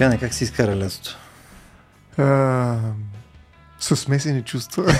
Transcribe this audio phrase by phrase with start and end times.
[0.00, 1.16] Стояне, как си изкара лятото?
[2.18, 2.78] А,
[3.80, 4.84] с смесени чувства.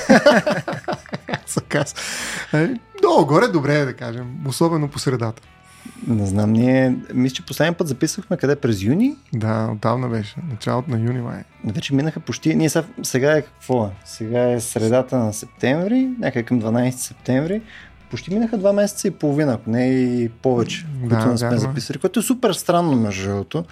[3.02, 5.42] Много горе добре е да кажем, особено по средата.
[6.06, 9.16] Не знам, ние, мисля, че последния път записахме къде през юни?
[9.32, 10.34] Да, отдавна беше.
[10.50, 11.44] Началото на юни май.
[11.64, 12.54] Вече минаха почти.
[12.54, 13.90] Ние сега, сега е какво е?
[14.04, 17.62] Сега е средата на септември, някъде към 12 септември.
[18.10, 21.98] Почти минаха два месеца и половина, ако не и повече, да, които не сме записали,
[21.98, 23.64] което е супер странно между другото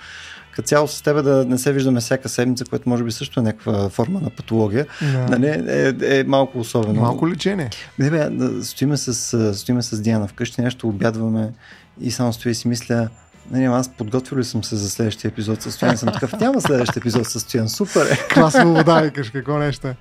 [0.59, 3.43] като цяло с тебе да не се виждаме всяка седмица, което може би също е
[3.43, 5.39] някаква форма на патология, да.
[5.39, 7.01] нали, е, е, малко особено.
[7.01, 7.71] Малко лечение.
[7.99, 8.30] Не, бе,
[8.63, 11.52] стоиме, с, стоиме с Диана вкъщи, нещо обядваме
[12.01, 13.09] и само стои и си мисля,
[13.51, 17.29] нали, аз подготвил ли съм се за следващия епизод състоян съм такъв, няма следващия епизод
[17.29, 18.34] състоян, супер е.
[18.34, 19.96] Класно вода, викаш, какво нещо е.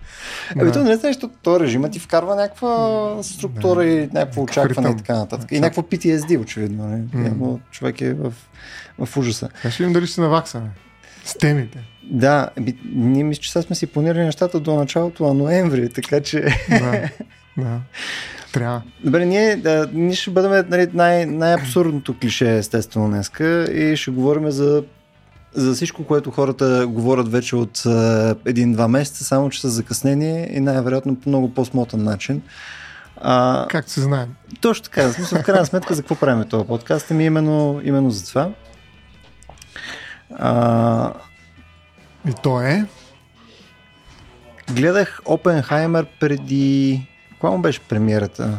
[0.60, 3.86] Ами то не знаеш, защото то режимът ти вкарва някаква структура да.
[3.86, 5.52] и някакво очакване и така нататък.
[5.52, 6.88] И някакво PTSD, очевидно.
[6.88, 7.32] Не?
[7.32, 7.60] Mm.
[7.72, 8.34] Човек е в,
[9.06, 9.50] в ужаса.
[9.60, 10.70] Ще видим дали ще се наваксаме
[11.28, 11.80] с темите.
[12.04, 16.22] Да, би, ние мисля, че сега сме си планирали нещата до началото на ноември, така
[16.22, 16.42] че...
[16.70, 17.10] Да,
[17.58, 17.80] да.
[18.54, 18.82] Трябва.
[19.04, 24.52] Добре, ние, да, ние ще бъдем нали, най- най-абсурдното клише, естествено, днеска и ще говорим
[24.52, 24.84] за,
[25.54, 27.84] за всичко, което хората говорят вече от
[28.46, 32.42] един-два месеца, само че с закъснение и най-вероятно по много по-смотан начин.
[33.22, 34.36] А, Както се знаем.
[34.62, 35.10] Точно така.
[35.12, 37.12] Смисъл, в крайна сметка, за какво правим този подкаст?
[37.12, 38.50] Ами именно, именно за това.
[40.36, 41.14] А,
[42.30, 42.86] и то е?
[44.74, 47.08] Гледах Опенхаймер преди
[47.40, 48.58] кога му беше премиерата?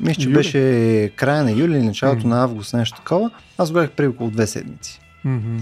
[0.00, 0.34] Мисля, че юли.
[0.34, 2.28] беше края на юли или началото mm-hmm.
[2.28, 3.30] на август, нещо такова.
[3.58, 5.00] Аз гледах преди около две седмици.
[5.26, 5.60] Mm-hmm.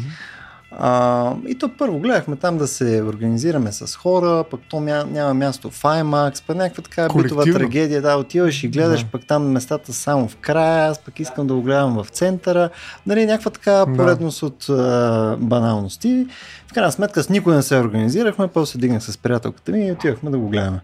[0.79, 5.35] А, и то първо гледахме там да се организираме с хора, пък то ня, няма
[5.35, 9.11] място в IMAX, пък някаква така битова трагедия, да, отиваш и гледаш, да.
[9.11, 12.71] пък там местата само в края, аз пък искам да го гледам в центъра,
[13.06, 14.47] нали, някаква така поредност да.
[14.47, 16.27] от а, баналности.
[16.67, 20.31] В крайна сметка с никой не се организирахме, после дигнах с приятелката ми и отивахме
[20.31, 20.81] да го гледаме.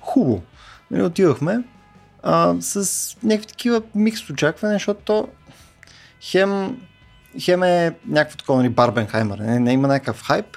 [0.00, 0.42] Хубаво.
[0.90, 1.64] Нали, отивахме
[2.22, 5.28] а, с някакви такива микс очакване, защото то
[6.20, 6.80] хем,
[7.40, 10.56] хем е някакво такова нали, Барбенхаймер, не, не има някакъв хайп.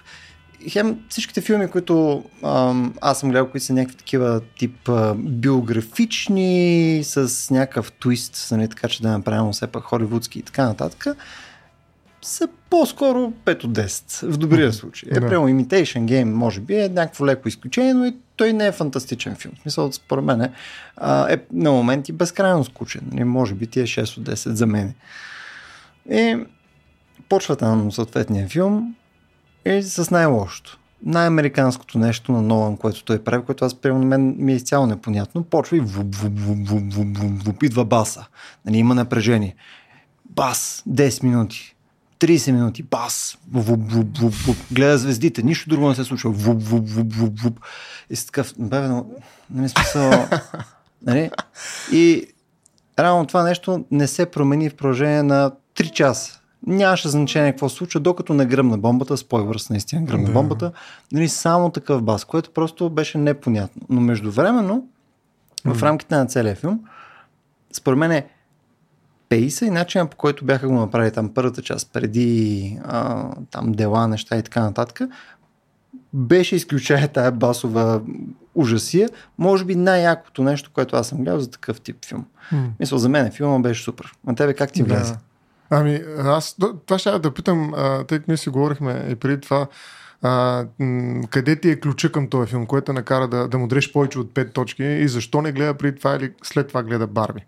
[0.69, 7.01] Хем всичките филми, които а, аз съм гледал, които са някакви такива тип а, биографични,
[7.03, 11.17] с някакъв твист, нали, така че да направим все пак холивудски и така нататък,
[12.29, 15.09] са по-скоро 5 от 10, в добрия случай.
[15.12, 18.72] Е, прямо Imitation Game, може би, е някакво леко изключение, но и той не е
[18.72, 19.53] фантастичен филм.
[19.57, 20.51] В смисъл, според мен е,
[21.29, 23.01] е на моменти безкрайно скучен.
[23.03, 24.94] Не, нали, може би ти е 6 от 10 за мен.
[26.12, 26.38] И
[27.29, 28.96] почва там съответния филм
[29.66, 30.79] и с най-лошото.
[31.03, 35.44] Най-американското нещо на Нолан, което той прави, което аз на мен ми е изцяло непонятно,
[35.44, 38.25] почва и вуп, вуп, вуп, вуп, вуп, вуп, вуп, идва баса.
[38.66, 39.56] Нали, има напрежение.
[40.25, 41.75] Бас, 10 минути
[42.19, 46.62] 30 минути, бас, вуп, вуп, вуп, вуп, гледа звездите, нищо друго не се случва, вуп,
[46.63, 47.59] вуп, вуп, вуп, вуп.
[48.09, 49.06] И си такъв, бе, но,
[49.52, 50.12] нали смисъл,
[51.06, 51.31] нали?
[51.91, 52.28] И
[53.00, 56.40] реално това нещо не се промени в продължение на 3 часа.
[56.68, 60.34] Нямаше значение какво се случва, докато не гръмна бомбата, спойвърс наистина гръмна да.
[60.34, 60.72] бомбата,
[61.12, 63.81] нали, само такъв бас, което просто беше непонятно.
[63.90, 64.88] Но междувременно,
[65.66, 66.79] в рамките на целия филм,
[67.74, 68.28] според мен е
[69.29, 74.07] пейса и начина по който бяха го направили там първата част, преди а, там дела,
[74.07, 75.01] неща и така нататък,
[76.13, 78.01] беше изключая тая басова
[78.56, 82.25] ужасия, може би най-якото нещо, което аз съм гледал за такъв тип филм.
[82.53, 82.69] Mm.
[82.79, 84.12] Мисля, за мен филма беше супер.
[84.28, 85.13] А тебе как ти влезе?
[85.13, 85.19] Да.
[85.69, 87.73] Ами, аз това ще да питам,
[88.07, 89.67] тъй като ние си говорихме и преди това,
[90.22, 90.66] а,
[91.29, 94.34] къде ти е ключа към този филм, което накара да, да му дреш повече от
[94.34, 97.41] 5 точки и защо не гледа преди това или след това гледа Барби?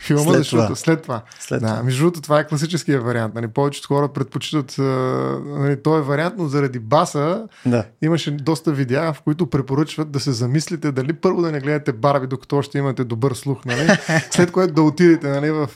[0.00, 0.76] Филма, след защото това.
[0.76, 1.22] след това.
[1.40, 1.82] След да, това.
[1.82, 3.34] Между другото, това е класическия вариант.
[3.34, 7.84] Нали, повечето хора предпочитат нали, този вариант, но заради баса да.
[8.02, 12.26] имаше доста видеа, в които препоръчват да се замислите дали първо да не гледате Барби,
[12.26, 13.88] докато още имате добър слух, нали,
[14.30, 15.70] след което да отидете нали, в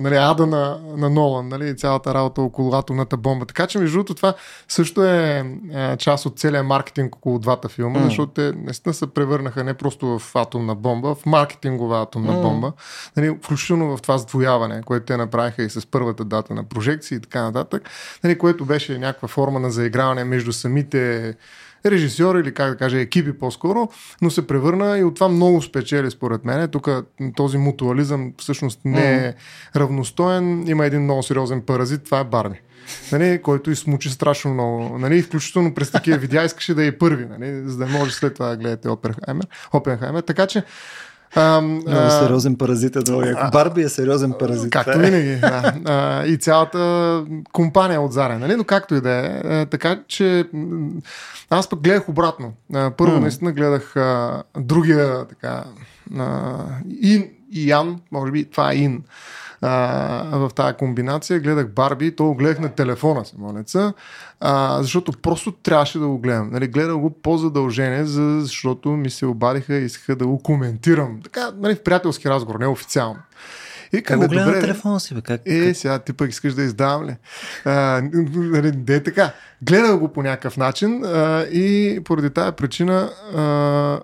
[0.00, 3.46] нали, ада на, на Нолан, нали, цялата работа около атомната бомба.
[3.46, 4.34] Така че, между другото, това
[4.68, 5.44] също е,
[5.74, 8.04] е част от целия маркетинг около двата филма, mm.
[8.04, 12.42] защото те наистина се превърнаха не просто в атомна бомба, в маркетингова атомна mm.
[12.42, 12.72] бомба.
[13.16, 17.20] Нали, включително в това сдвояване, което те направиха и с първата дата на прожекции и
[17.20, 17.82] така нататък,
[18.24, 21.34] нали, което беше някаква форма на заиграване между самите
[21.86, 23.88] режисьори или как да кажа екипи по-скоро,
[24.22, 26.68] но се превърна и от това много спечели според мен.
[26.68, 26.88] Тук
[27.36, 29.34] този мутуализъм всъщност не е
[29.76, 30.68] равностоен.
[30.68, 32.60] Има един много сериозен паразит, това е Барби.
[33.12, 34.98] Нали, който измучи страшно много.
[34.98, 38.48] Нали, включително през такива видеа искаше да е първи, нали, за да може след това
[38.48, 39.46] да гледате Опенхаймер.
[39.72, 40.20] Опенхаймер.
[40.20, 40.62] Така че
[41.38, 43.22] А, Много сериозен паразит е долу.
[43.52, 44.70] Барби е сериозен паразит.
[44.70, 45.36] Както винаги.
[45.40, 45.74] Да.
[45.84, 48.56] А, и цялата компания от Заре, нали?
[48.56, 49.66] Но както и да е.
[49.66, 50.44] Така че
[51.50, 52.52] аз пък гледах обратно.
[52.72, 53.20] Първо mm.
[53.20, 55.64] наистина гледах а, другия така
[56.18, 56.56] а,
[57.00, 59.02] Ин, Ян, може би това е Ин
[59.62, 61.40] а, в тази комбинация.
[61.40, 63.92] Гледах Барби, то го гледах на телефона си, молеца,
[64.40, 66.50] а, защото просто трябваше да го гледам.
[66.52, 71.20] Нали, гледах го по задължение, за, защото ми се обадиха и искаха да го коментирам.
[71.24, 73.18] Така, нали, в приятелски разговор, не официално.
[73.92, 75.20] И как го гледа на телефона си, бе?
[75.20, 77.16] Как, е, сега ти пък искаш да издавам ли?
[77.64, 78.02] А,
[78.34, 79.32] нали, де е така.
[79.62, 84.00] Гледах го по някакъв начин а, и поради тази причина а,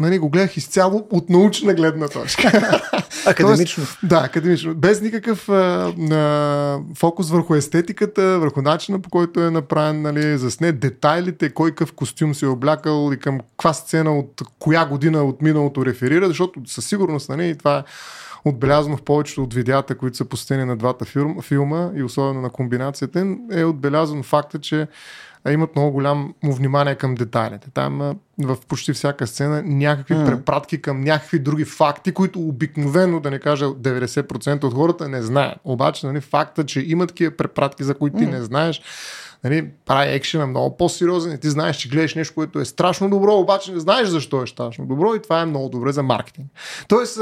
[0.00, 2.52] нали, го гледах изцяло от научна гледна точка.
[3.26, 3.84] академично.
[3.84, 4.74] Тоест, да, академично.
[4.74, 10.72] Без никакъв а, а, фокус върху естетиката, върху начина по който е направен, нали, засне
[10.72, 15.42] детайлите, кой какъв костюм си е облякал и към каква сцена от коя година от
[15.42, 17.82] миналото реферира, защото със сигурност нали, това е
[18.44, 21.04] отбелязано в повечето от видеята, които са посетени на двата
[21.42, 24.86] филма и особено на комбинацията, е отбелязан факта, че
[25.48, 27.70] имат много голямо внимание към детайлите.
[27.74, 30.26] Там в почти всяка сцена някакви mm.
[30.26, 35.58] препратки към някакви други факти, които обикновено, да не кажа 90% от хората не знаят.
[35.64, 38.18] Обаче нали, факта, че има такива препратки, за които mm.
[38.18, 38.82] ти не знаеш,
[39.44, 43.34] нали, прави екшена много по-сериозен и ти знаеш, че гледаш нещо, което е страшно добро,
[43.34, 46.46] обаче не знаеш защо е страшно добро и това е много добре за маркетинг.
[46.88, 47.20] Тоест,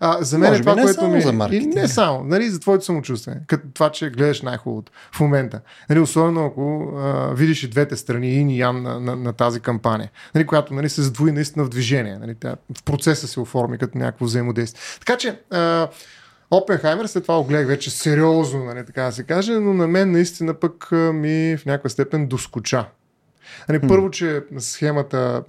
[0.00, 1.20] а, за мен е това, не което ми...
[1.20, 3.34] За и не само, нали, за твоето самочувствие.
[3.46, 5.60] Като това, че гледаш най-хубавото в момента.
[5.90, 9.60] Нали, особено ако а, видиш и двете страни, и и Ян на, на, на, тази
[9.60, 12.18] кампания, нали, която нали, се задвои наистина в движение.
[12.18, 14.80] Нали, тя в процеса се оформи като някакво взаимодействие.
[14.98, 15.88] Така че а,
[16.50, 20.12] Опенхаймер, след това го гледах вече сериозно, нали, така да се каже, но на мен
[20.12, 22.84] наистина пък ми в някаква степен доскоча.
[23.68, 23.88] Нали, hmm.
[23.88, 25.42] Първо, че схемата,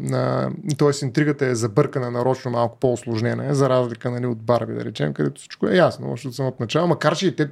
[0.77, 1.05] т.е.
[1.05, 5.67] интригата е забъркана нарочно малко по-осложнена, за разлика нали, от Барби, да речем, където всичко
[5.67, 7.49] е ясно, още от самото начало, макар че и те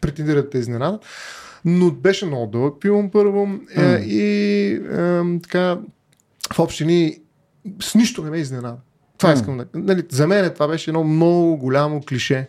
[0.00, 1.04] претендират да изненадат.
[1.64, 4.02] Но беше много дълъг филм първо mm.
[4.02, 5.78] и е, така
[6.52, 7.18] в общини
[7.80, 8.76] с нищо не ме изненада.
[9.18, 9.66] Това искам да...
[9.74, 12.48] Нали, за мен това беше едно много голямо клише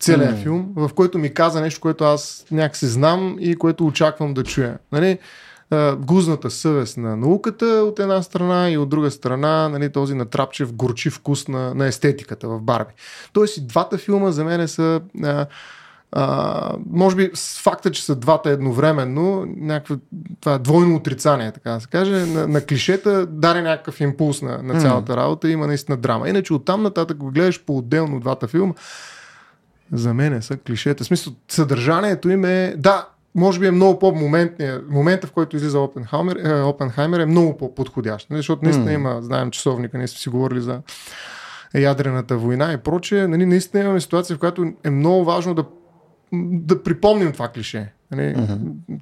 [0.00, 0.42] целият mm.
[0.42, 4.78] филм, в който ми каза нещо, което аз някакси знам и което очаквам да чуя.
[4.92, 5.18] Нали?
[5.98, 11.14] гузната съвест на науката от една страна и от друга страна нали, този натрапчев горчив
[11.14, 12.92] вкус на, на естетиката в Барби.
[13.32, 15.46] Тоест и двата филма за мен са а,
[16.12, 19.94] а, може би с факта, че са двата едновременно, някакво,
[20.40, 24.62] това е двойно отрицание, така да се каже, на, на клишета даде някакъв импулс на,
[24.62, 26.28] на цялата работа, има наистина драма.
[26.28, 28.74] Иначе оттам нататък го гледаш по-отделно двата филма,
[29.92, 31.04] за мен са клишета.
[31.04, 34.82] В смисъл, съдържанието им е, да, може би е много по-моментния.
[34.88, 38.30] Момента, в който излиза Опенхаймер, е, Опенхаймер е много по-подходящ.
[38.30, 38.38] Нали?
[38.38, 38.94] Защото наистина mm.
[38.94, 40.80] има, знаем часовника, ние сме си говорили за
[41.74, 43.26] ядрената война и прочее.
[43.26, 45.64] Нали, наистина имаме ситуация, в която е много важно да,
[46.52, 47.92] да припомним това клише.
[48.10, 48.58] Нали, mm-hmm.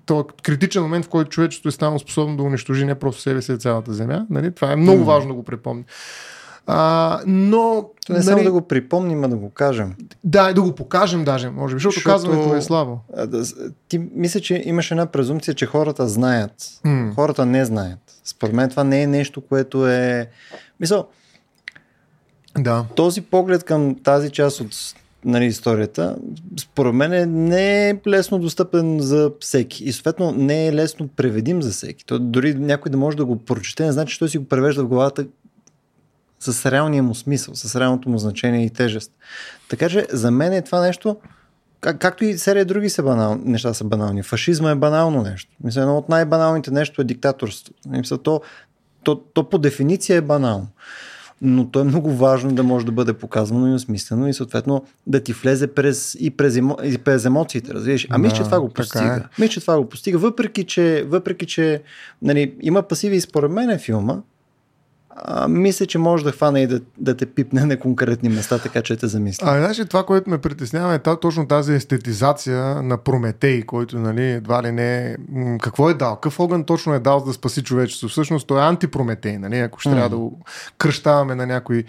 [0.07, 3.43] То е критичен момент, в който човечеството е станало способно да унищожи не просто себе
[3.43, 4.27] си, а цялата земя.
[4.31, 5.05] Нали, това е много mm-hmm.
[5.05, 5.85] важно да го припомним.
[6.67, 7.91] А, но.
[8.09, 9.95] Не нали, само да го припомним, а да го кажем.
[10.25, 12.99] Да, да го покажем даже, може би, защото, защото казването е слабо.
[13.89, 16.53] Ти мисля, че имаш една презумпция, че хората знаят.
[16.87, 17.15] Mm.
[17.15, 17.99] Хората не знаят.
[18.25, 20.29] Според мен това не е нещо, което е.
[20.81, 21.07] Мисъл,
[22.59, 22.85] да.
[22.95, 26.17] Този поглед към тази част от нали, историята,
[26.61, 29.85] според мен не е лесно достъпен за всеки.
[29.85, 32.07] И съответно не е лесно преведим за всеки.
[32.07, 34.85] То, дори някой да може да го прочете, не значи, че той си го превежда
[34.85, 35.27] в главата
[36.53, 39.13] с реалния му смисъл, с реалното му значение и тежест.
[39.69, 41.17] Така че за мен е това нещо,
[41.81, 44.23] как, както и серия други са банал, неща са банални.
[44.23, 45.51] Фашизма е банално нещо.
[45.65, 47.75] Мисля, едно от най-баналните нещо е диктаторство.
[47.89, 48.41] Мисля, то,
[49.03, 50.69] то, то по дефиниция е банално.
[51.43, 55.21] Но то е много важно да може да бъде показвано и осмислено и съответно да
[55.21, 58.07] ти влезе през, и, през емо, и през емоциите, разбираш.
[58.11, 59.17] А да, мисля, че това го постига.
[59.17, 59.41] Е.
[59.41, 61.83] Мисля, че това го постига, въпреки че, въпреки, че
[62.23, 64.17] нали, има пасиви и според мен е филма,
[65.17, 68.83] а, мисля, че може да хване и да, да те пипне на конкретни места, така
[68.83, 69.45] че те замисли.
[69.47, 74.63] А, значи, това, което ме притеснява е точно тази естетизация на Прометей, който, нали, едва
[74.63, 75.17] ли не...
[75.63, 76.15] Какво е дал?
[76.15, 78.13] Какъв огън точно е дал за да спаси човечеството?
[78.13, 80.41] Всъщност той е антипрометей, нали, ако ще трябва да го
[80.79, 81.85] кръщаваме на някой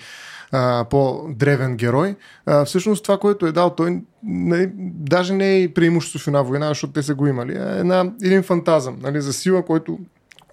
[0.51, 2.15] а, по-древен герой.
[2.45, 6.67] А, всъщност това, което е дал той, нали, даже не е преимущество в една война,
[6.67, 7.51] защото те са го имали.
[7.51, 9.99] Е една, един фантазъм нали, за сила, който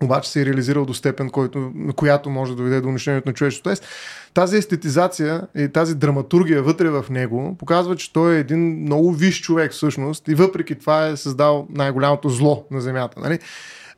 [0.03, 3.65] обаче се е реализирал до степен, който, която може да доведе до унищожението на човечеството.
[3.65, 3.87] Тоест,
[4.35, 9.41] тази естетизация и тази драматургия вътре в него показва, че той е един много виш
[9.41, 13.21] човек всъщност и въпреки това е създал най-голямото зло на Земята.
[13.21, 13.39] Нали?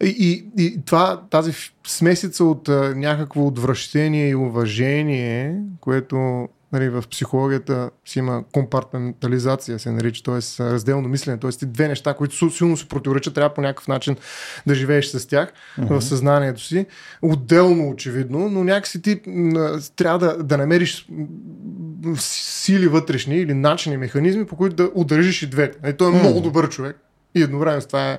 [0.03, 1.53] И, и, и това, тази
[1.87, 9.91] смесица от а, някакво отвращение и уважение, което нали, в психологията си има компартаментализация, се
[9.91, 10.63] нарича, т.е.
[10.65, 11.51] разделно мислене, т.е.
[11.51, 14.17] ти две неща, които силно се противоречат, трябва по някакъв начин
[14.67, 15.99] да живееш с тях mm-hmm.
[15.99, 16.87] в съзнанието си.
[17.23, 19.21] Отделно, очевидно, но някакси ти
[19.97, 21.09] трябва да, да намериш
[22.17, 25.79] сили вътрешни или начини, механизми, по които да удържиш и двете.
[25.83, 26.21] Нали, той е mm-hmm.
[26.21, 26.97] много добър човек
[27.35, 28.19] и едновременно с това е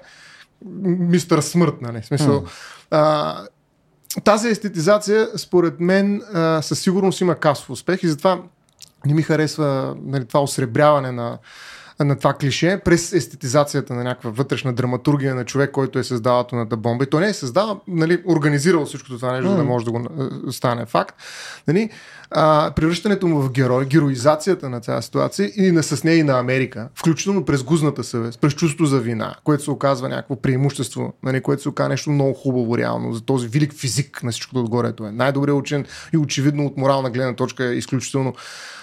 [0.83, 2.03] мистър смърт, нали?
[2.03, 2.49] Смисъл, mm.
[2.91, 3.47] а,
[4.23, 8.41] тази естетизация, според мен, а, със сигурност има касов успех и затова
[9.05, 11.37] не ми харесва нали, това осребряване на,
[11.99, 16.77] на това клише през естетизацията на някаква вътрешна драматургия на човек, който е създал атомната
[16.77, 17.03] бомба.
[17.03, 19.51] И той не е създал, нали, организирал всичко това нещо, mm.
[19.51, 20.01] за да може да го
[20.51, 21.15] стане факт.
[21.67, 21.89] Нали,
[22.31, 26.39] а, превръщането му в герой, героизацията на тази ситуация и на, с нея и на
[26.39, 31.41] Америка, включително през гузната съвест, през чувство за вина, което се оказва някакво преимущество, нали,
[31.41, 34.91] което се оказва нещо много хубаво реално за този велик физик на всичкото отгоре.
[34.91, 38.33] Той е най-добре учен и очевидно от морална гледна точка е изключително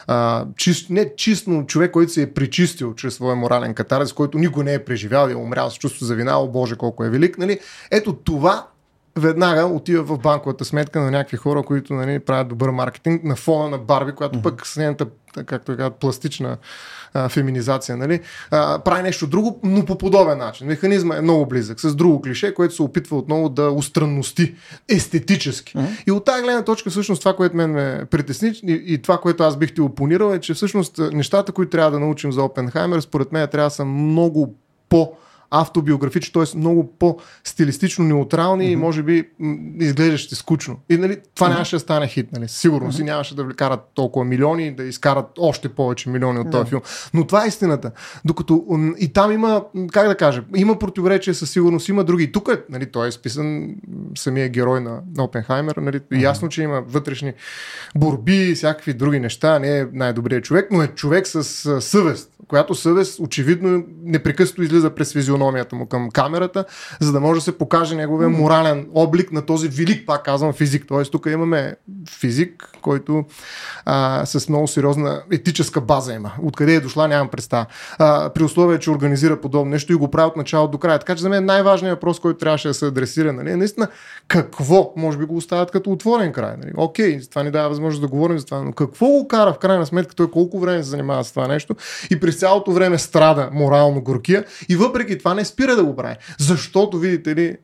[0.07, 4.65] а, чист, не чистно човек, който се е причистил чрез своя морален катарез, който никой
[4.65, 7.39] не е преживял и е умрял с чувство за вина, о Боже, колко е велик.
[7.39, 7.59] Нали?
[7.91, 8.67] Ето това
[9.17, 13.69] веднага отива в банковата сметка на някакви хора, които нали, правят добър маркетинг на фона
[13.69, 14.43] на Барби, която mm-hmm.
[14.43, 15.07] пък с нейната,
[15.47, 16.57] както казват, пластична
[17.15, 20.67] а, феминизация, нали, а, прави нещо друго, но по подобен начин.
[20.67, 24.55] Механизма е много близък, с друго клише, което се опитва отново да устранности
[24.89, 25.77] естетически.
[25.77, 26.05] Mm-hmm.
[26.07, 29.43] И от тази гледна точка, всъщност, това, което мен ме притесни и, и това, което
[29.43, 33.33] аз бих ти опонирал, е, че всъщност нещата, които трябва да научим за Опенхаймер, според
[33.33, 34.55] мен трябва да са много
[34.89, 35.13] по-
[35.53, 36.59] автобиографични, т.е.
[36.59, 38.73] много по-стилистично неутрални mm-hmm.
[38.73, 39.29] и може би
[39.81, 40.77] изглеждащи скучно.
[40.91, 41.51] И нали, това mm-hmm.
[41.51, 42.49] нямаше да стане хит, нали?
[42.49, 42.97] Сигурно mm-hmm.
[42.97, 46.69] си нямаше да карат толкова милиони, да изкарат още повече милиони от този yeah.
[46.69, 46.81] филм.
[47.15, 47.91] Но това е истината.
[48.25, 48.65] Докато
[48.99, 52.33] и там има, как да кажа, има противоречие със сигурност, има други.
[52.33, 53.75] Тук е, нали, той е списан
[54.17, 55.77] самия герой на, на Опенхаймер.
[55.77, 56.23] Нали, mm-hmm.
[56.23, 57.33] Ясно, че има вътрешни
[57.97, 59.59] борби, всякакви други неща.
[59.59, 61.45] Не е най-добрият човек, но е човек с
[61.81, 66.65] съвест, която съвест очевидно непрекъснато излиза през физиономията физиономията му към камерата,
[67.01, 70.85] за да може да се покаже неговия морален облик на този велик, пак казвам, физик.
[70.89, 71.75] Тоест тук имаме
[72.11, 73.25] физик, който
[73.85, 76.33] а, с много сериозна етическа база има.
[76.43, 77.67] Откъде е дошла, нямам представа.
[77.99, 80.99] А, при условие, че организира подобно нещо и го прави от начало до края.
[80.99, 83.89] Така че за мен най-важният въпрос, който трябваше да се адресира, нали, е наистина
[84.29, 86.55] какво, може би го оставят като отворен край.
[86.59, 86.73] Нали.
[86.77, 89.87] Окей, това ни дава възможност да говорим за това, но какво го кара в крайна
[89.87, 91.75] сметка, той колко време се занимава с това нещо
[92.11, 96.17] и през цялото време страда морално горкия и въпреки това не спира да го прави.
[96.39, 97.57] Защото, видите ли,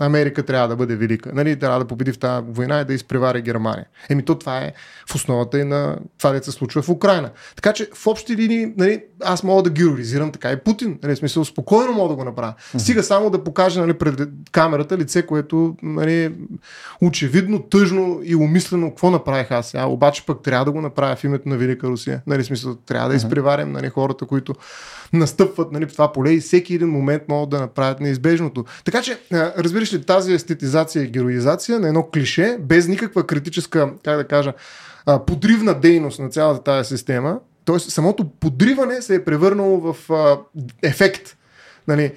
[0.00, 1.30] Америка трябва да бъде велика.
[1.34, 3.86] Нали, трябва да победи в тази война и да изпревари Германия.
[4.10, 4.72] Еми то това е
[5.10, 7.30] в основата и на това, да се случва в Украина.
[7.56, 10.98] Така че в общи линии нали, аз мога да героизирам така и Путин.
[11.02, 12.54] Нали, смисъл, спокойно мога да го направя.
[12.78, 16.34] Стига само да покаже нали, пред камерата лице, което нали,
[17.00, 19.86] очевидно, тъжно и умислено какво направих аз сега.
[19.86, 22.22] Обаче пък трябва да го направя в името на Велика Русия.
[22.26, 24.54] Нали, смисъл, трябва да изпреварим нали, хората, които
[25.16, 28.64] настъпват нали, в това поле и всеки един момент могат да направят неизбежното.
[28.84, 34.16] Така че, разбираш ли, тази естетизация и героизация на едно клише, без никаква критическа, как
[34.16, 34.52] да кажа,
[35.26, 37.78] подривна дейност на цялата тази система, т.е.
[37.78, 40.10] самото подриване се е превърнало в
[40.82, 41.36] ефект.
[41.88, 42.12] Нали,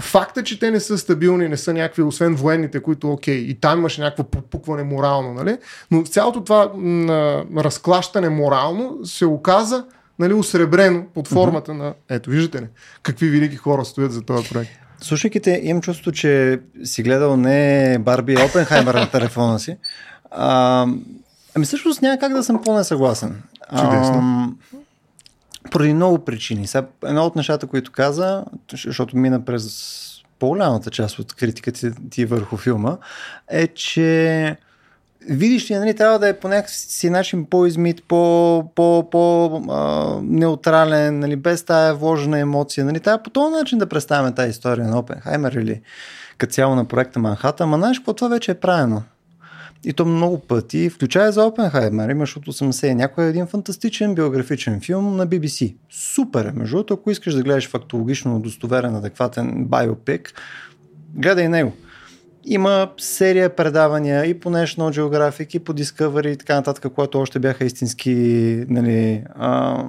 [0.00, 3.78] факта, че те не са стабилни, не са някакви, освен военните, които, окей, и там
[3.78, 5.56] имаше някакво попукване морално, нали?
[5.90, 9.84] но цялото това м- разклащане морално се оказа
[10.18, 11.94] нали, усребрено под формата на...
[12.08, 12.66] Ето, виждате ли,
[13.02, 14.70] какви велики хора стоят за този проект.
[15.00, 19.76] Слушайки те, имам чувство, че си гледал не Барби Опенхаймер на телефона си.
[20.30, 20.86] А,
[21.56, 23.42] ами всъщност няма как да съм по-несъгласен.
[23.70, 24.56] Чудесно.
[24.74, 24.80] А,
[25.70, 26.66] поради много причини.
[26.66, 28.44] Сега, едно от нещата, които каза,
[28.84, 30.02] защото мина през
[30.38, 32.96] по-голямата част от критиката ти върху филма,
[33.48, 34.56] е, че
[35.28, 41.18] видиш ли, нали, трябва да е по някакси начин по-измит, по, по, по а, неутрален,
[41.18, 42.84] нали, без тая вложена емоция.
[42.84, 45.80] Нали, трябва по този начин да представяме тази история на Опенхаймер или
[46.38, 49.02] като цяло на проекта Манхата, ама знаеш какво това вече е правено.
[49.84, 55.16] И то много пъти, включая за Опенхаймер, имаш от 80 някой един фантастичен биографичен филм
[55.16, 55.74] на BBC.
[55.90, 60.32] Супер е, между другото, ако искаш да гледаш фактологично удостоверен, адекватен биопик,
[61.14, 61.72] гледай него.
[62.46, 67.38] Има серия предавания и по National Geographic, и по Discovery и така нататък, което още
[67.38, 68.14] бяха истински
[68.68, 69.84] нали, а,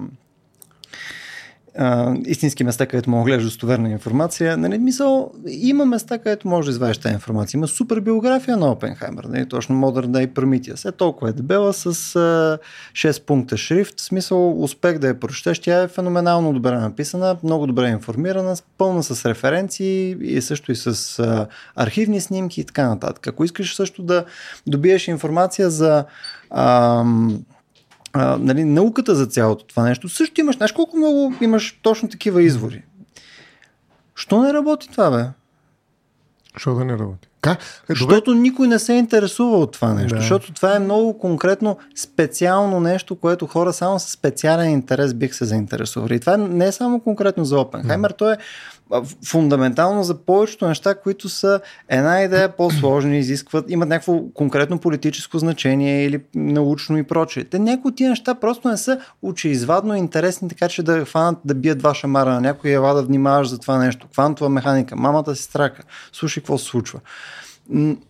[2.25, 4.57] истински места, където мога да гледаш достоверна информация.
[4.57, 7.57] Нали, мисъл, има места, където може да извадиш тази информация.
[7.57, 10.89] Има супер биография на Опенхаймер, нали, точно Modern Day Prometheus.
[10.89, 12.59] Е толкова е дебела с а,
[12.93, 13.99] 6 пункта шрифт.
[13.99, 15.59] Смисъл, успех да я прочетеш.
[15.59, 21.19] Тя е феноменално добре написана, много добре информирана, пълна с референции и също и с
[21.19, 23.27] а, архивни снимки и така нататък.
[23.27, 24.25] Ако искаш също да
[24.67, 26.05] добиеш информация за
[26.51, 27.39] ам,
[28.17, 30.09] а, нали, науката за цялото това нещо.
[30.09, 32.83] Също имаш, знаеш колко много имаш точно такива извори.
[34.15, 35.25] Що не работи това, бе?
[36.57, 37.27] Що да не работи?
[37.41, 37.57] Как?
[37.59, 40.15] Е, защото никой не се интересува от това нещо.
[40.15, 40.21] Да.
[40.21, 45.45] Защото това е много конкретно специално нещо, което хора само с специален интерес бих се
[45.45, 46.15] заинтересували.
[46.15, 48.17] И това не е само конкретно за Опенхаймер, mm.
[48.17, 48.37] то е
[49.25, 56.05] фундаментално за повечето неща, които са една идея по-сложни, изискват, имат някакво конкретно политическо значение
[56.05, 57.43] или научно и прочее.
[57.43, 61.55] Те някои от тия неща просто не са очеизвадно интересни, така че да хванат да
[61.55, 64.07] бият два шамара на някой ева да внимаваш за това нещо.
[64.13, 66.99] Квантова механика, мамата си страка, слушай какво се случва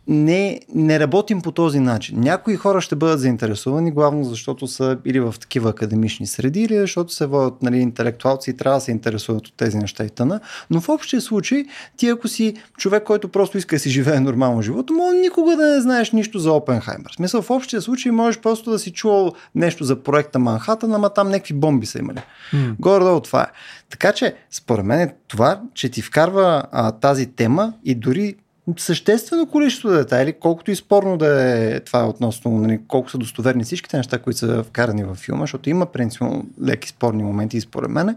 [0.07, 2.19] не, не работим по този начин.
[2.19, 7.13] Някои хора ще бъдат заинтересувани, главно защото са или в такива академични среди, или защото
[7.13, 10.39] се водят нали, интелектуалци и трябва да се интересуват от тези неща и тъна.
[10.69, 11.65] Но в общия случай,
[11.97, 15.65] ти ако си човек, който просто иска да си живее нормално живота, може никога да
[15.65, 17.11] не знаеш нищо за Опенхаймер.
[17.11, 21.09] В смисъл, в общия случай можеш просто да си чувал нещо за проекта Манхатън, ама
[21.09, 22.21] там някакви бомби са имали.
[22.53, 22.75] Mm.
[22.79, 23.47] Горе-долу това е.
[23.89, 28.35] Така че, според мен е това, че ти вкарва а, тази тема и дори
[28.77, 33.97] съществено количество детайли, колкото и спорно да е това относно нали, колко са достоверни всичките
[33.97, 38.15] неща, които са вкарани във филма, защото има принципно леки спорни моменти и според мен.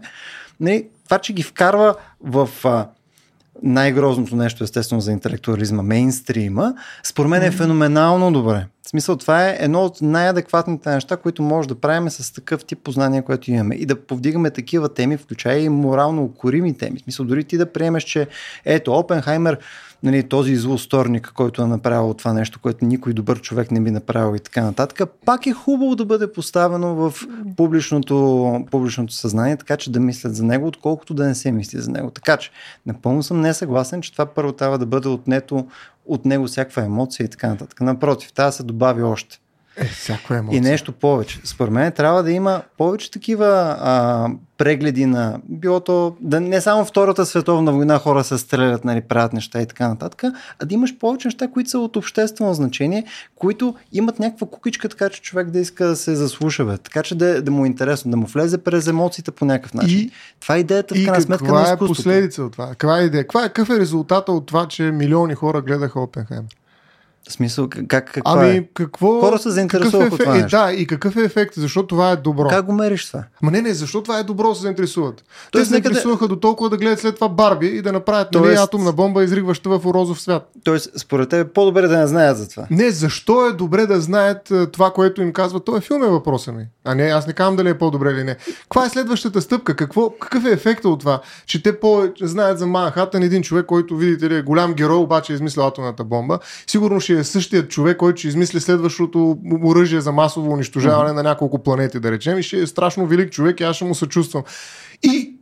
[0.59, 2.87] Нали, това, че ги вкарва в а,
[3.63, 8.65] най-грозното нещо, естествено, за интелектуализма, мейнстрима, според мен е феноменално добре.
[8.83, 12.79] В смисъл, това е едно от най-адекватните неща, които може да правим с такъв тип
[12.83, 13.75] познания, което имаме.
[13.75, 16.99] И да повдигаме такива теми, включая и морално укорими теми.
[16.99, 18.27] В смисъл, дори ти да приемеш, че
[18.65, 19.57] ето, Опенхаймер
[20.03, 24.35] нали, този злосторник, който е направил това нещо, което никой добър човек не би направил
[24.35, 27.13] и така нататък, пак е хубаво да бъде поставено в
[27.57, 31.91] публичното, публичното съзнание, така че да мислят за него, отколкото да не се мисли за
[31.91, 32.11] него.
[32.11, 32.51] Така че
[32.85, 35.67] напълно съм несъгласен, че това първо трябва да бъде отнето
[36.05, 37.81] от него всякаква емоция и така нататък.
[37.81, 39.40] Напротив, да се добави още.
[39.77, 40.57] Е, всяко емоция.
[40.57, 41.39] И нещо повече.
[41.43, 46.85] Според мен трябва да има повече такива а, прегледи на било то, да не само
[46.85, 50.23] Втората световна война хора се стрелят, нали, правят неща и така нататък,
[50.59, 53.05] а да имаш повече неща, които са от обществено значение,
[53.35, 56.77] които имат някаква кукичка, така че човек да иска да се заслуша, бе.
[56.77, 59.99] така че да, да му е интересно, да му влезе през емоциите по някакъв начин.
[59.99, 61.77] И, това е идеята в крайна сметка на изкуството.
[61.77, 62.69] Каква е последица от това?
[62.69, 63.23] Каква е идея?
[63.23, 66.60] Каква е, какъв е резултата от това, че милиони хора гледаха Опенхаймер?
[67.29, 68.67] В смисъл, как, какво ами, е?
[68.73, 69.19] какво...
[69.19, 71.55] Хора се заинтересуваха е от това е, Да, и какъв е ефект?
[71.55, 72.47] Защо това е добро?
[72.47, 73.23] Как го мериш това?
[73.41, 75.23] Ма не, не, защо това е добро се заинтересуват?
[75.51, 78.55] Те се заинтересуваха до толкова да гледат след това Барби и да направят нали, Тоест...
[78.55, 80.51] нали, атомна бомба, изригваща в розов свят.
[80.63, 82.67] Тоест, според теб е по-добре да не знаят за това.
[82.71, 85.59] Не, защо е добре да знаят това, което им казва?
[85.59, 86.65] Това е филм е въпроса ми.
[86.85, 88.35] А не, аз не казвам дали е по-добре или не.
[88.61, 89.75] Каква е следващата стъпка?
[89.75, 91.21] Какво, какъв е ефекта от това?
[91.45, 95.33] Че те по знаят за Манхатън един човек, който, видите ли, е голям герой, обаче
[95.33, 96.39] е измисля атомната бомба.
[96.67, 101.15] Сигурно ще е същият човек, който ще измисли следващото оръжие за масово унищожаване mm-hmm.
[101.15, 103.95] на няколко планети, да речем, и ще е страшно велик човек и аз ще му
[103.95, 104.43] съчувствам.
[105.03, 105.35] И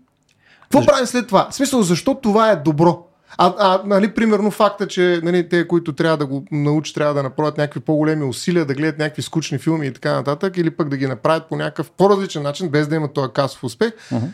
[0.61, 1.47] какво правим след това?
[1.51, 3.05] В смисъл, защо това е добро?
[3.37, 7.23] А, а нали, примерно факта, че нали, те, които трябва да го научат, трябва да
[7.23, 10.97] направят някакви по-големи усилия, да гледат някакви скучни филми и така нататък, или пък да
[10.97, 14.27] ги направят по някакъв по-различен начин, без да имат този касов успех, uh-huh.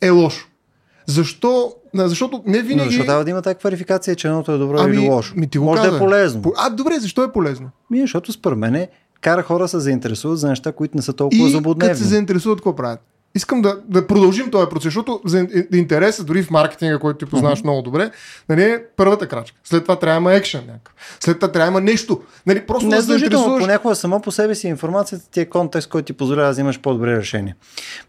[0.00, 0.48] е лошо.
[1.06, 1.74] Защо?
[1.94, 2.84] Защото не винаги.
[2.84, 5.34] Но защо трябва да има тази квалификация, че едното е добро ами, или лошо?
[5.36, 5.90] Ми ти го Може каза.
[5.90, 6.52] да е полезно.
[6.56, 7.70] А, добре, защо е полезно?
[7.90, 8.88] Ми, защото според мен е,
[9.20, 11.92] кара хора се заинтересуват за неща, които не са толкова и злободневни.
[11.92, 13.00] Като се заинтересуват, какво правят?
[13.34, 17.58] Искам да, да продължим този процес, защото за интереса, дори в маркетинга, който ти познаваш
[17.58, 17.64] uh-huh.
[17.64, 18.10] много добре,
[18.48, 19.58] нали, е първата крачка.
[19.64, 20.94] След това трябва да има екшен някакъв.
[21.20, 22.22] След това трябва да има нещо.
[22.46, 23.60] Нали, просто не да се интересуваш...
[23.60, 27.16] понякога само по себе си информацията ти е контекст, който ти позволява да взимаш по-добре
[27.16, 27.56] решение.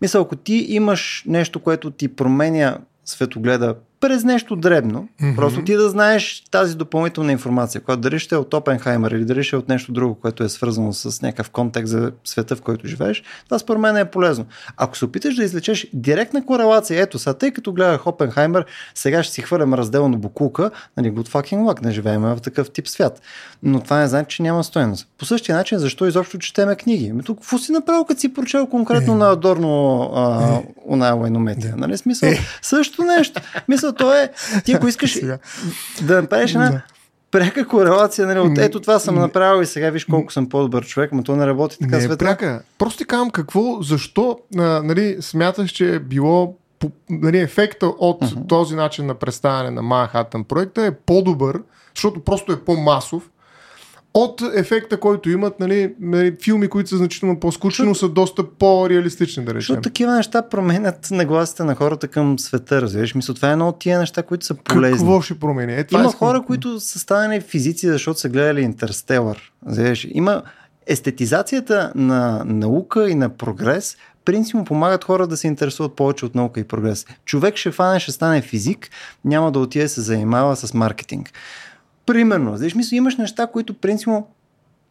[0.02, 5.08] Мисля, ако ти имаш нещо, което ти променя светогледа през нещо дребно.
[5.22, 5.36] Mm-hmm.
[5.36, 9.44] Просто ти да знаеш тази допълнителна информация, която дали ще е от Опенхаймер или дали
[9.44, 12.88] ще е от нещо друго, което е свързано с някакъв контекст за света, в който
[12.88, 14.46] живееш, това според мен е полезно.
[14.78, 19.34] Ако се опиташ да излечеш директна корелация, ето сега, тъй като гледах Опенхаймер, сега ще
[19.34, 23.22] си хвърлям разделно букука, нали, good fucking luck, не живеем в такъв тип свят.
[23.64, 25.08] Но това не значи, че няма стоеност.
[25.18, 27.08] По същия начин, защо изобщо четеме книги?
[27.12, 29.18] Ами тук, какво си направил, като си прочел конкретно е.
[29.18, 31.74] на Адорно а, Уная Войнометия?
[31.78, 32.30] Нали, смисъл?
[32.30, 32.40] Е.
[32.62, 33.42] Също нещо.
[33.98, 34.32] То е,
[34.66, 35.20] ти ако искаш
[36.02, 36.82] да направиш една
[37.32, 41.12] пряка корелация, нали, от ето това съм направил и сега виж колко съм по-добър човек,
[41.14, 42.18] но то не работи така не е света.
[42.26, 42.64] пряка.
[42.78, 46.56] Просто ти казвам какво, защо нали, смяташ, че е било
[47.10, 48.48] нали, ефекта от uh-huh.
[48.48, 51.62] този начин на представяне на Манхатън проекта е по-добър,
[51.96, 53.30] защото просто е по-масов
[54.14, 59.46] от ефекта, който имат нали, нали, филми, които са значително по-скучни, но са доста по-реалистични,
[59.46, 59.60] да речем.
[59.60, 63.16] Защото такива неща променят нагласите на хората към света, разбираш.
[63.16, 64.98] Мисля, това е едно от тия неща, които са полезни.
[64.98, 65.76] Какво ще промени?
[65.76, 66.14] Е, това Има е...
[66.14, 69.52] хора, които са станали физици, защото са гледали Интерстелър.
[70.12, 70.42] Има
[70.88, 76.60] естетизацията на наука и на прогрес принципно помагат хора да се интересуват повече от наука
[76.60, 77.06] и прогрес.
[77.26, 78.90] Човек ще фане, ще стане физик,
[79.26, 81.32] няма да отиде се занимава с маркетинг.
[82.06, 84.28] Примерно, знаеш, мисля, имаш неща, които принципно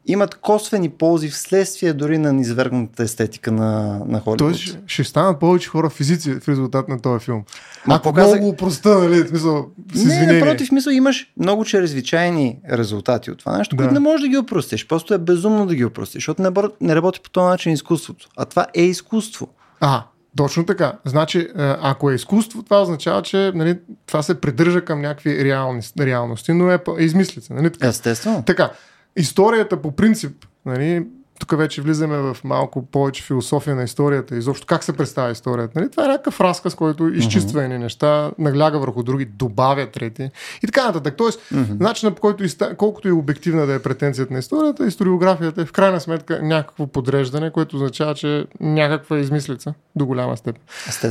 [0.07, 4.39] имат косвени ползи вследствие дори на низвергната естетика на, на Холивуд.
[4.39, 7.45] Тоест ще станат повече хора физици в резултат на този филм.
[7.87, 8.41] Ма Ако показах...
[8.41, 13.77] много проста, нали, смисъл, с Не, напротив, мисъл, имаш много чрезвичайни резултати от това нещо,
[13.77, 13.83] да.
[13.83, 14.87] които не можеш да ги опростиш.
[14.87, 18.29] Просто е безумно да ги опростиш, защото не, не работи по този начин изкуството.
[18.37, 19.49] А това е изкуство.
[19.81, 20.03] А,
[20.37, 20.93] точно така.
[21.05, 26.53] Значи, ако е изкуство, това означава, че нали, това се придържа към някакви реални, реалности,
[26.53, 27.55] но е, е измислица.
[27.55, 27.87] Нали, така?
[27.87, 28.43] Естествено.
[28.47, 28.71] Така,
[29.17, 31.07] историята по принцип, нали,
[31.43, 35.81] тук вече влизаме в малко повече философия на историята, изобщо как се представя историята.
[35.81, 35.91] Нали?
[35.91, 40.31] Това е някакъв разказ, който изчиства едни неща, нагляга върху други, добавя трети
[40.63, 41.15] и така нататък.
[41.17, 41.81] Тоест, mm-hmm.
[41.81, 42.45] начинът по който,
[42.77, 47.51] колкото и обективна да е претенцията на историята, историографията е в крайна сметка някакво подреждане,
[47.51, 50.63] което означава, че някаква измислица до голяма степен.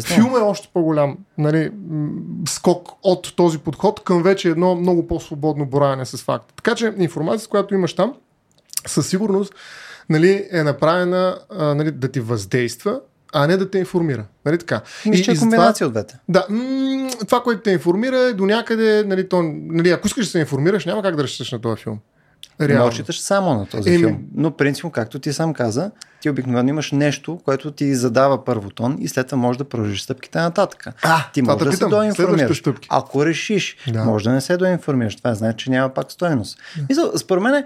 [0.05, 1.71] Филм е още по-голям нали,
[2.47, 6.53] скок от този подход към вече едно много по-свободно бораене с факта.
[6.55, 8.13] Така че информацията, която имаш там,
[8.87, 9.53] със сигурност
[10.09, 12.99] нали, е направена а, нали, да ти въздейства,
[13.33, 14.25] а не да те информира.
[14.45, 14.81] Нали така?
[15.05, 16.17] Мисля, че е комбинация от двете.
[16.29, 20.31] Да, м- това, което те информира е до някъде, нали, то, нали, ако искаш да
[20.31, 21.99] се информираш, няма как да разчиташ на този филм.
[22.61, 22.83] Реално.
[22.83, 23.97] Мълчиташ само на този Еми...
[23.97, 24.19] филм.
[24.35, 28.97] Но принципно, както ти сам каза, ти обикновено имаш нещо, което ти задава първо тон
[28.99, 30.87] и след това можеш да продължиш стъпките нататък.
[31.03, 32.63] А, ти можеш да, да се доинформираш.
[32.89, 34.05] Ако решиш, да.
[34.05, 35.15] може да не се доинформираш.
[35.15, 36.59] Това значи, че няма пак стоеност.
[36.77, 36.85] Да.
[36.89, 37.63] Мисъл, според мен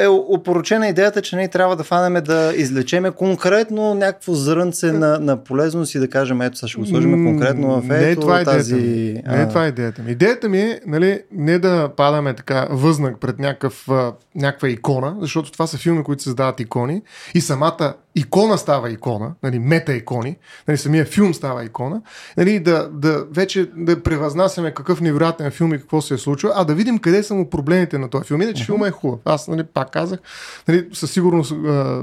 [0.00, 5.36] е опоручена идеята, че ние трябва да фанеме да излечеме конкретно някакво зрънце на, на
[5.44, 8.44] полезност и да кажем, ето сега ще го сложим конкретно в ето не е това
[8.44, 8.76] тази...
[8.76, 9.36] Идеята ми.
[9.36, 10.12] Не е това идеята ми.
[10.12, 13.88] Идеята ми е нали, не да падаме така възнак пред някакъв,
[14.34, 17.02] някаква икона, защото това са филми, които създават икони
[17.34, 20.36] и са самата икона става икона, нали, мета-икони,
[20.68, 22.02] нали, самия филм става икона,
[22.36, 26.64] нали, да, да вече да превъзнасяме какъв невероятен филм и какво се е случило, а
[26.64, 28.42] да видим къде са му проблемите на този филм.
[28.42, 28.66] Иначе uh-huh.
[28.66, 29.20] филма е хубав.
[29.24, 30.20] Аз нали, пак казах,
[30.68, 31.54] нали, със сигурност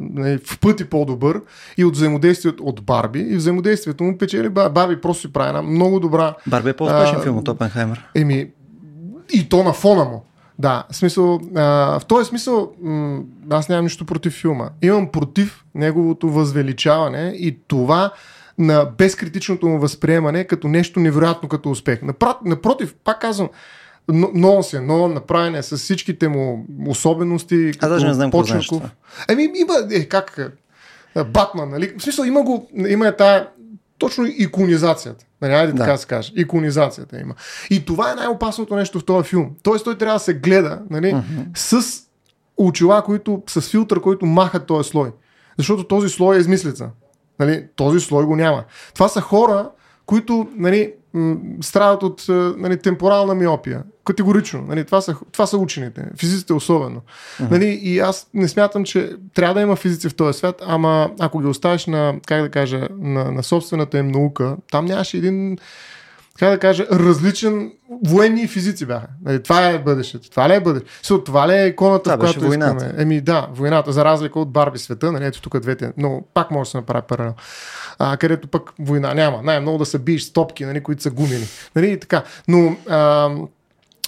[0.01, 1.41] нали, в пъти по-добър
[1.77, 5.99] и от взаимодействието от Барби и взаимодействието му печели Барби просто си прави една много
[5.99, 6.33] добра...
[6.47, 8.05] Барби е по-успешен филм от Опенхаймер.
[8.15, 8.49] Еми,
[9.33, 10.25] и то на фона му.
[10.59, 14.69] Да, смисъл, а, в този смисъл м- аз нямам нищо против филма.
[14.81, 18.11] Имам против неговото възвеличаване и това
[18.57, 21.99] на безкритичното му възприемане като нещо невероятно като успех.
[22.45, 23.49] Напротив, пак казвам,
[24.33, 27.71] много се, но направен е с всичките му особености.
[27.79, 28.81] Аз даже не знам какво
[29.29, 30.51] Еми, има, е, как,
[31.23, 31.93] Батман, нали?
[31.97, 33.47] В смисъл, има го, има е тая
[33.97, 35.25] точно иконизацията.
[35.41, 35.77] Нали, айде да.
[35.77, 36.33] така се каже.
[36.35, 37.33] Иконизацията има.
[37.69, 39.51] И това е най-опасното нещо в този филм.
[39.63, 41.57] Тоест той трябва да се гледа нали, uh-huh.
[41.57, 42.01] с
[42.57, 45.11] очила, които, с филтър, който маха този слой.
[45.57, 46.89] Защото този слой е измислица.
[47.39, 48.63] Нали, този слой го няма.
[48.93, 49.69] Това са хора,
[50.05, 50.93] които нали,
[51.61, 52.25] страдат от
[52.57, 53.83] нали, темпорална миопия.
[54.05, 54.61] Категорично.
[54.61, 56.05] Нали, това, са, това са учените.
[56.19, 57.01] Физиците особено.
[57.01, 57.51] Uh-huh.
[57.51, 61.39] Нали, и аз не смятам, че трябва да има физици в този свят, ама ако
[61.39, 65.57] ги оставиш на, как да кажа, на, на собствената им наука, там нямаше един
[66.39, 67.71] как да кажа, различен
[68.05, 69.07] военни физици бяха.
[69.25, 70.29] Нали, това е бъдещето.
[70.29, 71.23] Това ли е бъдещето?
[71.23, 72.85] Това ли е иконата, в която войната.
[72.85, 73.01] искаме?
[73.01, 76.67] Еми да, войната, за разлика от Барби света, нали, ето тук двете, но пак може
[76.67, 77.33] да се направи паралел.
[77.99, 79.41] А, където пък война няма.
[79.43, 81.45] Най-много да се биеш с топки, нали, които са гумени.
[81.75, 82.23] Нали, така.
[82.47, 83.29] Но а,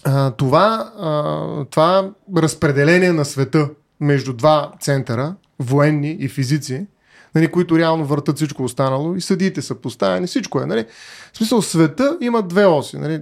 [0.04, 6.88] а, това, а, това разпределение на света между два центъра, военни и физици,
[7.36, 10.65] нали, които реално въртат всичко останало и съдиите са поставени, всичко е.
[10.65, 10.86] Нали.
[11.34, 13.22] В смисъл, света има две оси, нали,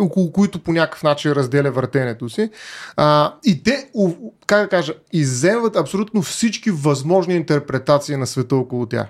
[0.00, 2.50] около които по някакъв начин разделя въртенето си.
[2.96, 3.88] А, и те,
[4.46, 9.06] как да кажа, изземват абсолютно всички възможни интерпретации на света около тях.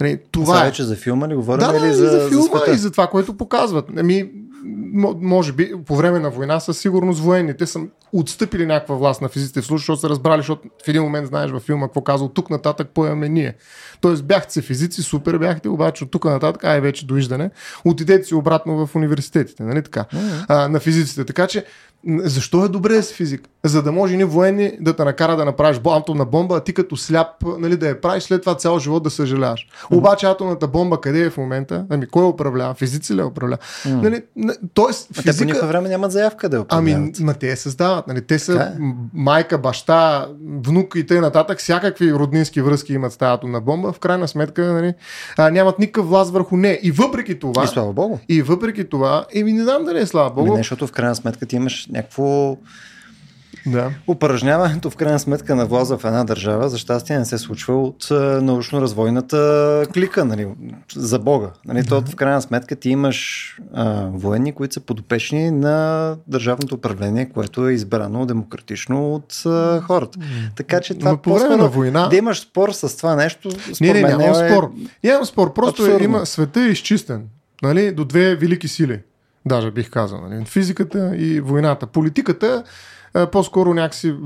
[0.00, 0.68] Нали, това Сега е.
[0.68, 3.36] вече за филма ли говорим да, или за, за филма за и за това, което
[3.36, 3.86] показват.
[3.96, 4.30] Ами,
[5.20, 7.80] може би по време на война със сигурност военните са
[8.12, 11.50] отстъпили някаква власт на физиците в случай, защото са разбрали, защото в един момент знаеш
[11.50, 13.54] във филма какво казва, тук нататък поемаме ние.
[14.00, 17.50] Тоест бяхте се физици, супер бяхте, обаче от тук нататък, ай вече довиждане,
[17.84, 20.44] отидете си обратно в университетите, нали така, mm-hmm.
[20.48, 21.24] а, на физиците.
[21.24, 21.64] Така че
[22.06, 23.48] защо е добре да си физик?
[23.64, 26.96] За да може ни военни да те накара да направиш атомна бомба, а ти като
[26.96, 29.66] сляп нали, да я правиш, след това цял живот да съжаляваш.
[29.66, 29.96] Mm-hmm.
[29.96, 31.86] Обаче атомната бомба къде е в момента?
[31.90, 32.74] Ами кой управлява?
[32.74, 33.62] Физици ли управлява?
[33.62, 34.02] Mm-hmm.
[34.02, 34.22] Нали,
[34.74, 35.32] тоест, физика...
[35.32, 37.02] Те по никакво време нямат заявка да управляват.
[37.18, 38.06] Ами, ма те я създават.
[38.06, 38.22] Нали?
[38.22, 38.82] Те са е.
[39.14, 40.28] майка, баща,
[40.64, 41.20] внук и т.н.
[41.20, 41.58] нататък.
[41.58, 43.92] Всякакви роднински връзки имат с тази атомна бомба.
[43.92, 44.94] В крайна сметка нали,
[45.36, 46.78] а, нямат никакъв власт върху нея.
[46.82, 47.64] И въпреки това...
[47.64, 48.18] И слава Богу.
[48.28, 50.46] И въпреки това, еми не знам дали е слава Богу.
[50.46, 52.56] Ами не, защото в крайна сметка ти имаш някакво
[53.66, 53.90] Да.
[54.08, 58.04] Упражняването в крайна сметка на влаза в една държава, за щастие не се случва от
[58.40, 60.48] научно-развойната клика, нали,
[60.96, 61.50] за Бога.
[61.66, 61.88] Нали, да.
[61.88, 67.68] то, в крайна сметка ти имаш а, военни, които са подопечни на държавното управление, което
[67.68, 70.18] е избрано демократично от а, хората.
[70.56, 72.08] Така че това Но по време на война...
[72.08, 74.48] Да имаш спор с това нещо, не, не, нямам е...
[74.48, 74.70] спор.
[75.04, 76.04] Нямам спор, просто абсурдно.
[76.04, 77.22] има, света е изчистен
[77.62, 79.00] нали, до две велики сили.
[79.46, 80.20] Даже бих казал.
[80.28, 81.86] Нали, физиката и войната.
[81.86, 82.64] Политиката
[83.32, 84.16] по-скоро някакси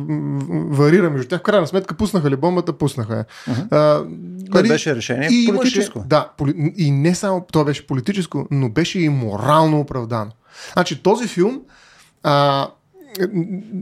[0.51, 1.41] варира между тях.
[1.41, 3.73] В крайна сметка пуснаха ли бомбата, пуснаха Uh-huh.
[3.73, 4.05] А,
[4.51, 5.99] Кое нали, беше решение и политическо.
[5.99, 10.31] Имаше, да, поли, и не само това беше политическо, но беше и морално оправдано.
[10.73, 11.61] Значи този филм
[12.23, 12.69] а,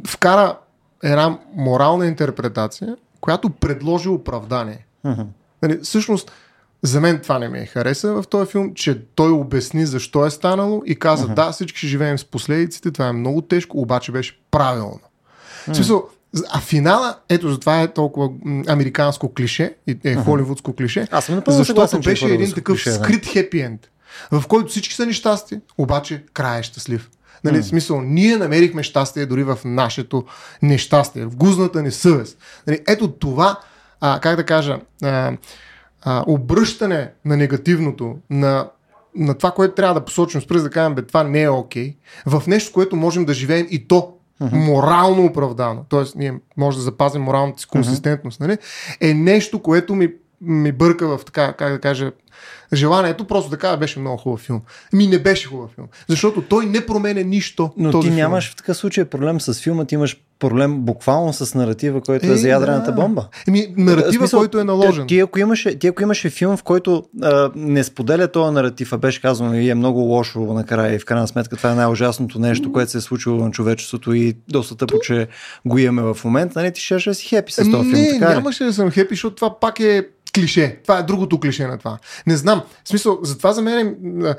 [0.06, 0.58] вкара
[1.02, 4.86] една морална интерпретация, която предложи оправдание.
[5.04, 5.26] Uh-huh.
[5.62, 6.32] Нали, всъщност,
[6.82, 10.82] за мен това не ме хареса в този филм, че той обясни защо е станало
[10.86, 11.34] и каза, uh-huh.
[11.34, 15.00] да, всички ще живеем с последиците, това е много тежко, обаче беше правилно.
[15.00, 15.72] Uh-huh.
[15.72, 16.08] В смисъл,
[16.48, 18.28] а финала, ето затова е толкова
[18.68, 23.88] американско клише, е холивудско клише, Аз съм защото беше един такъв клише, скрит хепи енд,
[24.30, 27.10] в който всички са нещасти, обаче край е щастлив.
[27.44, 27.62] Нали, mm.
[27.62, 30.24] В смисъл, ние намерихме щастие дори в нашето
[30.62, 32.38] нещастие, в гузната ни съвест.
[32.66, 33.60] Нали, ето това,
[34.00, 35.32] а, как да кажа, а,
[36.08, 38.70] а, обръщане на негативното, на,
[39.16, 41.90] на това, което трябва да посочим с пръст, да кажем, бе, това не е окей,
[41.90, 44.66] okay, в нещо, което можем да живеем и то uh-huh.
[44.66, 46.18] морално оправдано, т.е.
[46.18, 48.46] ние може да запазим моралната си консистентност, uh-huh.
[48.46, 48.58] нали?
[49.00, 50.08] е нещо, което ми,
[50.40, 52.12] ми бърка в така, как да кажа,
[52.72, 54.60] желанието просто да кажа беше много хубав филм.
[54.92, 57.70] Ми не беше хубав филм, защото той не променя нищо.
[57.76, 58.52] Но този ти нямаш филм.
[58.52, 62.36] в такъв случай проблем с филма, ти имаш проблем буквално с наратива, който е, е
[62.36, 63.00] за ядрената да.
[63.00, 63.28] бомба.
[63.48, 65.06] Еми, наратива, смисъл, който е наложен.
[65.06, 68.98] Ти ако, имаше, ти ако имаше филм, в който а, не споделя този наратив, а
[68.98, 72.72] беше казано и е много лошо накрая и в крайна сметка това е най-ужасното нещо,
[72.72, 75.28] което се е случило на човечеството и доста тъпо, че
[75.66, 77.90] го имаме в момента, нали ти ще, ще си хепи с този филм.
[77.90, 80.78] Не, така нямаше да съм хепи, защото това пак е клише.
[80.82, 81.98] Това е другото клише на това.
[82.26, 82.62] Не знам.
[82.84, 84.34] В смисъл, затова за мен е,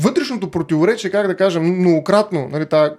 [0.00, 2.90] вътрешното противоречие, как да кажа, многократно, нали, тази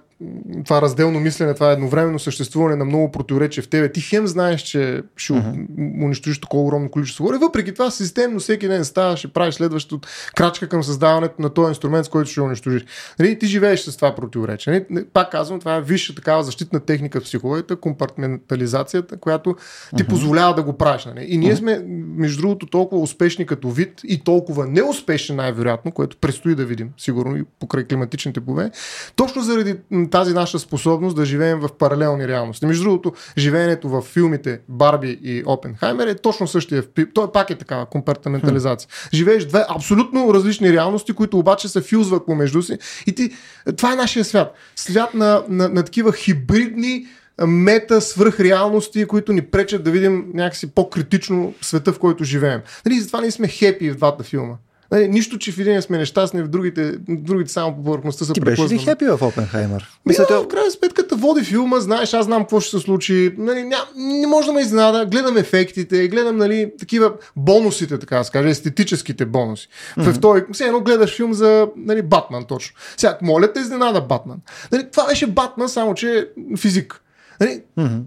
[0.64, 3.92] това разделно мислене, това едновременно съществуване на много противоречия в тебе.
[3.92, 6.04] Ти хем знаеш, че ще uh-huh.
[6.04, 7.38] унищожиш такова огромно количество хора.
[7.38, 12.06] Въпреки това, системно всеки ден ставаш, ще правиш следващото крачка към създаването на този инструмент,
[12.06, 12.84] с който ще унищожиш.
[13.18, 14.86] Нали, ти живееш с това противоречие.
[14.90, 19.56] Нали, пак казвам, това е висша такава защитна техника в психологията, компартментализацията, която
[19.96, 20.08] ти uh-huh.
[20.08, 21.04] позволява да го правиш.
[21.04, 21.26] Нали.
[21.28, 21.84] И ние сме,
[22.16, 27.36] между другото, толкова успешни като вид и толкова неуспешни най-вероятно, което предстои да видим, сигурно
[27.36, 28.70] и покрай климатичните пове,
[29.16, 29.76] точно заради
[30.10, 32.66] тази наша способност да живеем в паралелни реалности.
[32.66, 36.84] Между другото, живеенето в филмите Барби и Опенхаймер е точно същия.
[37.14, 38.88] Той пак е такава компартаментализация.
[39.14, 42.78] Живееш две абсолютно различни реалности, които обаче се фюзват помежду си.
[43.06, 43.30] И ти,
[43.76, 44.54] това е нашия свят.
[44.76, 47.06] Свят на, на, на такива хибридни
[47.46, 52.60] мета свръхреалности, които ни пречат да видим някакси по-критично света, в който живеем.
[52.86, 54.54] Нали, затова ние сме хепи в двата филма.
[54.90, 58.40] Нали, нищо, че в един сме нещастни, в другите, другите само по повърхността са Ти
[58.40, 59.88] беше ли хепи в Опенхаймер?
[60.06, 63.34] Мисля, да, в крайна сметка води филма, знаеш, аз знам какво ще се случи.
[63.38, 65.06] Нали, ня, не може да ме изненада.
[65.06, 69.68] Гледам ефектите, гледам нали, такива бонусите, така да се каже, естетическите бонуси.
[69.68, 70.12] Mm-hmm.
[70.12, 72.76] В този, все едно гледаш филм за нали, Батман точно.
[72.96, 74.38] Сега, моля те изненада Батман.
[74.72, 77.02] Нали, това беше Батман, само че физик.
[77.40, 78.00] Нали, mm-hmm.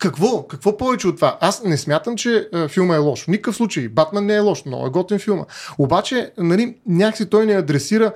[0.00, 0.46] Какво?
[0.46, 1.38] Какво повече от това?
[1.40, 3.24] Аз не смятам, че а, филма е лош.
[3.24, 3.88] В никакъв случай.
[3.88, 4.64] Батман не е лош.
[4.64, 5.44] Много е готин филма.
[5.78, 8.12] Обаче, нали, някакси той не адресира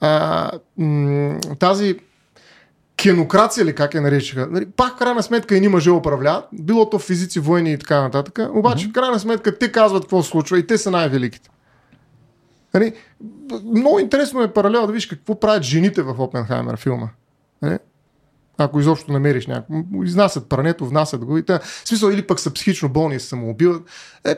[0.00, 1.96] а, м- тази
[3.02, 4.48] кенокрация ли, как я наричаха.
[4.50, 8.02] Нали, пак в крайна сметка и ни мъже управляват, било то физици, воени и така
[8.02, 8.38] нататък.
[8.54, 8.90] Обаче mm-hmm.
[8.90, 11.50] в крайна сметка те казват какво се случва и те са най-великите.
[12.74, 12.92] Нали,
[13.64, 17.08] много интересно е паралел да видиш какво правят жените в Опенхаймер филма.
[17.62, 17.78] Нали?
[18.64, 19.74] Ако изобщо намериш някакво.
[20.04, 21.58] Изнасят прането, внасят го и та.
[21.58, 23.82] В смисъл, или пък са психично болни и се самоубиват.
[24.24, 24.36] Е,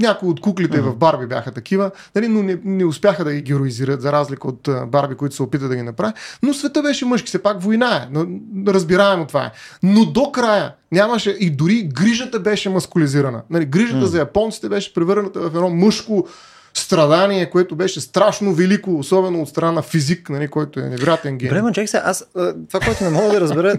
[0.00, 0.90] някои от куклите uh-huh.
[0.90, 4.68] в Барби бяха такива, нали, но не, не успяха да ги героизират, за разлика от
[4.86, 6.16] Барби, които се опитат да ги направят.
[6.42, 8.08] Но света беше мъжки, все пак война е.
[8.10, 8.26] Но,
[8.72, 9.50] разбираемо това е.
[9.82, 13.42] Но до края нямаше и дори грижата беше маскулизирана.
[13.50, 14.10] Нали, грижата uh-huh.
[14.10, 16.26] за японците беше превърната в едно мъжко
[16.74, 21.50] страдание, което беше страшно велико, особено от страна на физик, нали, който е невероятен ген.
[21.50, 22.24] Време, чек се, аз
[22.68, 23.76] това, което не мога да разбера,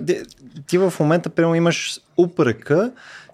[0.67, 2.91] ти в момента прямо имаш упрека,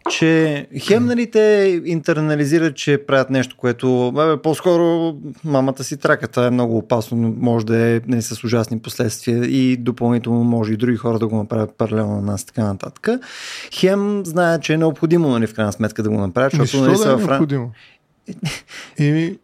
[0.10, 6.28] че хем нали те интернализират, че правят нещо, което бе, по-скоро мамата си трака.
[6.28, 10.78] Това е много опасно, може да е не с ужасни последствия и допълнително може и
[10.78, 13.08] други хора да го направят паралелно на нас така нататък.
[13.74, 17.12] Хем знаят, че е необходимо нали, в крайна сметка да го направят, защото нали, да
[17.12, 17.72] е необходимо?
[19.00, 19.38] Еми,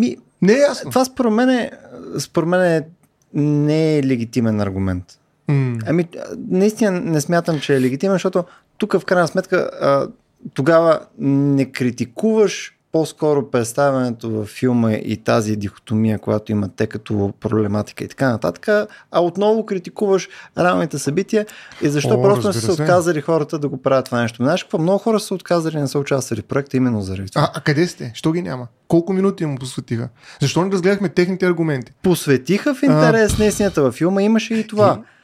[0.00, 0.90] ми, не е ясно.
[0.90, 1.70] Това според мен, е,
[2.18, 2.86] според мен е,
[3.34, 5.04] не е легитимен аргумент.
[5.48, 5.82] Mm.
[5.86, 6.08] Ами,
[6.48, 8.44] наистина не смятам, че е легитимен, защото
[8.78, 10.08] тук в крайна сметка а,
[10.54, 18.04] тогава не критикуваш по-скоро представянето във филма и тази дихотомия, която имат те като проблематика
[18.04, 21.46] и така нататък, а отново критикуваш равните събития
[21.82, 24.42] и защо О, просто не са се отказали хората да го правят това нещо.
[24.42, 24.78] Знаеш какво?
[24.78, 27.42] Много хора са отказали не са участвали в проекта именно заради това.
[27.42, 28.12] А, а къде сте?
[28.14, 28.66] Що ги няма?
[28.88, 30.08] Колко минути му посветиха?
[30.40, 31.92] Защо не разгледахме техните аргументи?
[32.02, 34.98] Посветиха в интерес на истината във филма, имаше и това.
[35.00, 35.19] И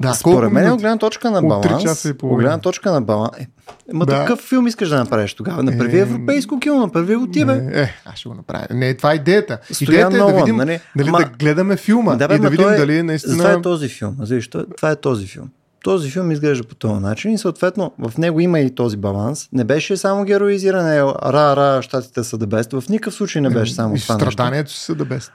[0.00, 3.46] да, Според мен, от гледна точка на баланс, от гледна точка на баланс, е,
[3.92, 4.20] ма да.
[4.20, 5.62] такъв филм искаш да направиш тогава?
[5.62, 7.52] Направи е, европейско кино, направи го ти, бе.
[7.72, 8.66] Е, аз ще го направя.
[8.70, 9.58] Не, това е идеята.
[9.72, 12.50] Стоян идеята е да видим, нали, дали ма, да гледаме филма да, бе, и да
[12.50, 13.38] видим е, дали е наистина...
[13.38, 14.16] Това е този филм.
[14.20, 14.66] Защо?
[14.76, 15.48] Това е този филм.
[15.84, 19.48] Този филм изглежда по този начин и съответно в него има и този баланс.
[19.52, 22.72] Не беше само героизиране, ра, ра, щатите са да бест.
[22.72, 25.32] В никакъв случай не беше само и това Страданието си са да бест.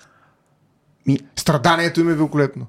[1.07, 1.19] Ми...
[1.35, 2.67] Страданието им е великолепно.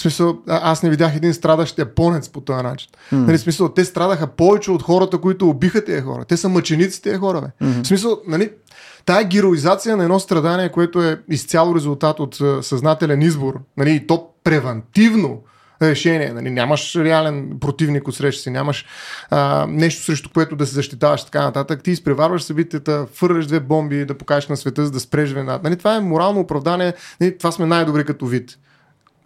[0.00, 2.90] В смисъл, аз не видях един страдащ японец по този начин.
[3.12, 3.16] Mm.
[3.16, 6.24] Нали, смисъл, те страдаха повече от хората, които убиха тези хора.
[6.24, 7.40] Те са мъченици тези хора.
[7.40, 7.66] Бе.
[7.66, 7.84] Mm-hmm.
[7.84, 8.50] В смисъл, нали,
[9.06, 14.28] тая героизация на едно страдание, което е изцяло резултат от съзнателен избор, нали, и то
[14.44, 15.42] превентивно
[15.82, 16.32] решение.
[16.32, 18.86] Нали, нямаш реален противник от среща си, нямаш
[19.30, 21.82] а, нещо срещу което да се защитаваш така нататък.
[21.82, 25.60] Ти изпреварваш събитията, фърляш две бомби да покажеш на света, за да спреш вината.
[25.64, 26.94] Нали, това е морално оправдание.
[27.20, 28.58] Нали, това сме най-добри като вид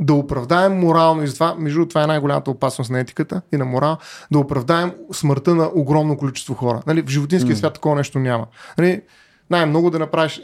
[0.01, 3.97] да оправдаем морално, и това, между това е най-голямата опасност на етиката и на морал,
[4.31, 6.83] да оправдаем смъртта на огромно количество хора.
[6.87, 7.59] Нали, в животинския mm.
[7.59, 8.47] свят такова нещо няма.
[8.79, 9.03] Нали,
[9.51, 10.43] най-много да направиш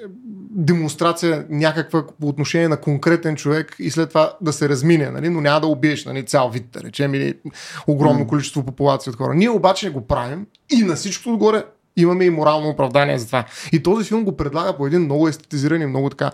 [0.50, 5.28] демонстрация някаква по отношение на конкретен човек и след това да се размине, нали?
[5.28, 6.26] но няма да убиеш нали?
[6.26, 7.34] цял вид, да речем, или
[7.86, 8.26] огромно mm.
[8.26, 9.34] количество популация от хора.
[9.34, 11.64] Ние обаче го правим и на всичко отгоре
[11.96, 13.44] имаме и морално оправдание за това.
[13.72, 16.30] И този филм го предлага по един много естетизиран и много така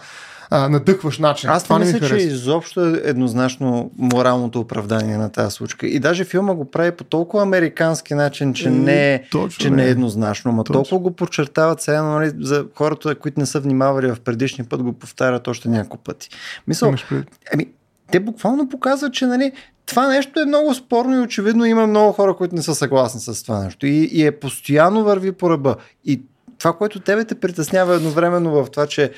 [0.51, 1.51] а, надъхващ начин.
[1.51, 5.87] Аз това не мисля, че изобщо е еднозначно моралното оправдание на тази случка.
[5.87, 9.85] И даже филма го прави по толкова американски начин, че, не, е, точно, че не
[9.85, 10.53] е еднозначно.
[10.53, 14.83] Ма толкова го подчертават сега, нали, за хората, които не са внимавали в предишния път,
[14.83, 16.29] го повтарят още няколко пъти.
[16.67, 16.95] Мисъл,
[17.55, 17.67] ами,
[18.13, 19.53] те буквално показват, че нали,
[19.87, 23.43] това нещо е много спорно и очевидно има много хора, които не са съгласни с
[23.43, 23.87] това нещо.
[23.87, 25.77] И, и е постоянно върви по ръба.
[26.05, 26.23] И
[26.59, 29.13] това, което тебе те притеснява едновременно в това, че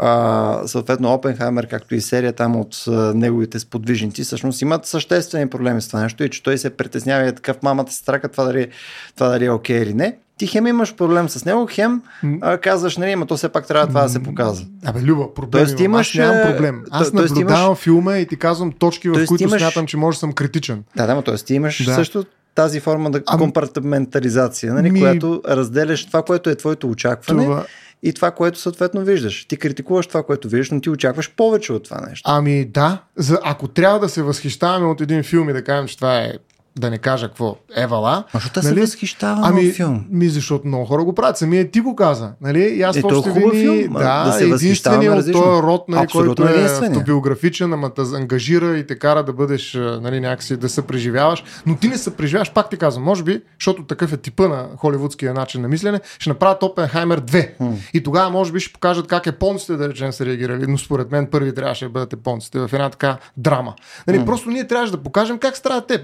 [0.00, 5.82] а, съответно Опенхаймер, както и серия там от а, неговите сподвижници, всъщност имат съществени проблеми
[5.82, 8.44] с това нещо и че той се притеснява и е такъв мамата се страка това
[8.44, 8.68] дали,
[9.14, 10.16] това дали е окей okay или не.
[10.38, 12.02] Ти хем имаш проблем с него, хем
[12.40, 14.66] а, казваш, нали, ама то все пак трябва това да се показва.
[14.84, 16.82] Абе, Люба, проблем Тоест, имаш, аз нямам проблем.
[16.90, 17.78] Аз то, наблюдавам имаш...
[17.78, 19.62] филма и ти казвам точки, в които имаш...
[19.62, 20.84] смятам, че може да съм критичен.
[20.96, 21.34] Да, да, но т.е.
[21.34, 21.94] ти имаш да.
[21.94, 25.00] също тази форма на ами- компартаментализация, нали, ми...
[25.00, 27.64] която разделяш това, което е твоето очакване това...
[28.02, 29.44] и това, което съответно виждаш.
[29.44, 32.30] Ти критикуваш това, което виждаш, но ти очакваш повече от това нещо.
[32.30, 35.96] Ами да, за, ако трябва да се възхищаваме от един филм и да кажем, че
[35.96, 36.32] това е
[36.78, 38.24] да не кажа какво, Евала.
[38.32, 38.74] А защо нали?
[38.74, 40.04] се възхищава ами, филм?
[40.10, 41.38] Ми, защото много хора го правят.
[41.38, 42.32] Самия ти го каза.
[42.40, 42.60] Нали?
[42.60, 46.48] И аз е, още вини, филм, да, да се единствения от този род, нали, който
[46.48, 51.44] е автобиографичен, ама те ангажира и те кара да бъдеш нали, някакси да се преживяваш.
[51.66, 54.68] Но ти не се преживяваш, пак ти казвам, може би, защото такъв е типа на
[54.76, 57.56] холивудския начин на мислене, ще направят Опенхаймер 2.
[57.56, 57.72] Хм.
[57.94, 60.66] И тогава може би ще покажат как японците, да речем, са реагирали.
[60.68, 63.74] Но според мен първи трябваше да бъдат японците в една така драма.
[64.06, 66.02] Нали, просто ние трябваше да покажем как страдат те.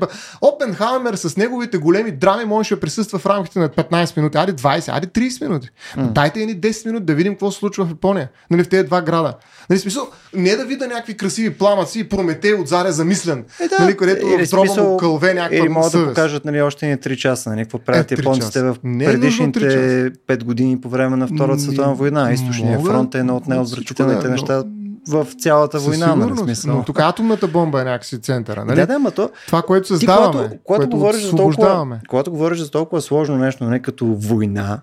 [0.61, 4.97] Опенхаймер с неговите големи драми можеше да присъства в рамките на 15 минути, ади 20,
[4.97, 5.69] ади 30 минути.
[5.97, 6.13] Mm.
[6.13, 9.03] Дайте ни 10 минути да видим какво се случва в Япония, нали, в тези два
[9.03, 9.35] града.
[9.71, 13.77] Нали, смисъл, не да видя някакви красиви пламъци и Прометей от заря замислен, е, да,
[13.81, 17.17] нали, където в дроба му кълве някаква Или могат да покажат нали, още не 3
[17.17, 19.61] часа, нали, какво правят е, японците в е предишните
[20.29, 22.33] 5 години по време на Втората световна война.
[22.33, 24.65] Източния фронт е едно от най-отвратителните неща
[25.11, 26.15] в цялата война.
[26.15, 26.77] Нали, смисъл.
[26.77, 28.65] Но тук атомната бомба е някакси центъра.
[28.65, 28.77] Нали?
[28.77, 29.31] Да, да, ма то...
[29.47, 33.65] Това, което създаваме, ти, когато, когато, говориш за толкова, когато говориш за толкова сложно нещо,
[33.65, 34.81] не нали, като война,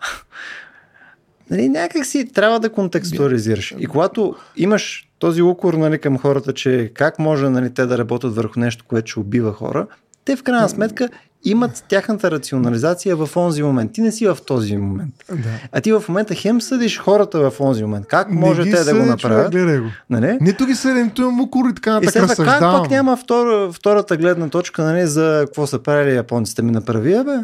[1.49, 3.75] нали, някак си трябва да контекстуализираш.
[3.79, 8.35] И когато имаш този укор нали, към хората, че как може нали, те да работят
[8.35, 9.87] върху нещо, което ще убива хора,
[10.25, 11.09] те в крайна сметка
[11.43, 13.91] имат тяхната рационализация в онзи момент.
[13.91, 15.13] Ти не си в този момент.
[15.29, 15.49] Да.
[15.71, 18.05] А ти в момента хем съдиш хората в онзи момент.
[18.07, 19.51] Как може те да го направят?
[19.51, 19.87] Човек, го.
[20.09, 20.37] Нали?
[20.41, 24.49] Нито ги съдим, то му кури така и сега, как пак няма втора, втората гледна
[24.49, 27.35] точка нали, за какво са правили японците ми направи, бе?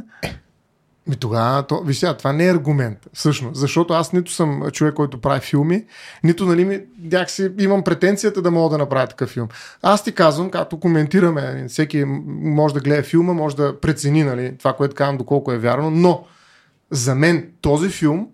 [1.07, 4.93] Ми тогава, то, виж сега, това не е аргумент, всъщност, защото аз нито съм човек,
[4.93, 5.85] който прави филми,
[6.23, 6.79] нито нали, ми,
[7.11, 9.47] някакси имам претенцията да мога да направя такъв филм.
[9.81, 14.73] Аз ти казвам, като коментираме, всеки може да гледа филма, може да прецени нали, това,
[14.73, 16.25] което казвам, доколко е вярно, но
[16.91, 18.27] за мен този филм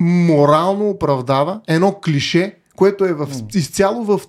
[0.00, 4.20] морално оправдава едно клише, което е в, изцяло в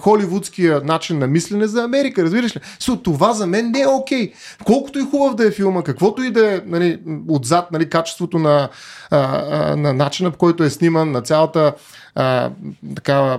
[0.00, 2.60] холивудския начин на мислене за Америка, разбираш ли?
[2.60, 4.30] So, това за мен не е окей.
[4.30, 4.34] Okay.
[4.64, 8.68] Колкото и хубав да е филма, каквото и да е нали, отзад нали, качеството на,
[9.10, 9.18] а,
[9.50, 11.74] а, на начина по който е сниман, на цялата
[12.14, 12.50] а,
[12.94, 13.38] такава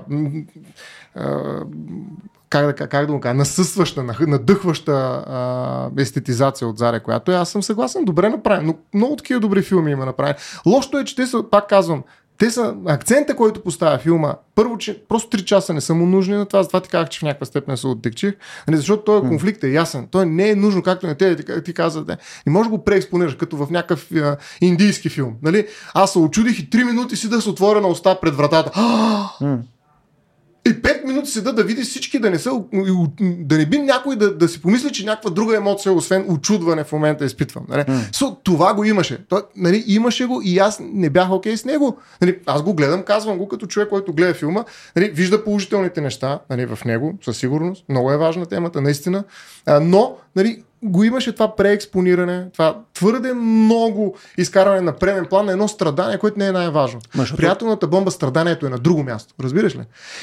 [2.50, 4.92] как да, как да го кажа, насъсваща, надъхваща
[5.28, 9.62] а, естетизация от Заре, която е, аз съм съгласен, добре направен, но много такива добри
[9.62, 10.36] филми има направени.
[10.66, 12.04] Лошото е, че те са, пак казвам,
[12.38, 14.36] те са акцента, който поставя филма.
[14.56, 17.20] Първо, че просто 3 часа не са му нужни на това, затова ти казах, че
[17.20, 18.34] в някаква степен се оттекчих.
[18.68, 20.08] Нали, защото този конфликт е ясен.
[20.12, 22.18] Той не е нужно, както на те ти, казвате.
[22.46, 25.34] Не може да го преекспонираш, като в някакъв а, индийски филм.
[25.42, 25.68] Нали?
[25.94, 28.72] Аз се очудих и 3 минути си да се отворя на уста пред вратата.
[30.68, 32.52] И 5 минути седа да види всички, да не, са,
[33.22, 36.92] да не би някой да, да си помисли, че някаква друга емоция, освен очудване в
[36.92, 37.66] момента изпитвам.
[37.70, 37.82] Нали?
[37.82, 38.12] Mm.
[38.12, 39.26] So, това го имаше.
[39.30, 41.98] То, нали, имаше го и аз не бях окей okay с него.
[42.22, 44.64] Нали, аз го гледам, казвам го като човек, който гледа филма,
[44.96, 47.86] нали, вижда положителните неща нали, в него, със сигурност.
[47.90, 49.24] Много е важна темата, наистина.
[49.66, 55.52] А, но нали, го имаше това преекспониране, това твърде много изкарване на преден план на
[55.52, 57.00] едно страдание, което не е най-важно.
[57.16, 57.38] Защото...
[57.38, 59.34] Приятелната бомба страданието е на друго място.
[59.44, 59.82] Разбираш ли?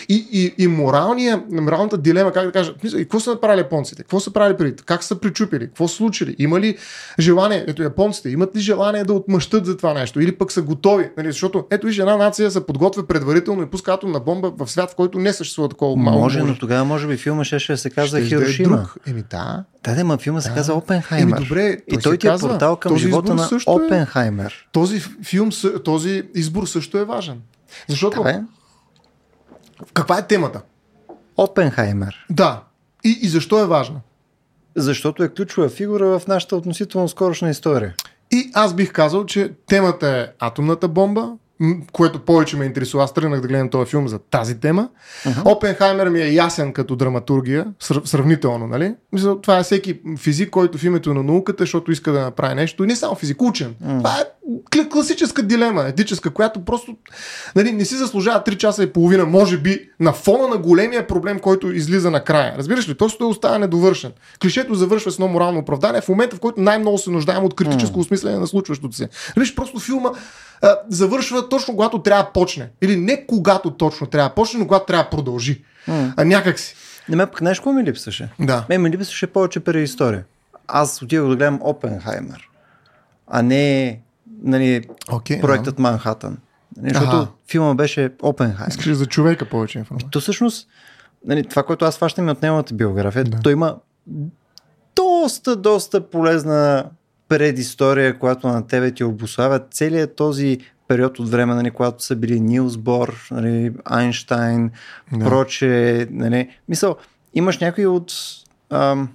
[0.09, 4.03] И, и, и моралния, моралната дилема, как да кажа, и какво са направили японците?
[4.03, 4.83] Какво са правили преди?
[4.87, 5.67] Как са причупили?
[5.67, 6.37] Какво са случили?
[6.39, 6.77] Има ли
[7.19, 7.65] желание?
[7.69, 10.21] Ето японците, имат ли желание да отмъщат за това нещо?
[10.21, 11.11] Или пък са готови?
[11.17, 11.27] Нали?
[11.27, 14.95] Защото ето виж, една нация се подготвя предварително и пуска атомна бомба в свят, в
[14.95, 16.21] който не съществува такова малко.
[16.21, 18.77] Може, но тогава може би филма ще, ще се казва ще Хирошима.
[18.77, 18.97] Друг.
[19.07, 19.65] Еми да.
[19.85, 21.37] Да, да, ма филма се казва Опенхаймер.
[21.37, 24.51] Еми, добре, и той ти е портал към живота на е- Опенхаймер.
[24.51, 25.51] Е, този филм,
[25.85, 27.41] този избор също е важен.
[27.89, 28.23] Защото...
[28.23, 28.45] Да,
[29.95, 30.63] каква е темата?
[31.37, 32.27] Опенхаймер.
[32.31, 32.63] Да.
[33.05, 34.01] И, и защо е важна?
[34.77, 37.95] Защото е ключова фигура в нашата относително скорошна история.
[38.31, 41.33] И аз бих казал, че темата е атомната бомба,
[41.93, 43.05] което повече ме интересува.
[43.05, 44.89] Аз тръгнах да гледам този филм за тази тема.
[45.25, 45.57] Uh-huh.
[45.57, 47.67] Опенхаймер ми е ясен като драматургия,
[48.05, 48.95] сравнително, нали?
[49.13, 52.85] Мисля, това е всеки физик, който в името на науката, защото иска да направи нещо.
[52.85, 53.75] И не само физик, учен.
[53.85, 53.99] Uh-huh.
[53.99, 54.25] Това е
[54.89, 56.97] класическа дилема, етическа, която просто
[57.57, 61.39] нали, не си заслужава 3 часа и половина, може би, на фона на големия проблем,
[61.39, 62.55] който излиза накрая.
[62.59, 62.95] Разбираш ли?
[62.95, 64.13] Просто той остава недовършен.
[64.43, 67.97] Клишето завършва с едно морално оправдание в момента, в който най-много се нуждаем от критическо
[67.97, 68.01] uh-huh.
[68.01, 69.09] осмислене на случващото се.
[69.37, 70.11] Виж, просто филма
[70.63, 72.71] а, завършва точно когато трябва да почне.
[72.83, 75.65] Или не когато точно трябва да почне, но когато трябва да продължи.
[75.89, 76.13] Mm.
[76.17, 76.75] А, някак си.
[77.09, 78.29] Не ме знаеш какво ми липсваше?
[78.41, 78.67] Да.
[78.69, 80.25] Ме ми липсваше повече предистория.
[80.69, 82.49] Аз отидох да гледам Опенхаймер,
[83.27, 84.01] а не
[84.43, 85.83] нали, okay, проектът да.
[85.83, 86.39] Манхатън.
[86.77, 87.27] Нали, защото ага.
[87.51, 88.71] филма беше Опенхаймер.
[88.71, 90.11] Искаш за човека повече информация.
[90.11, 90.69] То всъщност,
[91.27, 93.41] нали, това, което аз фащам от неговата биография, да.
[93.43, 93.77] той има
[94.97, 96.85] доста, доста полезна
[97.39, 100.59] предистория, която на тебе ти обославя целият този
[100.89, 104.71] период от време, нали, когато са били Нилс Бор, нали, Айнштайн,
[105.13, 105.25] да.
[105.25, 106.07] проче.
[106.11, 106.49] Нали.
[106.69, 106.97] Мисъл,
[107.35, 108.13] имаш някои от
[108.71, 109.09] ам,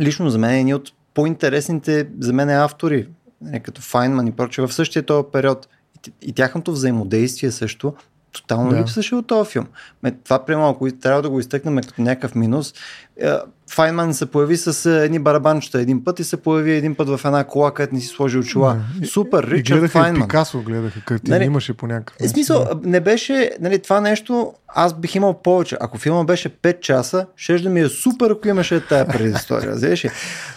[0.00, 3.08] лично за мен едни от по-интересните за мен автори,
[3.40, 5.68] нали, като Файнман и проче, в същия този период.
[6.06, 7.94] И, и тяхното взаимодействие също
[8.32, 8.76] тотално да.
[8.76, 9.66] липсваше от този филм.
[10.02, 12.74] Ме, това прямо, ако трябва да го изтъкнем като някакъв минус,
[13.20, 13.32] е,
[13.70, 17.20] Файнман се появи с е, едни барабанчета един път и се появи един път в
[17.24, 18.80] една кола, където не си сложи очила.
[19.00, 19.06] Да.
[19.06, 20.22] Супер, Ричард и Файнман.
[20.22, 24.52] И Пикасо гледаха, където нали, имаше по някакъв е, смисъл, не беше, нали, това нещо,
[24.68, 25.76] аз бих имал повече.
[25.80, 29.96] Ако филма беше 5 часа, ще да ми е супер, ако имаше тая предистория.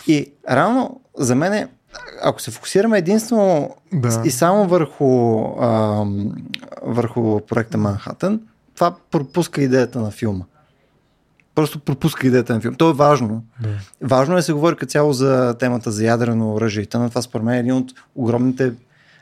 [0.08, 1.70] И реално, за мен
[2.24, 4.22] ако се фокусираме единствено да.
[4.26, 6.06] и само върху, а,
[6.84, 8.40] върху проекта Манхатън,
[8.76, 10.46] това пропуска идеята на филма.
[11.56, 12.78] Просто пропуска идеята на филма.
[12.78, 13.44] То е важно.
[13.62, 13.70] Да.
[14.02, 16.86] Важно е да се говори като цяло за темата за ядрено оръжие.
[16.86, 18.74] Това, това според мен е един от огромните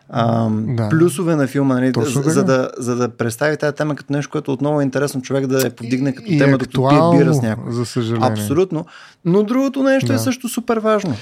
[0.09, 0.89] ам, да.
[0.89, 4.53] плюсове на филма, нали, за, за, да, за да представи тази тема като нещо, което
[4.53, 7.73] отново е интересно човек да я подигне като и тема, докато пие бира с някой.
[7.73, 8.29] За съжаление.
[8.29, 8.85] Абсолютно.
[9.25, 10.21] Но другото нещо е да.
[10.21, 11.15] е също супер важно.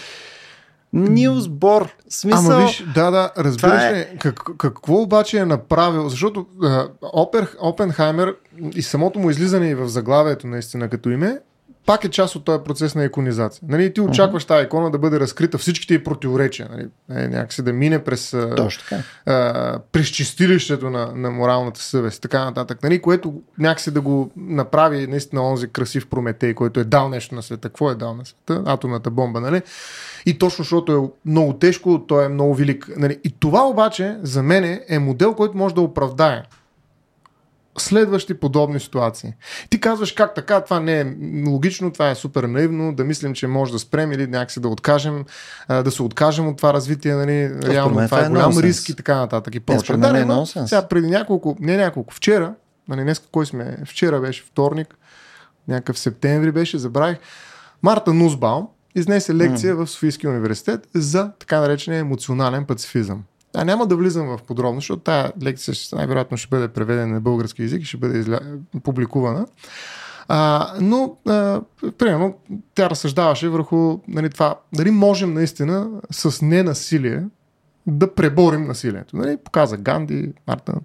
[0.93, 1.89] Нилс Бор.
[2.09, 3.93] Смисъл, Ама виж, да, да, разбираш е...
[3.93, 8.35] ли, как, какво обаче е направил, защото uh, Опер, Опенхаймер
[8.75, 11.39] и самото му излизане и в заглавието наистина като име,
[11.87, 13.61] пак е част от този процес на иконизация.
[13.67, 14.47] Нали, ти очакваш uh-huh.
[14.47, 16.67] тази икона да бъде разкрита всичките и противоречия.
[16.71, 16.87] Нали,
[17.21, 22.83] е, някакси да мине през, а, през чистилището на, на моралната съвест, така нататък.
[22.83, 27.43] Нали, което някакси да го направи наистина онзи красив Прометей, който е дал нещо на
[27.43, 27.69] света.
[27.69, 28.63] Какво е дал на света?
[28.65, 29.61] Атомната бомба, нали?
[30.25, 32.89] И точно защото е много тежко, той е много велик.
[32.97, 33.19] Нали?
[33.23, 36.43] И това обаче за мен е модел, който може да оправдае
[37.81, 39.33] следващи подобни ситуации.
[39.69, 41.05] Ти казваш как така, това не е
[41.47, 45.25] логично, това е супер наивно, да мислим, че може да спрем или някакси да откажем,
[45.69, 48.95] да се откажем от това развитие, нали, реално това, това е, е голям риск и
[48.95, 49.55] така нататък.
[49.55, 49.97] И прочее.
[49.97, 52.53] Да, не, е сега преди няколко, не няколко, вчера
[52.87, 54.95] нали, днес кой сме, вчера беше вторник,
[55.67, 57.17] някакъв септември беше, забравих,
[57.83, 59.85] Марта Нусбаум изнесе лекция mm.
[59.85, 63.23] в Софийския университет за така наречения емоционален пацифизъм.
[63.59, 67.61] А няма да влизам в подробно, защото тази лекция най-вероятно ще бъде преведена на български
[67.61, 68.39] язик и ще бъде изля...
[68.83, 69.47] публикувана.
[70.27, 71.61] А, но, а,
[71.97, 72.37] примерно,
[72.75, 77.23] тя разсъждаваше върху нали, това, дали можем наистина с ненасилие
[77.87, 79.17] да преборим насилието.
[79.17, 79.37] Нали?
[79.43, 80.75] Показа Ганди, Мартин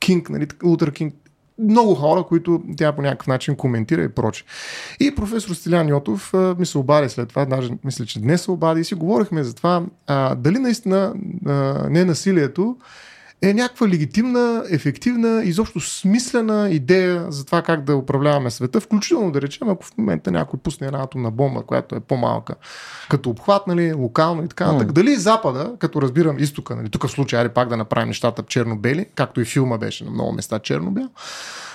[0.00, 1.14] Кинг, нали, Лутер Кинг,
[1.62, 4.44] много хора, които тя по някакъв начин коментира и проче.
[5.00, 8.80] И професор Стилян Йотов ми се обади след това, даже мисля, че днес се обади
[8.80, 11.14] и си говорихме за това а, дали наистина
[11.46, 12.76] а, не насилието
[13.42, 19.42] е някаква легитимна, ефективна, изобщо смислена идея за това как да управляваме света, включително да
[19.42, 22.54] речем, ако в момента някой пусне една атомна бомба, която е по-малка,
[23.08, 24.88] като обхват, нали, локално и така нататък.
[24.88, 24.92] Mm.
[24.92, 29.06] Дали Запада, като разбирам изтока, нали, тук в случай, али пак да направим нещата черно-бели,
[29.14, 31.08] както и филма беше на много места черно-бял,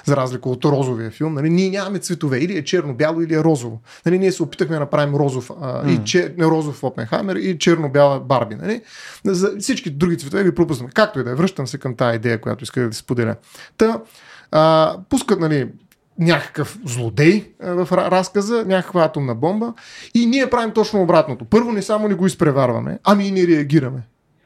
[0.06, 1.34] за разлика от розовия филм.
[1.34, 3.82] Нали, ние нямаме цветове, или е черно-бяло, или е розово.
[4.06, 6.02] Нали, ние се опитахме да направим розов, а, mm.
[6.02, 8.56] и чер, не розов Опенхаймер и черно-бяла Барби.
[8.56, 8.82] Нали.
[9.26, 10.94] За всички други цветове ги пропуснахме.
[10.94, 13.36] Както и да е, връщам се към тази идея, която исках да споделя.
[13.78, 14.02] Та,
[14.52, 15.68] а, пускат нали,
[16.20, 19.74] някакъв злодей в разказа, някаква атомна бомба
[20.14, 21.46] и ние правим точно обратното.
[21.46, 24.02] Първо не само не го изпреварваме, ами и не реагираме.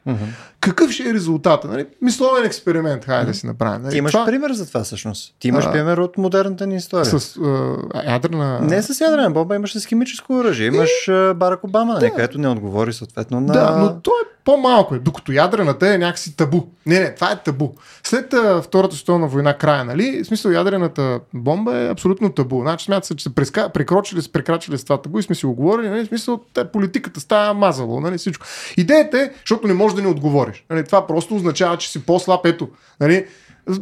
[0.08, 0.26] Uh-huh.
[0.60, 1.68] Какъв ще е резултата?
[1.68, 1.86] Нали?
[2.02, 3.82] Мисловен експеримент, хайде да си направим.
[3.82, 3.96] Нали?
[3.96, 4.26] Имаш това...
[4.26, 5.34] пример за това всъщност.
[5.38, 7.04] Ти имаш а, пример от модерната ни история.
[7.04, 8.60] С а, ядрена...
[8.60, 10.66] Не с ядрена бомба, имаш с химическо оръжие.
[10.66, 11.32] Имаш и...
[11.34, 12.10] Барак Обама, нали, да.
[12.10, 13.52] където не отговори съответно на...
[13.52, 16.62] Да, но то е по-малко е, докато ядрената е някакси табу.
[16.86, 17.68] Не, не, това е табу.
[18.02, 22.60] След а, Втората световна война края, нали, в смисъл ядрената бомба е абсолютно табу.
[22.60, 25.54] Значи смятат се, че са преска, прекрочили, прекрачили с това табу и сме си го
[25.54, 26.40] говорили, нали, в смисъл
[26.72, 28.46] политиката става мазало, нали, всичко.
[28.76, 30.08] Идеята е, защото не можеш да ни
[30.50, 30.64] отговориш.
[30.70, 32.46] Нали, това просто означава, че си по-слаб.
[32.46, 32.68] Ето,
[33.00, 33.26] нали,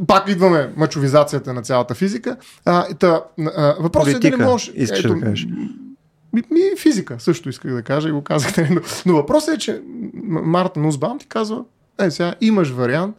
[0.07, 2.37] пак идваме мачовизацията на цялата физика.
[2.64, 3.23] А, та,
[3.57, 4.73] а, въпросът е да не можеш.
[4.77, 5.47] Ето, да кажеш.
[6.33, 8.71] Ми, ми физика също исках да кажа и го казах.
[8.71, 9.83] Но, но въпросът е, че
[10.25, 11.64] Марта Нусбаум ти казва,
[12.01, 13.16] е сега имаш вариант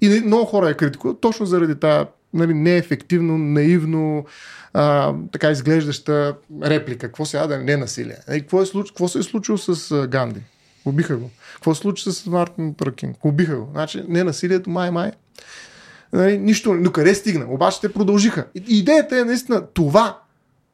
[0.00, 4.26] и много хора я критикуват точно заради тази нали, неефективно, наивно,
[4.72, 7.06] а, така изглеждаща реплика.
[7.06, 8.16] Какво сега да не е насилие?
[8.28, 10.40] Е, какво, е, какво се е случило с Ганди?
[10.84, 11.30] Убиха го.
[11.54, 13.14] Какво случи с Мартин Тракин?
[13.24, 13.68] Убиха го.
[13.72, 15.12] Значи не насилието, май-май.
[16.12, 17.46] Нали, нищо, но къде стигна?
[17.48, 18.46] Обаче те продължиха.
[18.54, 20.18] Идеята е наистина това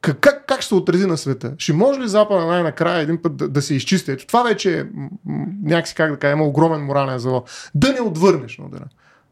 [0.01, 1.53] как, как ще се отрази на света?
[1.57, 4.11] Ще може ли Запада най-накрая един път да, да се изчисти?
[4.11, 4.85] Ето това вече е
[5.63, 7.49] някакси, как да кажа, има огромен морален залог.
[7.75, 8.85] Да не отвърнеш на удара.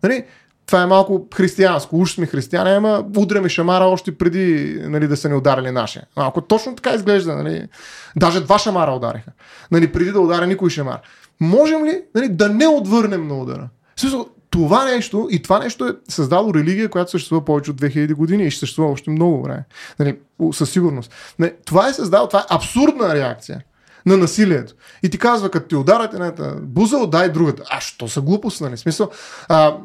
[0.03, 0.25] Нали?
[0.69, 1.99] Това е малко християнско.
[1.99, 6.03] Уж сме християни, ама удряме шамара още преди нали, да са ни ударили нашия.
[6.15, 7.67] Ако точно така изглежда, нали,
[8.15, 9.31] даже два шамара удариха.
[9.71, 10.99] Нали, преди да ударя никой шамар.
[11.39, 13.69] Можем ли нали, да не отвърнем на удара?
[13.97, 18.43] смисъл, това нещо и това нещо е създало религия, която съществува повече от 2000 години
[18.43, 19.65] и ще съществува още много време.
[19.99, 20.17] Нали,
[20.53, 21.13] със сигурност.
[21.39, 23.61] Не, това е създало, това е абсурдна реакция
[24.05, 24.73] на насилието.
[25.03, 27.63] И ти казва, като ти ударят едната буза, отдай другата.
[27.69, 28.77] А, що са глупост, нали?
[28.77, 29.09] Смисъл,
[29.47, 29.77] а,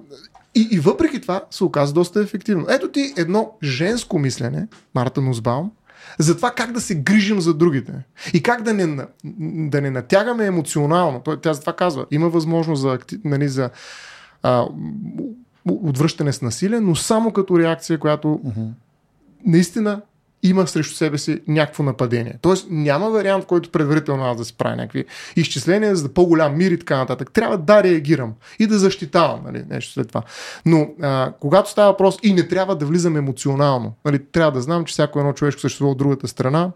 [0.54, 2.66] и, и въпреки това се оказа доста ефективно.
[2.68, 5.70] Ето ти едно женско мислене, Марта Нузбаум,
[6.18, 7.92] за това как да се грижим за другите
[8.34, 9.06] и как да не,
[9.68, 11.20] да не натягаме емоционално.
[11.20, 13.70] Той, тя за това казва, има възможност за, нали, за
[14.42, 14.66] а,
[15.66, 18.68] отвръщане с насилие, но само като реакция, която uh-huh.
[19.46, 20.02] наистина
[20.44, 22.34] има срещу себе си някакво нападение.
[22.40, 25.04] Тоест няма вариант, който предварително аз да си правя някакви
[25.36, 27.32] изчисления за по-голям мир и така нататък.
[27.32, 30.22] Трябва да реагирам и да защитавам нали, нещо след това.
[30.66, 34.84] Но а, когато става въпрос и не трябва да влизам емоционално, нали, трябва да знам,
[34.84, 36.70] че всяко едно човешко същество от другата страна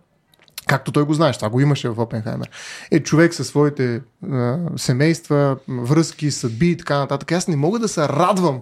[0.67, 2.51] както той го знаеш, това го имаше в Опенхаймер,
[2.91, 4.01] е човек със своите
[4.33, 7.33] а, семейства, връзки, съдби и така нататък.
[7.33, 8.61] Аз не мога да се радвам,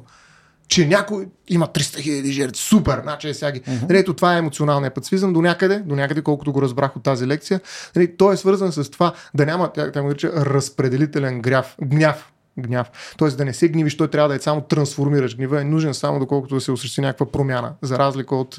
[0.69, 2.62] че някой има 300 хиляди жертви.
[2.62, 3.01] Супер!
[3.03, 3.61] Значи е сега ги.
[3.61, 4.01] Uh-huh.
[4.01, 7.61] Ето това е емоционалният пацифизъм до някъде, до някъде, колкото го разбрах от тази лекция.
[7.97, 11.77] Нали, той е свързан с това да няма, тя, го нарича разпределителен гняв.
[11.83, 13.14] гняв гняв.
[13.17, 15.37] Тоест да не се гнивиш, той трябва да е само трансформираш.
[15.37, 18.59] Гнева е нужен само доколкото да се осъществи някаква промяна, за разлика от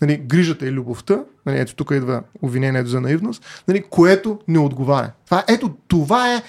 [0.00, 1.20] нали, грижата и любовта.
[1.46, 5.10] Нали, ето тук идва обвинението за наивност, нали, което не отговаря.
[5.24, 6.42] Това, ето това е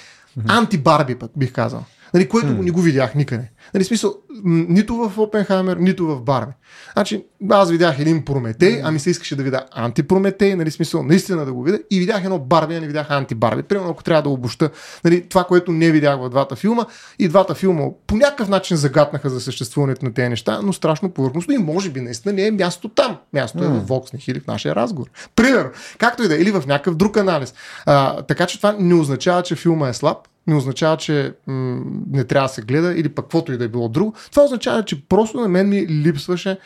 [0.48, 1.84] антибарби, пък бих казал.
[2.14, 2.64] Нали, което mm.
[2.64, 3.52] не го видях никъде.
[3.74, 6.52] Нали, смисъл, нито в Опенхаймер, нито в Барби.
[6.94, 11.46] Значи, аз видях един Прометей, а ми се искаше да видя антипрометей, нали, смисъл, наистина
[11.46, 13.64] да го видя, и видях едно Барби, а не видях антибарби.
[13.64, 14.70] Примерно, ако трябва да обоща
[15.04, 16.86] нали, това, което не видях в двата филма,
[17.20, 21.54] и двата филма по някакъв начин загатнаха за съществуването на тези неща, но страшно повърхностно
[21.54, 23.18] и може би наистина не е място там.
[23.34, 23.66] Място mm.
[23.66, 25.10] е в Воксних или в нашия разговор.
[25.36, 27.54] Примерно, както и да е, или в някакъв друг анализ.
[27.86, 30.18] А, така че това не означава, че филма е слаб,
[30.50, 31.82] не означава, че м-
[32.12, 34.14] не трябва да се гледа или пък каквото и да е било друго.
[34.32, 36.58] Това означава, че просто на мен ми липсваше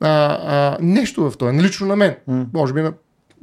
[0.00, 2.16] а, а, нещо в това, лично на мен.
[2.28, 2.46] Mm.
[2.54, 2.92] Може би на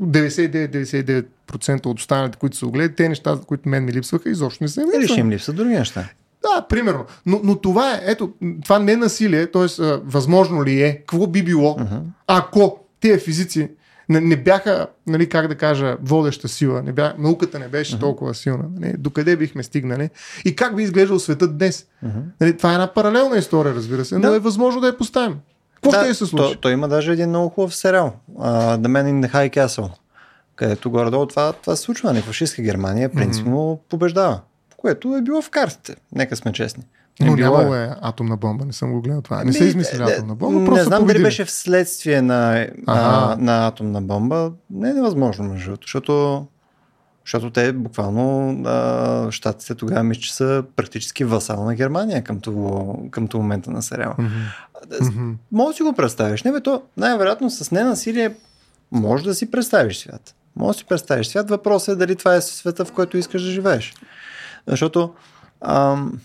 [0.01, 4.67] 99-99% от останалите, които са го гледали, те неща, които мен ми липсваха, изобщо не
[4.67, 6.09] са им Или ще им липсват други неща.
[6.41, 7.05] Да, примерно.
[7.25, 8.33] Но, но това е, ето,
[8.63, 9.83] това не е насилие, т.е.
[10.03, 12.01] възможно ли е, какво би било, uh-huh.
[12.27, 13.69] ако тези физици
[14.09, 17.99] не, не бяха, нали, как да кажа, водеща сила, не бях, науката не беше uh-huh.
[17.99, 18.65] толкова силна.
[18.79, 20.09] Нали, докъде бихме стигнали
[20.45, 21.85] и как би изглеждал светът днес.
[22.05, 22.21] Uh-huh.
[22.41, 24.35] Нали, това е една паралелна история, разбира се, но да.
[24.35, 25.37] е възможно да я поставим.
[25.75, 26.53] Какво да, ще се случи?
[26.53, 29.89] То, то има даже един много хубав сериал, uh, The Man in the High Castle,
[30.55, 32.13] където горе-долу това, това се случва.
[32.13, 33.89] Не, фашистска Германия принципно mm-hmm.
[33.89, 34.41] побеждава,
[34.77, 35.95] което е било в картите.
[36.15, 36.83] Нека сме честни.
[37.21, 37.83] Но не нямало е.
[37.83, 39.43] е атомна бомба, не съм го гледал това.
[39.43, 41.17] Не се измисли атомна бомба, просто Не знам победили.
[41.17, 44.51] дали беше вследствие на, а, на атомна бомба.
[44.69, 46.45] Не е невъзможно, между защото,
[47.25, 52.93] защото те буквално а, щатите тогава мисля, че са практически васал на Германия към това,
[53.11, 54.15] към това момента на сериала.
[54.17, 55.33] Mm-hmm.
[55.51, 56.43] Може да си го представиш.
[56.43, 58.35] Не, бе, то най-вероятно с ненасилие
[58.91, 60.35] може да си представиш свят.
[60.55, 61.49] Може да си представиш свят.
[61.49, 63.93] Въпросът е дали това е света, в който искаш да живееш.
[64.67, 65.13] Защото
[65.61, 66.19] ам,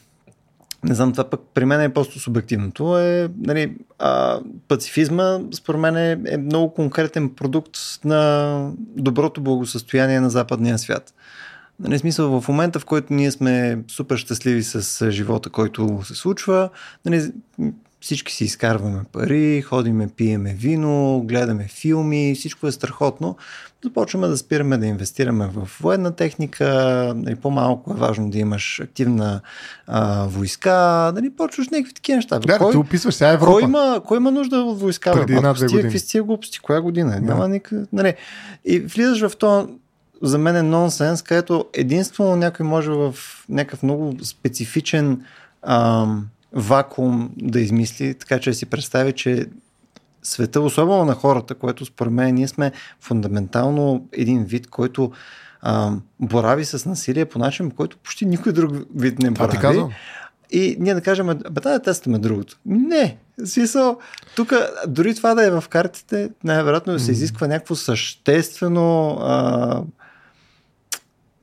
[0.84, 2.98] не знам, това пък при мен е просто субективното.
[2.98, 10.30] Е, нали, а, пацифизма, според мен, е, е много конкретен продукт на доброто благосъстояние на
[10.30, 11.14] западния свят.
[11.80, 16.70] Нали, смисъл, в момента, в който ние сме супер щастливи с живота, който се случва,
[17.04, 17.32] нали,
[18.00, 23.36] всички си изкарваме пари, ходиме, пиеме вино, гледаме филми, всичко е страхотно.
[23.84, 26.64] Започваме да спираме да инвестираме в военна техника,
[27.16, 29.40] нали, по-малко е важно да имаш активна
[29.86, 32.38] а, войска, нали, почваш някакви такива неща.
[32.38, 33.52] Да, кой, ти описваш сега Европа.
[33.52, 35.12] Кой има, кой има нужда от войска?
[35.12, 35.82] Преди години.
[35.82, 36.58] Какви си глупости?
[36.58, 37.10] Коя година?
[37.10, 37.20] Да.
[37.20, 37.88] Няма никакъв...
[37.92, 38.14] Нали.
[38.64, 39.66] И влизаш в това
[40.22, 43.14] за мен е нонсенс, където единствено някой може в
[43.48, 45.22] някакъв много специфичен
[45.62, 49.46] ам, вакуум да измисли, така че да си представи, че
[50.22, 55.12] света, особено на хората, което според мен ние сме фундаментално един вид, който
[55.62, 59.34] а, борави с насилие по начин, по който почти никой друг вид не борави.
[59.34, 59.90] Това ти казвам.
[60.50, 62.58] И ние да кажем, бе, да тестваме другото.
[62.66, 63.98] Не, смисъл,
[64.36, 64.52] тук
[64.86, 69.82] дори това да е в картите, най-вероятно се изисква някакво съществено а,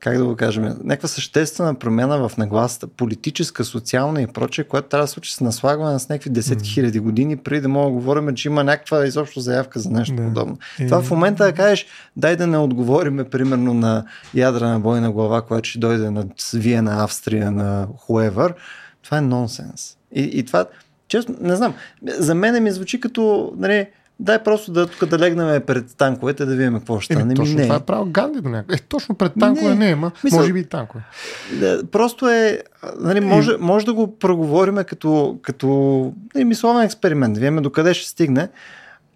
[0.00, 5.04] как да го кажем, някаква съществена промяна в нагласата, политическа, социална и прочее, която трябва
[5.04, 8.48] да случи с наслагване с някакви десетки хиляди години, преди да мога да говорим, че
[8.48, 10.28] има някаква изобщо заявка за нещо yeah.
[10.28, 10.58] подобно.
[10.78, 10.88] Yeah.
[10.88, 11.86] Това в момента да кажеш,
[12.16, 16.24] дай да не отговориме примерно на ядрена бойна глава, която ще дойде на
[16.54, 18.54] Виена, Австрия, на Хуевър,
[19.02, 19.96] това е нонсенс.
[20.12, 20.66] И, и това,
[21.08, 21.74] честно, не знам,
[22.06, 23.86] за мен ми звучи като, нали,
[24.22, 27.34] Дай просто да тук да легнем пред танковете да видим какво ще стане.
[27.34, 27.62] Точно не.
[27.62, 28.80] това е право Ганди до някакъв.
[28.80, 31.04] Е, точно пред танкове не, не ма, може би и танкове.
[31.92, 32.62] Просто е,
[32.98, 35.68] нали, може, може да го проговориме като, като
[36.34, 37.34] нали, мисловен експеримент.
[37.34, 38.48] Да видим докъде ще стигне.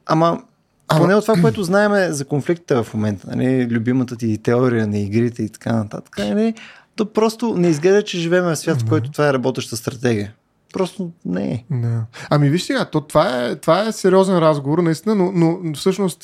[0.07, 0.43] Ама
[0.89, 4.99] а, поне от това, което знаем за конфликта в момента, нали, любимата ти теория на
[4.99, 6.55] игрите и така нататък, нали,
[6.97, 10.33] то просто не изгледа, че живеем в свят, в който това е работеща стратегия.
[10.75, 11.65] Просто не е.
[11.71, 12.05] Да.
[12.31, 16.23] Ами виж сега, то, това, е, това е сериозен разговор, наистина, но, но всъщност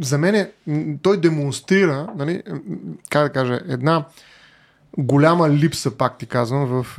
[0.00, 0.50] за мен е,
[1.02, 2.42] той демонстрира, нали,
[3.10, 4.04] как да кажа, една
[4.98, 6.98] голяма липса, пак ти казвам, в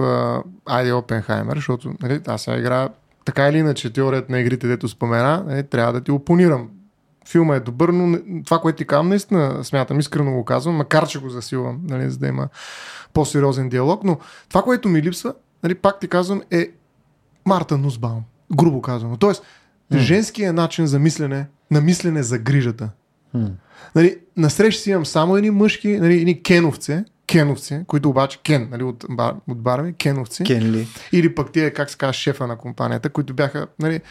[0.65, 2.89] Айди Опенхаймер, защото нали, аз сега игра
[3.25, 6.69] така или иначе теорията на игрите, дето спомена, нали, трябва да ти опонирам.
[7.27, 11.19] Филма е добър, но това, което ти казвам, наистина смятам, искрено го казвам, макар че
[11.19, 12.47] го засилвам, нали, за да има
[13.13, 14.17] по-сериозен диалог, но
[14.49, 15.33] това, което ми липсва,
[15.65, 16.67] нали, пак ти казвам, е
[17.45, 18.23] Марта Нусбаум.
[18.55, 19.17] Грубо казано.
[19.17, 19.43] Тоест,
[19.93, 19.97] mm.
[19.97, 22.89] женският начин за мислене, на мислене за грижата.
[23.35, 23.51] Mm.
[23.95, 28.83] Нали, насреща си имам само едни мъжки, нали, едни кеновци, кеновци, които обаче кен, нали,
[28.83, 30.43] от, бар, от бара ми, кеновци.
[30.43, 30.87] Кенли.
[31.11, 34.01] Или пък тия, как се казва, шефа на компанията, които бяха нали,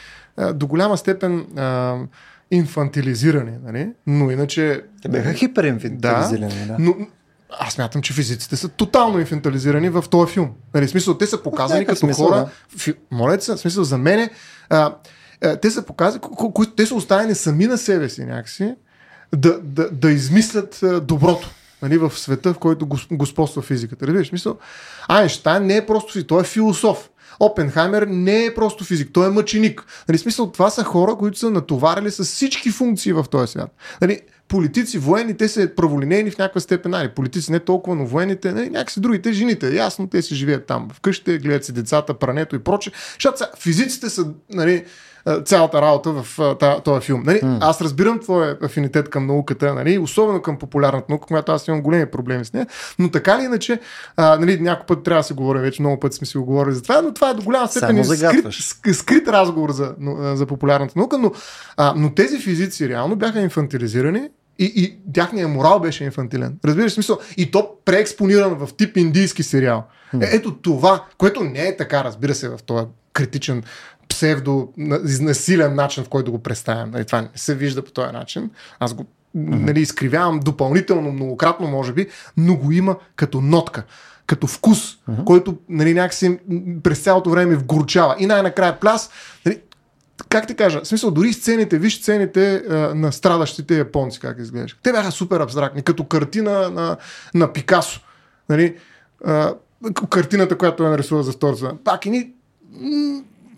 [0.55, 1.99] до голяма степен а,
[2.51, 3.93] инфантилизирани, нали?
[4.07, 4.85] но иначе...
[5.03, 6.67] Те бяха хиперинфантилизирани, да.
[6.67, 6.77] да.
[6.79, 6.95] Но,
[7.51, 10.51] аз мятам, че физиците са тотално инфантализирани в този филм.
[10.75, 12.37] Нали, смисъл, те са показани като смисъл, хора.
[12.37, 12.79] Да.
[12.79, 12.95] Фи...
[13.11, 14.31] Моля се, смисъл, за мен
[14.71, 14.95] а,
[15.43, 16.21] а, те са показани,
[16.55, 18.75] които те са оставени сами на себе си някакси,
[19.37, 21.51] да, да, да измислят доброто
[21.83, 24.07] нали, в света, в който господства физиката.
[24.07, 24.59] Разбираш, смисъл,
[25.09, 27.11] Айнштайн не е просто физик, той е философ.
[27.41, 29.85] Опенхаймер не е просто физик, той е мъченик.
[30.09, 33.71] Нали, смисъл, това са хора, които са натоварили с всички функции в този свят.
[34.01, 34.21] Нали,
[34.55, 36.91] политици, военни, те са праволинейни в някаква степен.
[36.91, 40.89] Нали, политици не толкова, но военните, нали, някакси другите, жените, ясно, те си живеят там
[40.93, 42.91] вкъщи, гледат си децата, прането и проче.
[43.15, 44.85] Защото са, физиците са нали,
[45.45, 47.23] цялата работа в този филм.
[47.27, 47.41] Нали?
[47.41, 47.59] Mm.
[47.61, 49.99] Аз разбирам твоя афинитет към науката, нали?
[49.99, 52.67] особено към популярната наука, която аз имам големи проблеми с нея,
[52.99, 53.81] но така или иначе,
[54.17, 56.83] а, нали, някой път трябва да се говорим, вече много пъти сме си говорили за
[56.83, 58.47] това, но това е до голяма степен скрит,
[58.95, 59.95] скрит разговор за,
[60.35, 61.33] за популярната наука, но,
[61.77, 64.29] а, но тези физици реално бяха инфантилизирани
[64.59, 66.59] и, и тяхния морал беше инфантилен.
[66.65, 67.19] Разбираш смисъл?
[67.37, 69.85] И то преекспониран в тип индийски сериал.
[70.15, 73.63] Е, ето това, което не е така, разбира се, в този критичен
[74.09, 74.73] псевдо
[75.21, 76.91] насилен начин, в който го представям.
[76.91, 78.51] Нали, това не се вижда по този начин.
[78.81, 83.83] Аз го нали, изкривявам допълнително, многократно, може би, но го има като нотка
[84.27, 85.25] като вкус, uh-huh.
[85.25, 86.39] който нали, някакси
[86.83, 88.17] през цялото време вгорчава.
[88.19, 89.11] И най-накрая пляс,
[89.47, 89.61] нали,
[90.29, 94.77] как ти кажа, в смисъл, дори сцените, виж сцените а, на страдащите японци, как изглеждаш.
[94.83, 96.97] Те бяха супер абстрактни, като картина на,
[97.35, 98.01] на Пикасо.
[98.49, 98.77] Нали,
[99.25, 99.55] а,
[100.11, 101.73] картината, която е нарисува за втората.
[101.85, 102.31] Пак и ни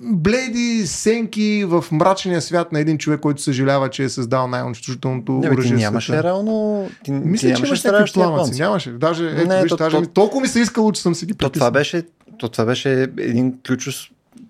[0.01, 5.77] бледи сенки в мрачния свят на един човек, който съжалява, че е създал най-унищожителното оръжие.
[5.77, 6.89] Ти нямаше реално.
[7.05, 8.61] Ти, Мисля, ти че имаше някакви пламъци.
[8.61, 8.91] Нямаше.
[8.91, 11.35] Даже, ето, не, виж, то, даже то, толкова ми се искало, че съм си ги
[11.35, 12.03] то, това беше,
[12.39, 13.95] то, това беше един ключов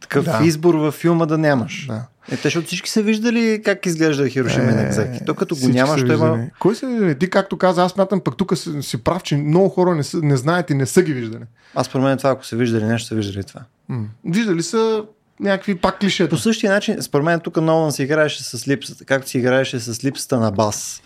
[0.00, 0.40] такъв да.
[0.44, 1.86] избор във филма да нямаш.
[1.86, 2.02] Да.
[2.30, 5.24] Е, те, защото всички са виждали как изглежда Хирошима е, Нагзаки.
[5.26, 6.46] То като го няма, ще има...
[6.58, 7.16] Кой се?
[7.20, 10.20] Ти, както каза, аз смятам пък тук си, си прав, че много хора не, са,
[10.22, 11.44] не знаят и не са ги виждали.
[11.74, 13.60] Аз според мен това, ако са виждали нещо, са виждали това.
[13.88, 15.04] М- виждали са
[15.40, 16.30] някакви пак клишета.
[16.30, 20.04] По същия начин, според мен тук Нолан си играеше с липсата, както си играеше с
[20.04, 21.02] липсата на бас.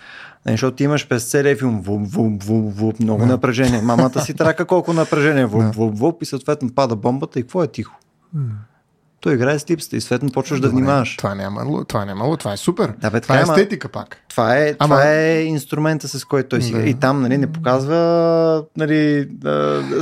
[0.47, 3.27] Не, защото ти имаш през целия филм вуп, вуп, вуп, вуп, много да.
[3.27, 3.83] напрежение.
[3.83, 5.71] Мамата си трака колко напрежение, вуп, да.
[5.71, 7.97] вуп, вуп, и съответно пада бомбата и какво е тихо?
[9.21, 11.17] Той играе с липсата и съответно почваш Добре, да внимаваш.
[11.17, 12.93] Това няма, това няма, това е супер.
[13.01, 14.17] Да, бе, това е естетика пак.
[14.29, 14.95] Това е, Ама...
[14.95, 16.81] това е инструмента, с който той си да.
[16.81, 19.29] И там нали, не показва нали,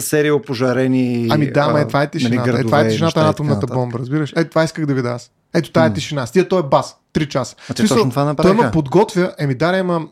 [0.00, 1.28] серия опожарени.
[1.30, 2.52] Ами да, ма, е, това е тишината.
[2.52, 4.32] Нали, е, това е тишината на атомната бомба, разбираш?
[4.36, 5.30] Е, това исках да видя аз.
[5.54, 6.26] Ето тая е тишина.
[6.26, 6.96] С тия той е бас.
[7.12, 7.56] Три часа.
[7.70, 8.56] А те точно това направиха.
[8.56, 10.08] Той ме подготвя, еми да, има м-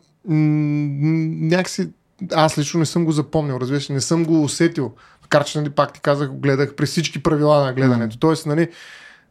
[1.41, 1.89] някакси
[2.35, 4.93] аз лично не съм го запомнил, разбираш, не съм го усетил.
[5.37, 8.16] Макар че, нали, пак ти казах, гледах през всички правила на гледането.
[8.16, 8.20] Mm.
[8.20, 8.68] Тоест, нали,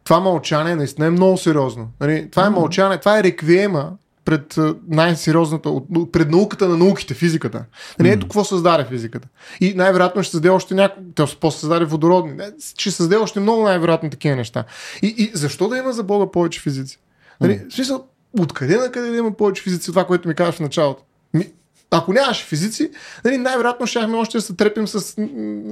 [0.04, 1.88] това мълчание наистина е много сериозно.
[2.00, 3.92] Нали, това е мълчание, това е реквиема
[4.24, 4.56] пред
[4.88, 5.70] най-сериозната,
[6.12, 7.64] пред науката на науките, физиката.
[7.98, 9.28] Нали, ето какво създаде физиката.
[9.60, 12.32] И най-вероятно ще създаде още някакво, после създаде водородни,
[12.78, 14.64] ще създаде още много най-вероятно такива неща.
[15.02, 16.98] И, и защо да има за Бога повече физици?
[17.40, 18.06] Нали, в смисъл,
[18.40, 21.02] откъде на къде да има повече физици, това, което ми казваш в началото?
[21.34, 21.46] Ми,
[21.90, 22.90] ако нямаше физици,
[23.24, 25.00] нали, най-вероятно щяхме още да се трепим с,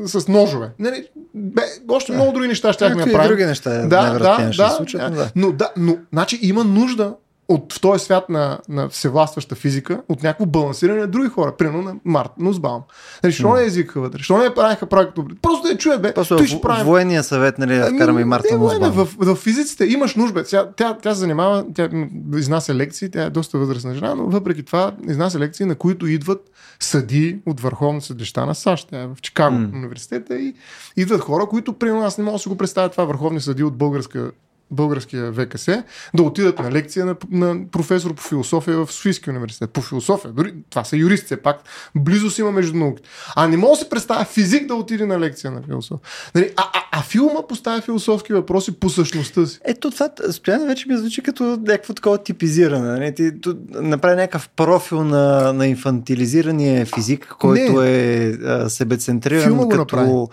[0.06, 0.70] с ножове.
[0.78, 3.28] Нали, бе, още много други неща щяхме да правим.
[3.28, 5.30] други неща да, да, да, случат, да.
[5.36, 7.14] Но, да, но значи има нужда
[7.48, 11.82] от в този свят на, на всевластваща физика, от някакво балансиране на други хора, примерно
[11.82, 12.82] на Март Нузбаум.
[13.22, 13.60] Нали, що mm.
[13.60, 14.22] не езика вътре?
[14.22, 15.26] Що не правиха проекто?
[15.42, 16.14] Просто да я чуят, бе.
[16.14, 16.86] Просто ще правим.
[16.86, 18.92] Военния съвет, нали, да вкараме и Марта Нузбаум.
[18.92, 20.44] В, в, в, физиците имаш нужда.
[20.44, 21.88] Тя, тя, тя се занимава, тя
[22.36, 26.50] изнася лекции, тя е доста възрастна жена, но въпреки това изнася лекции, на които идват
[26.80, 28.88] съди от Върховни съдища на САЩ.
[28.90, 29.74] Тя е в Чикаго mm.
[29.74, 30.54] университета и
[30.96, 33.76] идват хора, които, примерно, аз не мога да си го представя това върховни съди от
[33.76, 34.30] българска
[34.70, 35.66] българския ВКС,
[36.14, 39.70] да отидат на лекция на, на професор по философия в Софийския университет.
[39.70, 40.32] По философия.
[40.32, 41.56] Дори това са юристи, все пак.
[41.94, 43.08] Близо си има между науките.
[43.36, 46.08] А не мога да се представя физик да отиде на лекция на философия.
[46.34, 49.58] Нали, а, а, а филма поставя философски въпроси по същността си.
[49.64, 52.88] Ето това стоянно вече ми звучи като някакво такова типизиране.
[52.88, 53.14] Нали?
[53.14, 53.32] Ти
[53.70, 57.86] направи някакъв профил на, на инфантилизирания физик, който не.
[57.86, 59.96] е а, себецентриран Филма като...
[59.96, 60.26] Направи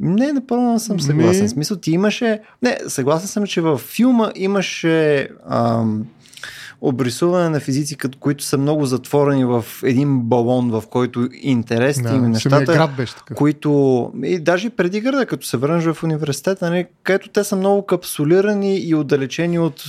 [0.00, 1.46] не, напълно съм съгласен.
[1.46, 2.40] В смисъл, ти имаше...
[2.62, 6.06] Не, съгласен съм, че във филма имаше ам,
[6.80, 12.30] обрисуване на физици, които са много затворени в един балон, в който интересни да, им
[12.30, 13.34] нещата, град беше така.
[13.34, 14.12] които...
[14.24, 18.78] И даже преди града, като се върнеш в университета, нали, където те са много капсулирани
[18.78, 19.82] и отдалечени от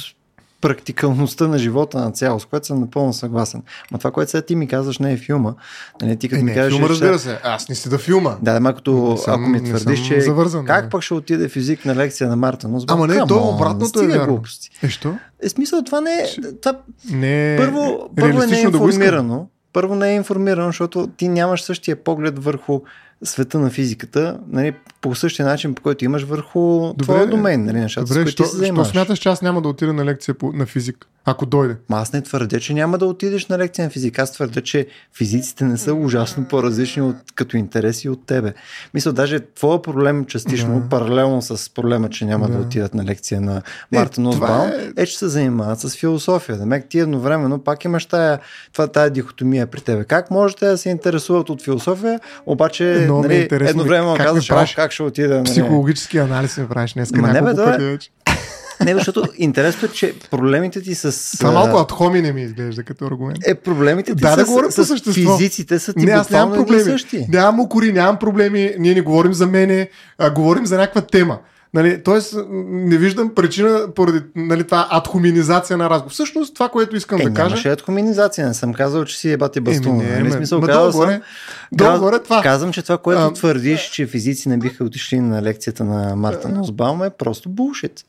[0.61, 3.63] практикалността на живота на цяло, с което съм напълно съгласен.
[3.91, 5.53] Но това, което сега ти ми казваш, не е филма.
[6.01, 7.39] Нали, ти като е, ми кажеш, филма, разбира се.
[7.43, 8.37] Аз не си да филма.
[8.41, 10.89] Да, да, като съм, ако ми твърдиш, че завързан, как да.
[10.89, 12.67] пък ще отиде физик на лекция на Марта?
[12.67, 14.41] Но Ама не, то обратното е вярно.
[14.83, 15.15] Е, що?
[15.43, 16.25] Е, смисъл, това не е...
[16.61, 16.79] Това...
[17.11, 19.35] Не, първо, първо е не е информирано.
[19.35, 22.81] Да първо не е информирано, защото ти нямаш същия поглед върху
[23.23, 27.79] света на физиката, нали, по същия начин, по който имаш върху добре, твоя домен, нали,
[27.79, 28.87] нещата, добре, с които що, ти се занимаваш.
[28.87, 31.75] Що смяташ, че аз няма да отида на лекция по, на физик, ако дойде?
[31.89, 34.19] Ма аз не твърдя, че няма да отидеш на лекция на физик.
[34.19, 38.53] Аз твърдя, че физиците не са ужасно по-различни от, като интереси от тебе.
[38.93, 40.89] Мисля, даже твоя проблем частично, да.
[40.89, 43.61] паралелно с проблема, че няма да, да отидат на лекция на
[43.91, 45.01] Марта Носбаум, е...
[45.01, 45.05] е...
[45.05, 46.57] че се занимават с философия.
[46.57, 48.39] Демек ти едновременно пак имаш тая,
[48.73, 50.03] това, тая дихотомия при тебе.
[50.03, 55.03] Как можете да се интересуват от философия, обаче Но нали, едновременно казваш как, как ще
[55.03, 55.35] отида.
[55.35, 55.43] Нали?
[55.43, 57.11] Психологически анализ ми правиш днес.
[57.11, 57.97] Ма не бе, да,
[58.85, 61.37] Не, защото интересното е, че проблемите ти с...
[61.37, 63.37] Това малко от хоми не ми изглежда като аргумент.
[63.47, 66.83] Е, проблемите ти да, с, да с, с физиците са ти не, аз нямам проблеми.
[66.83, 67.25] същи.
[67.29, 71.39] Нямам укори, нямам проблеми, ние не говорим за мене, а говорим за някаква тема.
[71.73, 72.35] Нали, тоест,
[72.67, 76.11] не виждам причина поради нали, това адхуминизация на разговор.
[76.11, 77.49] Всъщност, това, което искам е, да кажа.
[77.49, 80.01] Нямаше адхуминизация, не съм казал, че си ебати бастун.
[80.01, 81.21] Е, нали, смисъл, казал съм,
[82.23, 82.41] това.
[82.41, 86.49] Казвам, че това, което а, твърдиш, че физици не биха отишли на лекцията на Марта
[86.49, 88.05] Носбаум е просто булшит.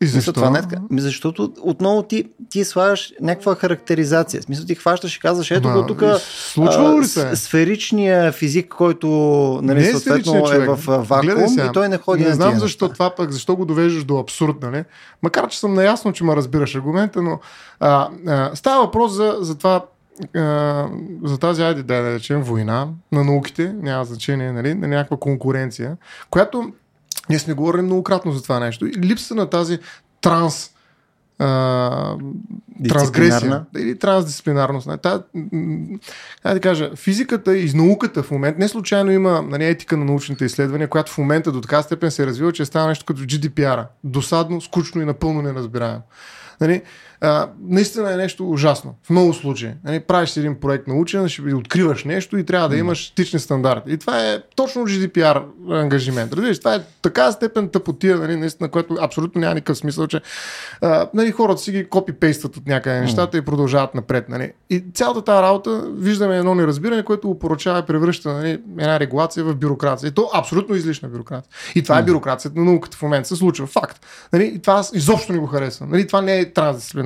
[0.00, 0.32] И защо?
[0.32, 0.76] Това не е така.
[0.90, 4.42] Защото отново ти, ти слагаш някаква характеризация.
[4.42, 6.02] Смисъл ти хващаш и казваш, ето го тук
[7.34, 9.08] сферичния физик, който
[9.62, 12.60] нали, не е съответно е в вакуум и той не ходи не на знам тия
[12.60, 14.84] защо това пък, защо го довеждаш до абсурд, нали?
[15.22, 17.40] Макар, че съм наясно, че ме разбираш аргумента, но
[17.80, 19.84] а, а, става въпрос за, за това
[20.36, 20.88] а,
[21.24, 25.96] за тази, айде да речем, война на науките, няма значение, нали, на някаква конкуренция,
[26.30, 26.72] която
[27.30, 28.86] ние сме говорили многократно за това нещо.
[28.86, 29.78] И липса на тази
[30.20, 30.70] транс
[31.38, 32.16] а,
[32.88, 34.88] трансгресия или трансдисциплинарност.
[35.02, 35.22] Та,
[36.44, 40.88] да кажа, физиката и науката в момента, не случайно има нали, етика на научните изследвания,
[40.88, 43.86] която в момента до така степен се е развива, че е става нещо като GDPR.
[44.04, 46.02] Досадно, скучно и напълно неразбираемо.
[46.60, 46.82] Нали,
[47.20, 48.94] а, наистина е нещо ужасно.
[49.02, 49.70] В много случаи.
[49.84, 53.92] Нали, правиш си един проект научен, ще откриваш нещо и трябва да имаш етични стандарти.
[53.92, 56.32] И това е точно GDPR ангажимент.
[56.32, 60.20] Разбираш, това е така степен тъпотия, нали, наистина, което абсолютно няма никакъв смисъл, че
[60.80, 64.28] а, нали, хората си ги копипействат от някъде нещата и продължават напред.
[64.28, 64.52] Нали.
[64.70, 69.56] И цялата тази работа виждаме едно неразбиране, което упоръчава и превръща нали, една регулация в
[69.56, 70.08] бюрокрация.
[70.08, 71.50] И то абсолютно излишна бюрокрация.
[71.74, 73.66] И това е бюрокрацията на науката в момента се случва.
[73.66, 74.06] Факт.
[74.32, 75.90] Нали, и това изобщо не го харесвам.
[75.90, 76.52] Нали, това не е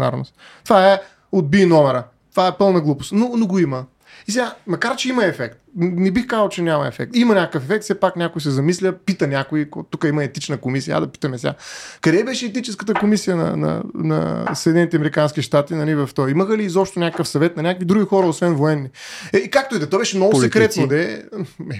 [0.00, 0.34] трансдисциплинарност.
[0.64, 1.00] Това е
[1.32, 2.04] отби номера.
[2.30, 3.12] Това е пълна глупост.
[3.12, 3.84] Но, но го има.
[4.28, 7.16] И сега, макар че има ефект, не бих казал, че няма ефект.
[7.16, 11.00] Има някакъв ефект, все пак някой се замисля, пита някой, тук има етична комисия, а
[11.00, 11.54] да питаме сега.
[12.00, 16.30] Къде беше етическата комисия на, на, на Съединените Американски щати нали, в това?
[16.30, 18.88] Имаха ли изобщо някакъв съвет на някакви други хора, освен военни?
[19.32, 20.52] Е, и както и да, то беше много политици.
[20.52, 21.20] секретно, да е,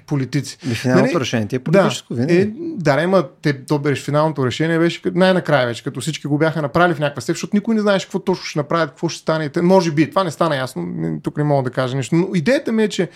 [0.07, 0.59] политици.
[0.75, 1.21] Финалното нали?
[1.21, 5.67] решение ти е политическо, да, Е, да, има, те, то беше финалното решение, беше най-накрая
[5.67, 8.45] вече, като всички го бяха направили в някаква степен, защото никой не знаеше какво точно
[8.45, 9.51] ще направят, какво ще стане.
[9.63, 10.89] Може би, това не стана ясно,
[11.23, 12.15] тук не мога да кажа нещо.
[12.15, 13.09] Но идеята ми е, че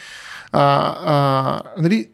[0.54, 2.08] а, а, нали,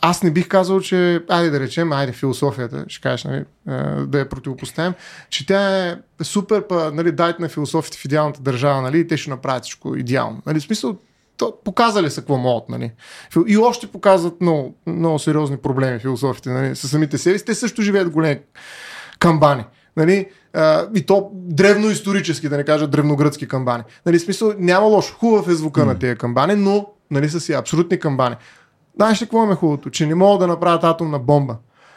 [0.00, 3.44] аз не бих казал, че, айде да речем, айде философията, ще кажеш, нали,
[4.06, 4.94] да я противопоставим,
[5.30, 9.16] че тя е супер, па, нали, дайте на философите в идеалната държава, нали, и те
[9.16, 10.42] ще направят всичко идеално.
[10.46, 10.96] Нали, в смисъл,
[11.36, 12.68] то, показали са какво могат.
[12.68, 12.92] Нали.
[13.46, 17.44] И още показват много, много сериозни проблеми философите нали, с самите себе си.
[17.44, 18.40] Те също живеят големи
[19.18, 19.64] камбани.
[19.96, 23.82] Нали, а, и то древно исторически, да не кажа древногръцки камбани.
[24.06, 25.14] Нали, смисъл, няма лошо.
[25.18, 25.86] Хубав е звука mm.
[25.86, 28.36] на тези камбани, но нали, са си абсолютни камбани.
[28.96, 29.90] Знаеш ли какво е хубавото?
[29.90, 31.56] Че не могат да направят атомна бомба.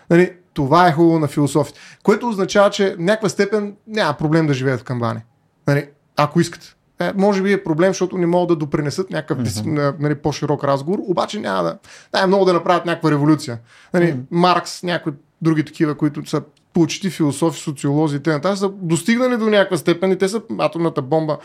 [0.09, 1.79] Нали, това е хубаво на философите.
[2.03, 5.19] Което означава, че в някаква степен няма проблем да живеят в камбани.
[5.67, 6.75] Нали, ако искат.
[6.99, 9.95] Е, може би е проблем, защото не могат да допринесат някакъв mm-hmm.
[9.99, 11.77] нали, по-широк разговор, обаче няма да.
[12.11, 13.59] Да, много да направят някаква революция.
[13.93, 14.25] Нали, mm-hmm.
[14.31, 16.41] Маркс, някои други такива, които са
[16.73, 18.57] почти философи, социолози и т.н.
[18.57, 21.37] са достигнали до някаква степен и те са атомната бомба.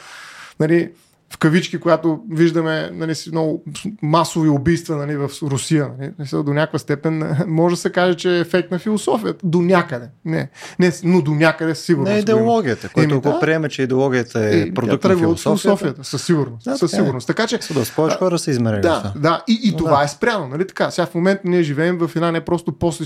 [0.60, 0.90] Нали,
[1.32, 3.64] в кавички, която виждаме нали, много
[4.02, 5.88] масови убийства нали, в Русия.
[5.98, 9.38] Нали, до някаква степен може да се каже, че е ефект на философията.
[9.44, 10.08] До някъде.
[10.24, 10.48] Не,
[10.78, 12.10] не но до някъде сигурно.
[12.10, 15.60] Не е идеологията, който Еми, да, приеме, че идеологията е, е продукт на философията.
[15.60, 16.04] философията.
[16.04, 16.64] Със сигурност.
[16.64, 17.26] Да, със сигурност.
[17.26, 18.82] Така, че, да, повече хора са измерени.
[18.82, 20.04] Да, да, и, и това да.
[20.04, 20.48] е спряно.
[20.48, 20.90] Нали, така.
[20.90, 23.02] Сега в момента ние живеем в една не просто пост,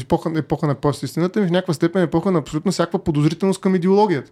[0.00, 4.30] епоха, епоха на постистината, в някаква степен епоха на абсолютно всякаква подозрителност към идеологията.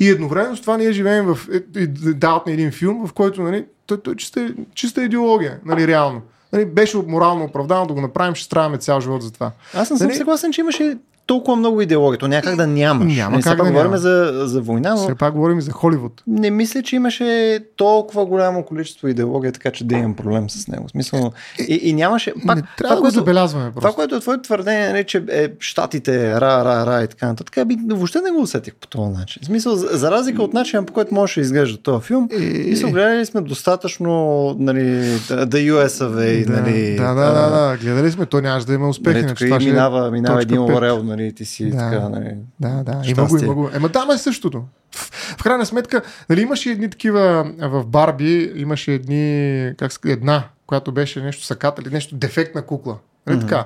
[0.00, 1.38] И едновременно с това ние живеем в
[1.76, 6.22] е, дават на един филм, в който нали, той, той чиста, чиста идеология, нали, реално.
[6.52, 9.50] Нали, беше морално оправдано да го направим, ще страдаме цял живот за това.
[9.74, 10.16] Аз не съм нали?
[10.16, 10.96] съгласен, че имаше
[11.30, 12.18] толкова много идеология.
[12.18, 13.16] То някак да нямаш.
[13.16, 14.96] Няма не, как да говорим за, за война, но...
[14.96, 16.22] Все пак говорим за Холивуд.
[16.26, 20.88] Не мисля, че имаше толкова голямо количество идеология, така че да имам проблем с него.
[20.88, 21.32] Смисъл,
[21.68, 22.32] и, и нямаше...
[22.46, 23.80] Пак, не трябва това, да го забелязваме просто.
[23.80, 27.26] Това, което е твоето твърдение, не, нали, че е, щатите, ра, ра, ра и така
[27.26, 29.42] нататък, би, въобще не го усетих по този начин.
[29.42, 32.64] В смисъл, за, разлика от начина, по който може да изглежда този филм, и...
[32.70, 34.10] мисъл, гледали сме достатъчно
[34.58, 34.80] нали,
[35.28, 38.88] The US of да, нали, да, да, да, да, гледали сме, то нямаше да има
[38.88, 39.14] успех.
[39.14, 41.76] Нали, тук и минава, минава един орел, нали, ти си да.
[41.76, 43.02] така нали, да, да.
[43.04, 43.70] Има го, има го.
[43.74, 44.64] Ема да, ма е същото.
[45.36, 51.22] В, крайна сметка, нали, имаше едни такива в Барби, имаше едни, как една, която беше
[51.22, 52.98] нещо саката или нещо дефектна кукла.
[53.26, 53.40] Нали mm-hmm.
[53.40, 53.64] така?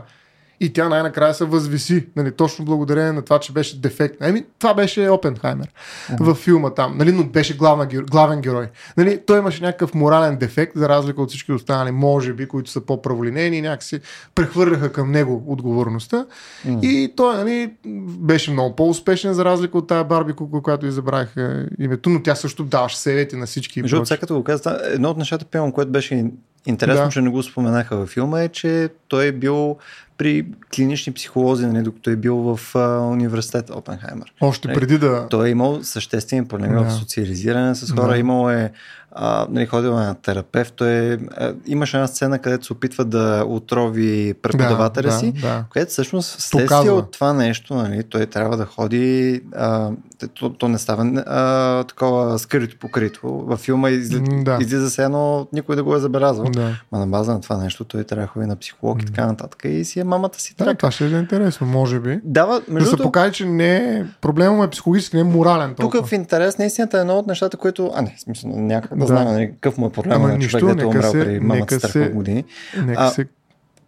[0.64, 4.16] И тя най-накрая се възвиси, нали, точно благодарение на това, че беше дефект.
[4.20, 6.24] Еми, това беше Опенхаймер uh-huh.
[6.24, 8.66] във филма там, нали, но беше главна, главен герой.
[8.96, 12.80] Нали, той имаше някакъв морален дефект, за разлика от всички останали, може би, които са
[12.80, 14.00] по-праволинейни, някакси
[14.34, 16.26] прехвърляха към него отговорността.
[16.66, 16.80] Uh-huh.
[16.82, 17.72] И той нали,
[18.18, 21.34] беше много по-успешен, за разлика от тази Барби Куко, която избрах
[21.78, 23.82] името, но тя също даваше съвети на всички.
[23.82, 26.24] Между всякато го каза, едно от нещата, което беше
[26.66, 27.10] интересно, да.
[27.10, 29.76] че не го споменаха във филма, е, че той е бил
[30.18, 30.46] при
[30.76, 34.32] клинични психолози, нали, докато е бил в а, университет Опенхаймер.
[34.40, 35.28] Още нали, преди да...
[35.28, 36.84] Той е имал съществени проблеми да.
[36.84, 38.18] в социализиране с хора, да.
[38.18, 38.72] имал е
[39.14, 40.74] а, нали, ходил е на терапевт.
[40.76, 45.40] Той е, а, имаше една сцена, където се опитва да отрови преподавателя да, си, да,
[45.40, 45.64] да.
[45.72, 49.90] което всъщност вследствие от това нещо, нали, той трябва да ходи, а,
[50.34, 53.28] то, то не става а, такова скрито покрито.
[53.28, 54.58] Във филма изли, да.
[54.60, 56.44] излиза се едно, никой да го е забелязал.
[56.44, 56.80] Да.
[56.92, 59.62] Ма на база на това нещо той трябва да ходи на психолог и така нататък.
[59.64, 62.20] И си е мамата си да, това ще е интересно, може би.
[62.24, 65.74] Дава, между да се покаже, че не е, проблемът е психологически, не е морален.
[65.74, 66.00] Толкова.
[66.00, 69.16] Тук в интерес на истината е едно от нещата, които, а не, смисъл, някак да,
[69.16, 72.44] знам нали, какъв му е проблем на човек, който е умрял при мамата си години.
[72.84, 73.24] Нека а,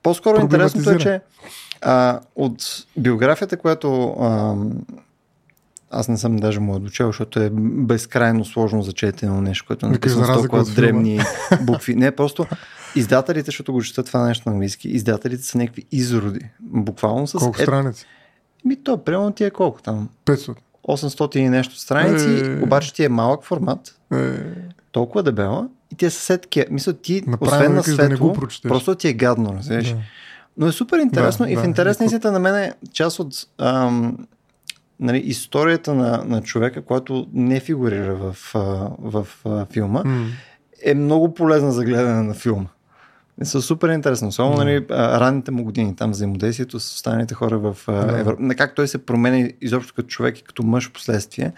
[0.02, 1.20] по-скоро интересното е, че
[1.82, 2.62] а, от
[2.96, 4.54] биографията, която а,
[5.90, 9.88] аз не съм даже му дочел, защото е безкрайно сложно за четено нещо, което е
[9.88, 11.20] написано с толкова древни
[11.62, 11.94] букви.
[11.94, 12.46] Не, просто
[12.96, 16.40] издателите, защото го четат това нещо на английски, издателите са някакви изроди.
[16.60, 17.38] Буквално с...
[17.38, 17.62] Колко е...
[17.62, 18.06] страници?
[18.64, 20.08] Ми то, примерно ти е колко там?
[20.26, 20.56] 500.
[20.88, 22.64] 800 и нещо страници, е...
[22.64, 24.16] обаче ти е малък формат, е...
[24.96, 26.66] толкова дебела и ти съвсед такива.
[26.70, 29.92] Мисля, ти, Направим освен на светло, да просто ти е гадно, разбираш.
[29.92, 29.98] Да.
[30.56, 34.16] Но е супер интересно да, и в интерес на на мен е част от ам,
[35.00, 40.26] нали, историята на, на човека, който не фигурира в, в, в, в филма, mm.
[40.82, 42.68] е много полезна за гледане на филма.
[43.40, 44.32] Е, са супер интересно.
[44.32, 44.56] Само mm.
[44.56, 48.20] нали, ранните му години, там взаимодействието с останалите хора в yeah.
[48.20, 48.54] Европа.
[48.56, 51.52] Как той се промени изобщо като човек и като мъж в последствие.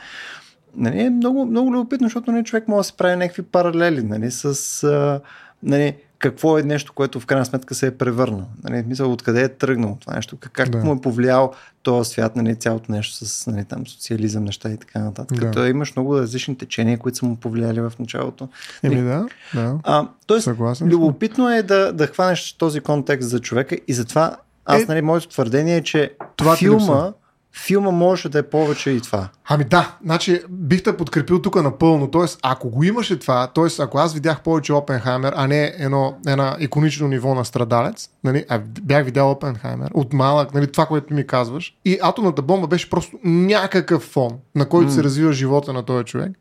[0.78, 4.30] Нали, е много, много любопитно, защото нали, човек може да се прави някакви паралели нали,
[4.30, 5.20] с а,
[5.62, 8.46] нали, какво е нещо, което в крайна сметка се е превърнал.
[8.64, 10.78] Нали, мисля, откъде е тръгнал това нещо, как, как да.
[10.78, 11.52] му е повлиял
[11.82, 15.40] този свят, нали, цялото нещо с нали, там, социализъм, неща и така нататък.
[15.40, 15.50] Да.
[15.50, 18.48] Той имаш много различни течения, които са му повлияли в началото.
[18.82, 19.78] Еми да, да.
[19.82, 24.82] А, тоест, Съгласен любопитно е да, да хванеш този контекст за човека и затова аз,
[24.82, 27.12] е, нали, моето твърдение е, че това филма
[27.56, 29.28] филма може да е повече и това.
[29.48, 32.10] Ами да, значи бих те подкрепил тук напълно.
[32.10, 33.82] Тоест, ако го имаше това, т.е.
[33.82, 38.58] ако аз видях повече Опенхаймер, а не едно, една иконично ниво на страдалец, нали, а
[38.82, 43.18] бях видял Опенхаймер от малък, нали, това, което ми казваш, и атомната бомба беше просто
[43.24, 44.94] някакъв фон, на който mm.
[44.94, 46.32] се развива живота на този човек.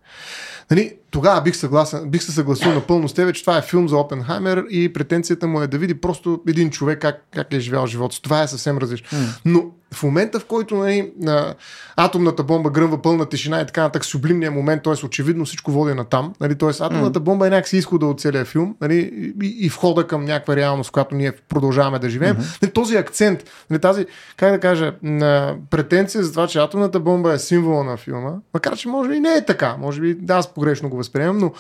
[0.72, 3.97] Нали, тогава бих, съгласен, бих се съгласил напълно с тебе, че това е филм за
[3.97, 8.22] Опенхаймер и претенцията му е да види просто един човек как, как е живял живота.
[8.22, 9.18] Това е съвсем различно.
[9.18, 9.39] Mm.
[9.45, 11.55] Но в момента, в който нали, на
[11.95, 15.05] атомната бомба гръмва пълна тишина и така нататък, сублимния момент, т.е.
[15.05, 16.33] очевидно всичко води на там.
[16.41, 16.69] Нали, т.е.
[16.69, 17.23] атомната mm.
[17.23, 20.91] бомба е някакси изхода от целия филм нали, и, и входа към някаква реалност, в
[20.91, 22.35] която ние продължаваме да живеем.
[22.35, 22.61] Mm-hmm.
[22.61, 24.05] Нали, този акцент, нали, тази,
[24.38, 28.75] как да кажа, на претенция за това, че атомната бомба е символа на филма, макар
[28.75, 31.51] че може би не е така, може би да, аз погрешно го възприемам, но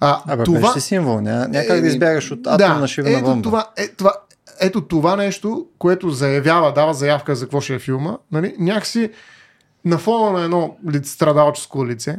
[0.00, 0.60] а, Абе, това...
[0.60, 3.42] беше символ, ня, някак е, да избягаш от атомна да, шивена бомба.
[3.42, 4.12] Това, е, това,
[4.60, 9.10] ето това нещо, което заявява, дава заявка за какво ще е филма, нали, някакси
[9.84, 12.18] на фона на едно страдалческо лице,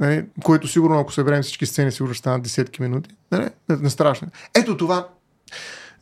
[0.00, 3.90] нали, което сигурно, ако съберем всички сцени, сигурно ще станат десетки минути, нали, не, не
[3.90, 4.28] страшно.
[4.54, 5.08] Ето това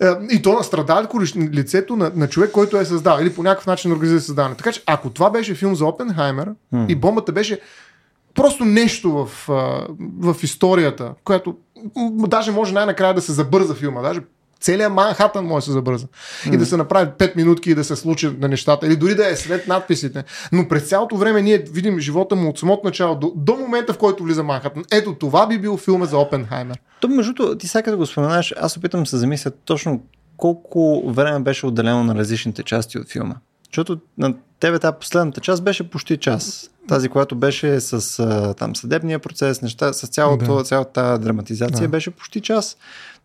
[0.02, 3.66] е, и то на страдалко лицето на, на човек, който е създал или по някакъв
[3.66, 4.54] начин организира създаване.
[4.54, 6.86] Така че ако това беше филм за Опенхаймер hmm.
[6.88, 7.60] и бомбата беше
[8.34, 9.48] просто нещо в,
[10.18, 11.56] в историята, което
[12.06, 14.02] даже може най-накрая да се забърза филма.
[14.02, 14.20] Даже
[14.60, 16.06] целият Манхатън може да се забърза.
[16.06, 16.54] Mm.
[16.54, 18.86] И да се направи 5 минутки и да се случи на нещата.
[18.86, 20.24] Или дори да е след надписите.
[20.52, 23.98] Но през цялото време ние видим живота му от самото начало до, до момента, в
[23.98, 24.84] който влиза Манхатън.
[24.92, 26.78] Ето това би бил филма за Опенхаймер.
[27.00, 30.02] То, между ти сега да го споменаш, аз опитам се замисля точно
[30.36, 33.34] колко време беше отделено на различните части от филма.
[33.70, 36.70] Защото на тебе тази последната част беше почти час.
[36.88, 40.64] Тази, която беше с там съдебния процес, неща, с цялото, да.
[40.64, 41.88] цялата драматизация да.
[41.88, 42.76] беше почти час.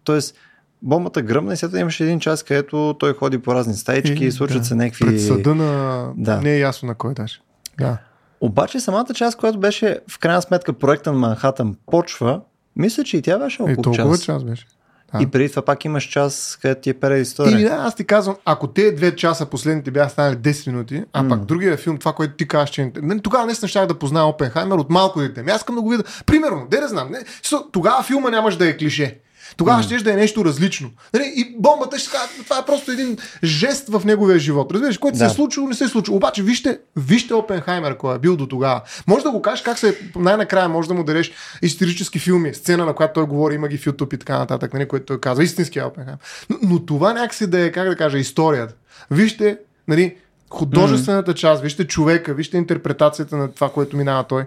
[0.04, 0.36] Тоест,
[0.82, 4.62] бомбата гръмна и след имаше един час, където той ходи по разни стаички и случват
[4.62, 4.68] да.
[4.68, 5.06] се някакви...
[5.06, 6.08] Пред съда на...
[6.18, 6.42] Да.
[6.42, 7.42] Не е ясно на кой даже.
[7.80, 7.98] Да.
[8.42, 12.42] Обаче самата част, която беше в крайна сметка проекта на Манхатън почва,
[12.76, 14.26] мисля, че и тя беше около е, толкова час.
[14.26, 14.66] час беше.
[15.14, 15.24] Да.
[15.24, 17.56] И преди това пак имаш час, където ти е пера история.
[17.56, 21.24] Или да, аз ти казвам, ако те две часа последните бяха станали 10 минути, а
[21.24, 21.30] mm.
[21.30, 24.26] пак другия филм, това, което ти казваш, че е нали, тогава не щях да позная
[24.26, 25.40] Опенхаймер от малко дете.
[25.40, 26.04] Ами аз искам да го видя.
[26.26, 27.12] Примерно, де да знам.
[27.12, 27.20] Не,
[27.72, 29.20] тогава филма нямаш да е клише.
[29.58, 29.86] Тогава mm.
[29.86, 30.92] ще да е нещо различно.
[31.14, 31.34] Нали?
[31.36, 34.72] И бомбата ще каже, това е просто един жест в неговия живот.
[34.72, 35.26] Разбираш, който да.
[35.26, 36.18] се е случило, не се е случило.
[36.18, 38.82] Обаче вижте, вижте Опенхаймер, кой е бил до тогава.
[39.08, 41.32] Може да го кажеш как се най-накрая може да му дадеш
[41.62, 44.88] исторически филми, сцена, на която той говори, има ги в YouTube и така нататък, нали,
[44.88, 46.20] което той казва, истинския Опенхаймер.
[46.50, 48.74] Но, но това някакси да е, как да кажа, историята.
[49.12, 50.16] Вижте, нали,
[50.50, 54.46] художествената част, вижте човека, вижте интерпретацията на това, което минава той.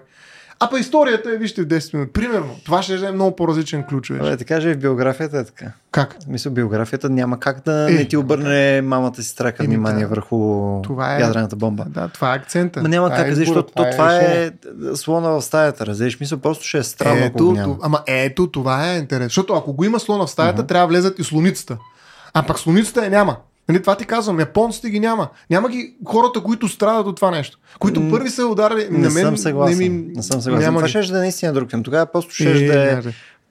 [0.61, 2.13] А па историята е, вижте, в 10 минути.
[2.13, 4.11] Примерно, това ще е много по-различен ключ.
[4.11, 5.65] Абе, така же и в биографията е така.
[5.91, 6.17] Как?
[6.27, 10.07] Мисля, биографията няма как да е, не ти обърне мамата си страка внимание да.
[10.07, 10.37] върху
[10.81, 11.85] това е, ядрената бомба.
[11.87, 12.81] Да, това е акцента.
[12.81, 14.51] Ма няма това как, е защото това, това е, е
[14.95, 16.19] слона в стаята, разбираш?
[16.19, 17.25] Мисля, просто ще е странно.
[17.25, 19.29] Ето, ако ама ето, това е интересно.
[19.29, 20.67] Защото ако го има слона в стаята, uh-huh.
[20.67, 21.77] трябва да влезат и слоницата.
[22.33, 23.37] А пък слоницата я няма.
[23.69, 25.27] Нали, това ти казвам, японците ги няма.
[25.49, 27.57] Няма ги хората, които страдат от това нещо.
[27.79, 28.87] Които м- първи са ударили.
[28.91, 29.77] Не, мен, съм съгласен.
[29.77, 30.65] Не, ми, не съм съгласен.
[30.65, 31.83] Няма това ще да е наистина друг към.
[31.83, 33.01] Тогава просто ще е, да е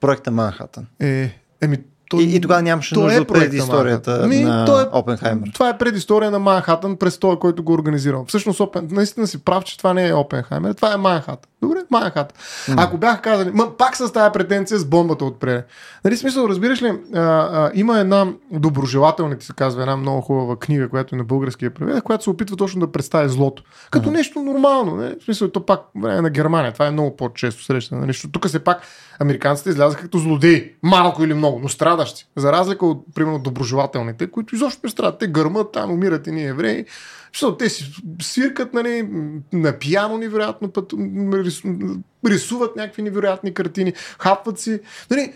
[0.01, 0.85] проекта Манхатън.
[0.99, 1.77] Е, еми,
[2.09, 5.51] то, и, и тогава нямаше нужда е от предисторията Ми, на то е, Опенхаймер.
[5.53, 8.25] Това е предистория на Манхатън през този, който го организирал.
[8.27, 11.49] Всъщност, Опен, наистина си прав, че това не е Опенхаймер, това е Манхатън.
[11.61, 12.37] Добре, Манхатън.
[12.67, 12.75] Mm.
[12.77, 15.67] Ако бях казали, ма, пак с тази претенция с бомбата отпред.
[16.05, 20.89] Нали, смисъл, разбираш ли, а, а, има една доброжелателница, се казва, една много хубава книга,
[20.89, 23.63] която е на българския превед, която се опитва точно да представи злото.
[23.91, 24.13] Като mm.
[24.13, 24.95] нещо нормално.
[24.95, 25.09] Не?
[25.09, 26.73] В смисъл, то пак време на Германия.
[26.73, 28.01] Това е много по-често срещано.
[28.01, 28.13] Нали?
[28.31, 28.81] Тук се пак
[29.19, 30.71] американците излязаха като злодеи.
[30.83, 32.27] Малко или много, но страдащи.
[32.35, 35.19] За разлика от, примерно, доброжелателните, които изобщо не страдат.
[35.19, 36.85] Те гърмат, там умират и ние евреи.
[37.33, 39.09] Защото те си свиркат нали,
[39.53, 40.93] на пияно невероятно, път,
[42.25, 44.79] рисуват някакви невероятни картини, хапват си.
[45.11, 45.33] Нали,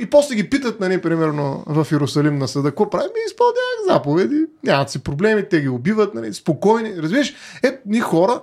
[0.00, 3.04] и после ги питат, нали, примерно в Иерусалим на съда, какво прави?
[3.04, 6.96] Ми изпълняват заповеди, нямат си проблеми, те ги убиват, нали, спокойни.
[6.96, 8.40] Разбираш, е, ни хора,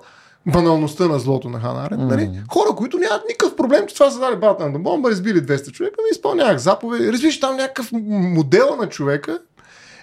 [0.48, 2.00] баналността на злото на Ханарен.
[2.00, 2.10] Mm.
[2.10, 2.42] Нали?
[2.54, 6.10] Хора, които нямат никакъв проблем, че това са дали батна бомба, избили 200 човека, ми
[6.12, 7.12] изпълнявах заповеди.
[7.12, 9.40] Разбираш, там някакъв модел на човека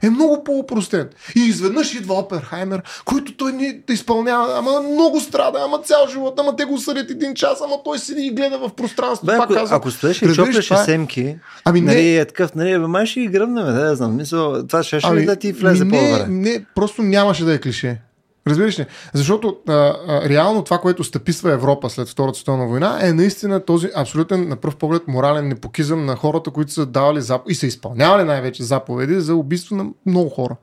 [0.02, 1.08] е много по-опростен.
[1.36, 6.34] И изведнъж идва Оперхаймер, който той не да изпълнява, ама много страда, ама цял живот,
[6.40, 9.26] ама те го съдят един час, ама той седи и гледа в пространството.
[9.26, 10.84] Бе, ако, казва, ако стоеш и чопляш това...
[10.84, 14.82] семки, ами не, нали, е такъв, нали, май ще ги гръмнем, да, знам, мисъл, това
[14.82, 16.26] ще, ще ами, да ти влезе не, по-добре.
[16.28, 18.00] Не, просто нямаше да е клише.
[18.46, 18.86] Разбираш ли?
[19.14, 23.88] Защото а, а, реално това, което стъписва Европа след Втората световна война, е наистина този
[23.96, 27.42] абсолютен, на пръв поглед, морален непокизъм на хората, които са давали зап...
[27.48, 30.56] и са изпълнявали най-вече заповеди за убийство на много хора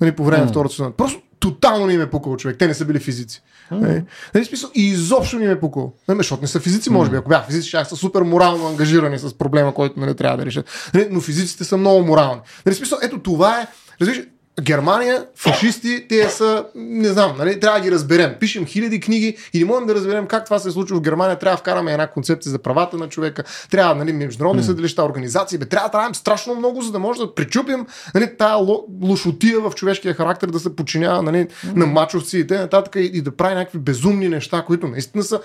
[0.00, 0.44] нали, по време mm.
[0.44, 0.92] на Втората световна.
[0.96, 2.58] Просто тотално не им е пукал човек.
[2.58, 3.42] Те не са били физици.
[3.72, 3.80] Mm.
[3.80, 4.04] Нали?
[4.34, 5.92] нали смисъл, и изобщо не им е пукал.
[6.08, 7.16] Нали, защото не са физици, може би.
[7.16, 10.90] Ако бях физици, ще са супер морално ангажирани с проблема, който нали, трябва да решат.
[10.94, 12.40] Нали, но физиците са много морални.
[12.66, 13.66] Нали, смисъл, ето това е.
[14.00, 14.22] Разбираш,
[14.60, 18.34] Германия, фашисти, те са, не знам, нали, трябва да ги разберем.
[18.40, 21.38] Пишем хиляди книги и не можем да разберем как това се е случва в Германия.
[21.38, 23.44] Трябва да вкараме една концепция за правата на човека.
[23.70, 24.66] Трябва, нали, международни mm.
[24.66, 25.58] съдилища, организации.
[25.58, 28.56] Бе, трябва да правим страшно много, за да може да причупим нали, тая
[29.02, 31.76] лошотия в човешкия характер да се подчинява нали, mm.
[31.76, 32.82] на мачовци и т.н.
[32.96, 35.40] И, и да прави някакви безумни неща, които наистина са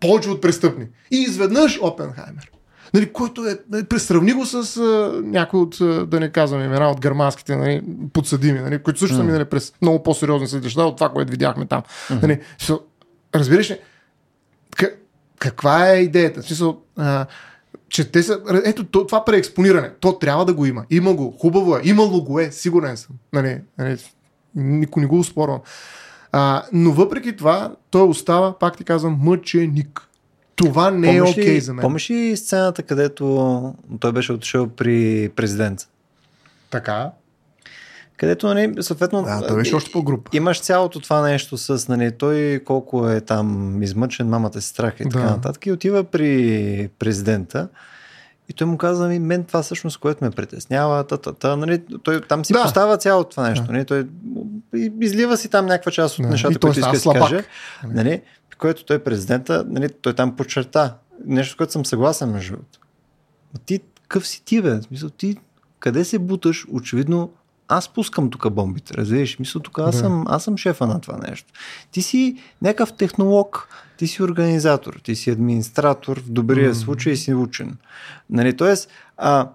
[0.00, 0.86] повече от престъпни.
[1.10, 2.50] И изведнъж Опенхаймер
[2.94, 5.76] нали, който е, нали, пресравни го с а, някой от,
[6.10, 7.82] да не казвам имена, от германските нали,
[8.12, 9.18] подсъдими, нали, които също mm.
[9.18, 11.82] са минали през много по-сериозни съдилища от това, което видяхме там.
[11.82, 12.22] Mm-hmm.
[12.22, 12.40] Нали,
[13.34, 13.78] разбираш ли,
[15.38, 16.42] каква е идеята?
[16.42, 17.26] Смисъл, а,
[17.88, 18.40] че те са.
[18.64, 19.90] Ето това преекспониране.
[20.00, 20.84] То трябва да го има.
[20.90, 21.36] Има го.
[21.40, 21.80] Хубаво е.
[21.84, 22.50] Имало го е.
[22.50, 23.16] Сигурен съм.
[23.32, 23.98] Нали, нали,
[24.54, 25.60] никой не го успорвам.
[26.32, 30.08] А, но въпреки това, той остава, пак ти казвам, мъченик.
[30.64, 31.82] Това не е окей okay за мен.
[31.82, 35.88] Помниш ли сцената, където той беше отишъл при президент?
[36.70, 37.10] Така.
[38.16, 39.22] Където, нали, съответно.
[39.22, 40.28] Да, той беше още по-груп.
[40.32, 45.08] Имаш цялото това нещо с, нали, той колко е там измъчен, мамата си страха и
[45.08, 45.30] така да.
[45.30, 45.66] нататък.
[45.66, 47.68] И отива при президента.
[48.50, 51.82] И той му каза, ми, мен това всъщност, което ме притеснява, та, та, та, нали,
[52.02, 52.62] той там си да.
[52.62, 53.66] поставя цялото това нещо.
[53.66, 53.72] Да.
[53.72, 54.06] Нали, той
[55.00, 56.30] излива си там някаква част от да.
[56.30, 57.44] нещата, които иска да си каже.
[57.88, 58.22] Нали,
[58.58, 60.96] което той президента, нали, той там подчерта.
[61.26, 62.78] Нещо, което съм съгласен между другото.
[63.66, 64.82] Ти какъв си ти, бе?
[64.82, 65.36] Смисъл, ти
[65.78, 66.66] къде се буташ?
[66.72, 67.30] Очевидно,
[67.68, 69.38] аз пускам тук бомбите, разбираш?
[69.38, 69.98] Мисля, тук аз, да.
[70.00, 71.52] съм, аз съм шефа на това нещо.
[71.90, 73.68] Ти си някакъв технолог,
[74.00, 76.82] ти си организатор, ти си администратор, в добрия mm.
[76.82, 77.76] случай си учен.
[78.30, 79.48] Нали, тоест, а,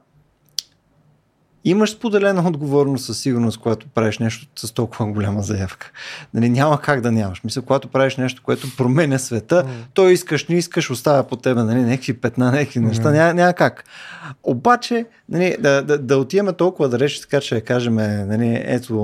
[1.65, 5.91] имаш споделена отговорност със сигурност, когато правиш нещо с толкова голяма заявка.
[6.33, 7.43] Нали, няма как да нямаш.
[7.43, 9.69] Мисля, когато правиш нещо, което променя света, mm.
[9.93, 13.03] то искаш, не искаш, оставя по тебе нали, някакви петна, някакви неща.
[13.03, 13.11] Mm.
[13.11, 13.83] Няма, няма как.
[14.43, 18.95] Обаче, нали, да, да, да отиваме толкова да речи, така че кажем, нали, ето,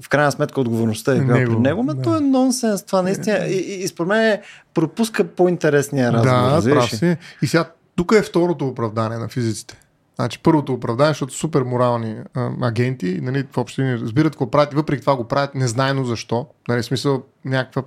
[0.00, 2.02] в крайна сметка отговорността е била при него, но да.
[2.02, 2.82] то е нонсенс.
[2.82, 3.46] Това наистина.
[3.46, 4.38] И, и, и според мен
[4.74, 6.62] пропуска по-интересния разговор.
[6.62, 7.16] Да, прав си.
[7.42, 7.64] И сега
[7.96, 9.76] тук е второто оправдание на физиците.
[10.16, 15.00] Значи, първото оправдание, защото супер морални а, агенти, нали, въобще не разбират какво правят въпреки
[15.00, 16.46] това го правят незнайно защо.
[16.68, 17.82] Нали, в смисъл някаква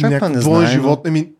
[0.00, 1.00] някакъв двоен живот.
[1.06, 1.32] Ами,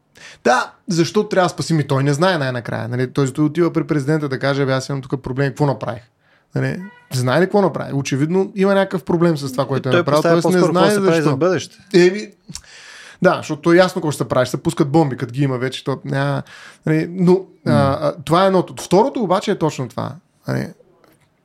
[0.44, 2.89] да, защо трябва да спасим и той не знае най-накрая.
[2.89, 3.12] Нали?
[3.12, 6.03] Той отива при президента да каже, аз имам тук проблем, какво направих?
[6.55, 6.82] Нали?
[7.15, 7.93] Знае ли какво направи?
[7.93, 10.23] Очевидно има някакъв проблем с това, което е направил.
[10.23, 11.23] Тоест не знае защо.
[11.23, 11.77] За бъдеще.
[11.94, 12.28] Еми,
[13.23, 14.47] да, защото то е ясно какво ще се прави.
[14.47, 15.85] Ще се пускат бомби, като ги има вече.
[15.85, 16.43] То, няма,
[16.87, 18.83] нали, но а, това е едното.
[18.83, 20.13] Второто обаче е точно това.
[20.49, 20.69] Нали,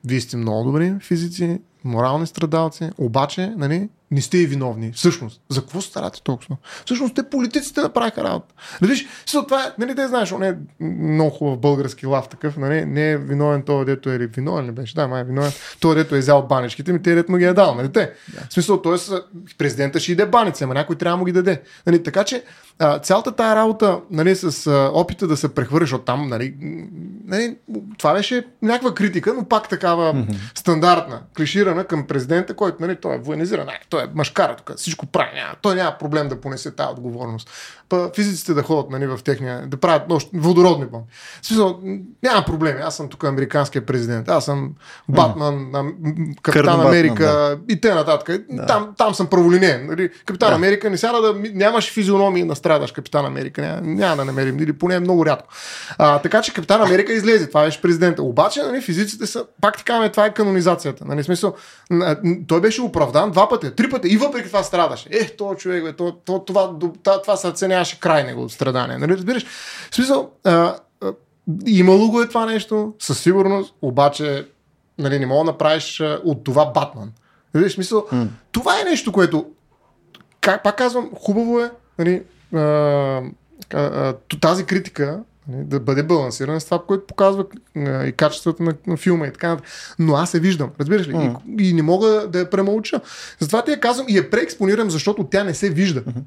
[0.04, 4.92] вие сте много добри физици, морални страдалци, обаче нали, не сте и виновни.
[4.92, 6.56] Всъщност, за какво старате толкова?
[6.84, 8.54] Всъщност, те политиците направиха работа.
[8.82, 13.10] Виж, това е, нали, те знаеш, он е много хубав български лав такъв, нали, не
[13.10, 14.94] е виновен той, дето е виновен ли беше?
[14.94, 15.52] Да, май е виновен.
[15.80, 18.12] Той, дето е взял баничките, ми те дето му ги е дал, нали те?
[18.34, 18.40] Да.
[18.50, 18.96] В смисъл, т.е.
[19.58, 21.62] президента ще иде баница, ама някой трябва да му ги даде.
[21.86, 22.44] Нали, така че,
[22.78, 26.54] а, цялата тази работа нали, с а, опита да се прехвърляш от там, нали,
[27.26, 27.56] нали,
[27.98, 30.36] това беше някаква критика, но пак такава mm-hmm.
[30.54, 35.30] стандартна, клиширана към президента, който нали, той е военизиран, той е мъжкара тук, всичко прави,
[35.34, 37.50] няма, той няма проблем да понесе тази отговорност.
[37.88, 41.06] Па физиците да ходят нали, в техния, да правят нощ, водородни бомби.
[41.42, 41.80] Смисъл,
[42.22, 44.72] няма проблеми, аз съм тук американския президент, аз съм
[45.08, 46.42] Батман, mm.
[46.42, 47.72] Капитан Кърно Америка Батман, да.
[47.72, 48.44] и те нататък.
[48.50, 48.66] Да.
[48.66, 49.86] Там, там съм праволинен.
[49.86, 50.10] Нали?
[50.24, 50.54] Капитан да.
[50.54, 53.62] Америка не сяда да нямаш физиономии на страдаш Капитан Америка.
[53.62, 55.48] Няма, няма да намерим, или поне много рядко.
[55.98, 58.22] А, така че Капитан Америка излезе, това беше президента.
[58.22, 61.04] Обаче нали, физиците са, пак така, това е канонизацията.
[61.04, 61.54] Нали, смисъл,
[62.46, 65.08] той беше оправдан два пъти, три пъти и въпреки това страдаше.
[65.12, 68.98] Ех, то човек, бе, то, то, това, това, това сърце нямаше край него страдание.
[68.98, 69.46] Нали, разбираш?
[69.90, 71.12] В смисъл, а, а,
[71.66, 74.48] имало го е това нещо, със сигурност, обаче
[74.98, 77.12] нали, не мога да направиш а, от това Батман.
[77.54, 78.28] Нали, в смисъл, mm.
[78.52, 79.46] това е нещо, което,
[80.40, 82.22] как, пак казвам, хубаво е нали,
[82.54, 82.60] а,
[83.74, 87.44] а, тази критика да бъде балансиран с това, което показва
[88.06, 89.58] и качеството на, на филма и така
[89.98, 91.12] Но аз се виждам, разбираш ли?
[91.12, 91.36] Mm.
[91.60, 93.00] И, и не мога да я премълча.
[93.38, 96.02] Затова ти я казвам и я преекспонирам, защото тя не се вижда.
[96.02, 96.22] Mm-hmm.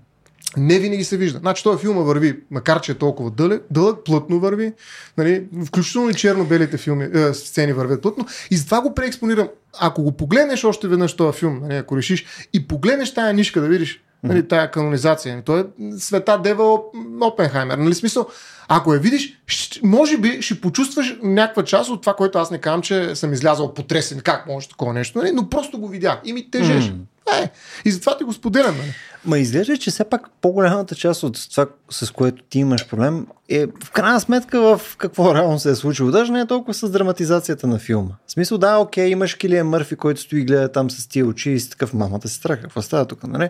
[0.57, 1.39] Не винаги се вижда.
[1.39, 4.73] Значи този филма върви, макар че е толкова дълъг, дълъг плътно върви,
[5.17, 9.47] нали, включително и черно-белите филми, е, сцени вървят плътно и затова го преекспонирам.
[9.79, 13.67] Ако го погледнеш още веднъж този филм, нали, ако решиш и погледнеш тая нишка да
[13.67, 15.63] видиш нали, тая канонизация, той е
[15.97, 16.79] света Дева
[17.21, 17.77] Опенхаймер.
[17.77, 18.27] Нали, смисъл,
[18.67, 19.41] ако я видиш,
[19.83, 23.73] може би ще почувстваш някаква част от това, което аз не казвам, че съм излязал
[23.73, 24.19] потресен.
[24.19, 25.19] Как може такова нещо?
[25.19, 25.31] Нали?
[25.31, 26.83] Но просто го видях и ми тежеш.
[26.83, 26.95] Mm.
[27.33, 27.49] Е,
[27.85, 28.77] и затова ти го споделям.
[28.77, 28.93] Нали?
[29.25, 33.65] Ма изглежда, че все пак по-голямата част от това, с което ти имаш проблем, е
[33.83, 36.11] в крайна сметка в какво реално се е случило.
[36.11, 38.11] Даже не е толкова с драматизацията на филма.
[38.27, 41.51] В смисъл, да, окей, имаш Килиан Мърфи, който стои и гледа там с тия очи
[41.51, 42.61] и с такъв мамата си страха.
[42.61, 43.49] Какво става тук, нали?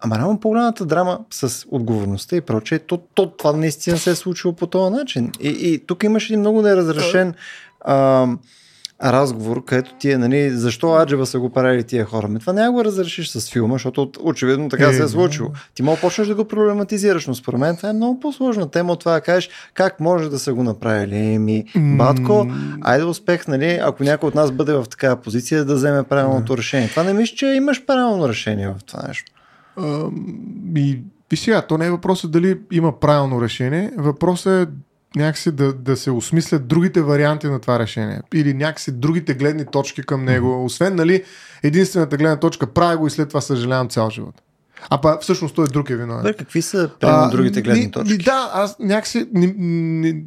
[0.00, 4.56] Ама реално по-голямата драма с отговорността и прочее, то, то, това наистина се е случило
[4.56, 5.32] по този начин.
[5.40, 7.34] И, и тук имаш един много неразрешен
[7.80, 8.26] а,
[9.04, 12.28] разговор, където ти е, нали, защо Аджева са го правили тия хора?
[12.28, 15.50] Ме това няма го разрешиш с филма, защото очевидно така е, се е случило.
[15.74, 19.00] Ти мога почнеш да го проблематизираш, но според мен това е много по-сложна тема от
[19.00, 21.34] това да кажеш как може да са го направили.
[21.34, 22.46] Еми, батко,
[22.80, 26.88] айде успех, нали, ако някой от нас бъде в такава позиция да вземе правилното решение.
[26.88, 29.32] Това не мисля, че имаш правилно решение в това нещо.
[30.76, 30.98] И,
[31.32, 34.72] и сега, то не е въпросът дали има правилно решение, въпросът е
[35.16, 40.02] някакси да, да се осмислят другите варианти на това решение или някакси другите гледни точки
[40.02, 41.24] към него, освен нали,
[41.62, 44.34] единствената гледна точка, правя го и след това съжалявам цял живот.
[44.90, 46.22] А па всъщност той друг е виновен.
[46.22, 48.12] Да, какви са примерно другите гледни ни, точки?
[48.12, 50.22] Ни, да, аз някакси, ни, ни,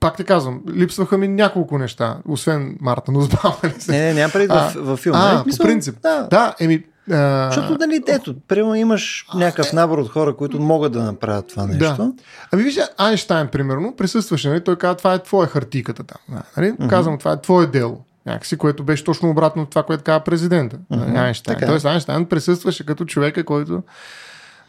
[0.00, 3.56] пак те казвам, липсваха ми няколко неща, освен Марта Нузбал.
[3.62, 5.18] Нали не, не, няма преди в, в филма.
[5.18, 5.50] А, нали?
[5.50, 5.96] по принцип.
[6.02, 7.50] Да, да еми, а...
[7.52, 11.96] Защото, нали, ето, примерно имаш някакъв набор от хора, които могат да направят това нещо.
[11.96, 12.12] Да.
[12.52, 16.38] Ами виж, Айнштайн, примерно, присъстваше, нали, той каза, това е твоя хартиката там.
[16.56, 16.72] Нали?
[16.72, 16.88] Uh-huh.
[16.88, 18.04] Казвам, това е твое дело.
[18.26, 20.76] Някакси, което беше точно обратно от това, което каза президента.
[20.92, 21.18] Uh-huh.
[21.18, 21.58] Айнштайн.
[21.58, 21.66] Така.
[21.66, 23.82] Тоест, Айнштайн присъстваше като човека, който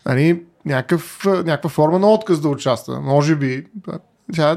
[0.05, 3.01] нали, някакъв, някаква форма на отказ да участва.
[3.01, 3.65] Може би,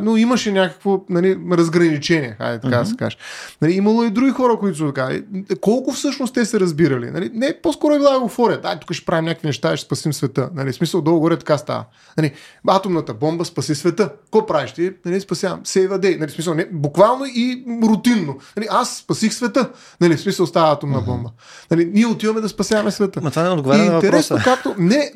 [0.02, 2.80] но имаше някакво нали, разграничение, хайде така mm-hmm.
[2.80, 3.16] да се каже.
[3.62, 5.20] Нали, имало и други хора, които са така.
[5.60, 7.10] Колко всъщност те се разбирали?
[7.10, 8.60] Нали, не, по-скоро е била еуфория.
[8.60, 10.50] Дай, тук ще правим някакви неща и ще спасим света.
[10.54, 11.84] Нали, смисъл, долу-горе така става.
[12.16, 12.32] Нали,
[12.68, 14.12] атомната бомба спаси света.
[14.24, 14.92] Какво правиш ти?
[15.04, 15.60] Нали, спасявам.
[15.62, 16.20] A day.
[16.20, 18.38] Нали, смисъл, не, буквално и рутинно.
[18.56, 19.70] Нали, аз спасих света.
[20.00, 21.04] Нали, смисъл става атомна mm-hmm.
[21.04, 21.30] бомба.
[21.70, 23.20] Нали, ние отиваме да спасяваме света.
[23.22, 24.40] Ма това не отговаря и на въпроса.
[24.44, 25.12] Както, не,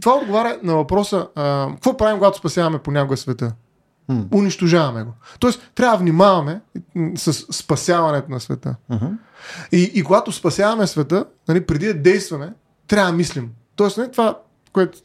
[0.00, 1.26] това отговаря на въпроса.
[1.34, 3.52] А, какво правим, когато спасяваме понякога света?
[4.10, 4.34] Mm.
[4.34, 5.12] Унищожаваме го.
[5.40, 6.60] Тоест, трябва да внимаваме
[7.14, 8.76] с спасяването на света.
[8.90, 9.12] Mm-hmm.
[9.72, 12.52] И, и когато спасяваме света, нали, преди да действаме,
[12.86, 13.50] трябва да мислим.
[13.76, 14.38] Тоест, нали, това,
[14.72, 14.98] което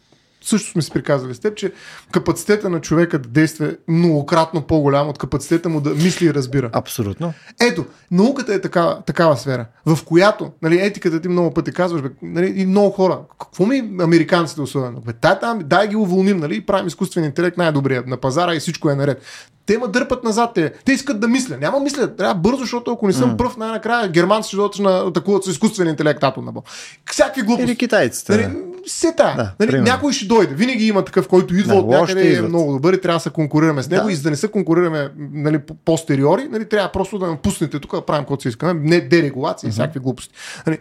[0.44, 1.72] също сме си приказали с теб, че
[2.11, 6.70] капацитета на човека да действа е многократно по-голям от капацитета му да мисли и разбира.
[6.74, 7.34] Абсолютно.
[7.61, 12.10] Ето, науката е такава, такава сфера, в която, нали, етиката ти много пъти казваш, бе,
[12.22, 15.02] нали, и много хора, какво ми американците особено?
[15.02, 18.60] Бе, дай, там, дай ги уволним, нали, и правим изкуствен интелект най-добрия на пазара и
[18.60, 19.22] всичко е наред.
[19.65, 20.52] Те ма дърпат назад.
[20.56, 21.57] Те, те искат да мисля.
[21.57, 22.15] Няма мисля.
[22.15, 23.38] Трябва бързо, защото ако не съм mm.
[23.38, 26.70] пръв, най-накрая германци ще дойдат на атакуват с изкуствен интелект атом на бомба.
[27.11, 27.72] Всякакви глупости.
[27.72, 28.32] Или китайците.
[28.32, 29.34] Нали, се та.
[29.35, 30.55] Да, нали, някой ще дойде.
[30.55, 33.23] Винаги има такъв, който идва да, от някъде и е много добър и трябва да
[33.23, 34.05] се конкурираме с него.
[34.05, 34.11] Да.
[34.11, 38.05] И за да не се конкурираме нали, постериори, нали, трябва просто да напуснете тук да
[38.05, 38.73] правим каквото си искаме.
[38.73, 39.72] Не дерегулация mm-hmm.
[39.72, 40.34] и всякакви глупости.
[40.68, 40.77] Нали,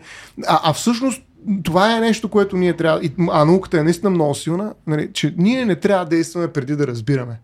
[0.47, 1.23] а, а всъщност
[1.62, 3.01] това е нещо, което ние трябва.
[3.31, 6.87] А науката е наистина много силна, нали, че ние не трябва да действаме преди да
[6.87, 7.41] разбираме.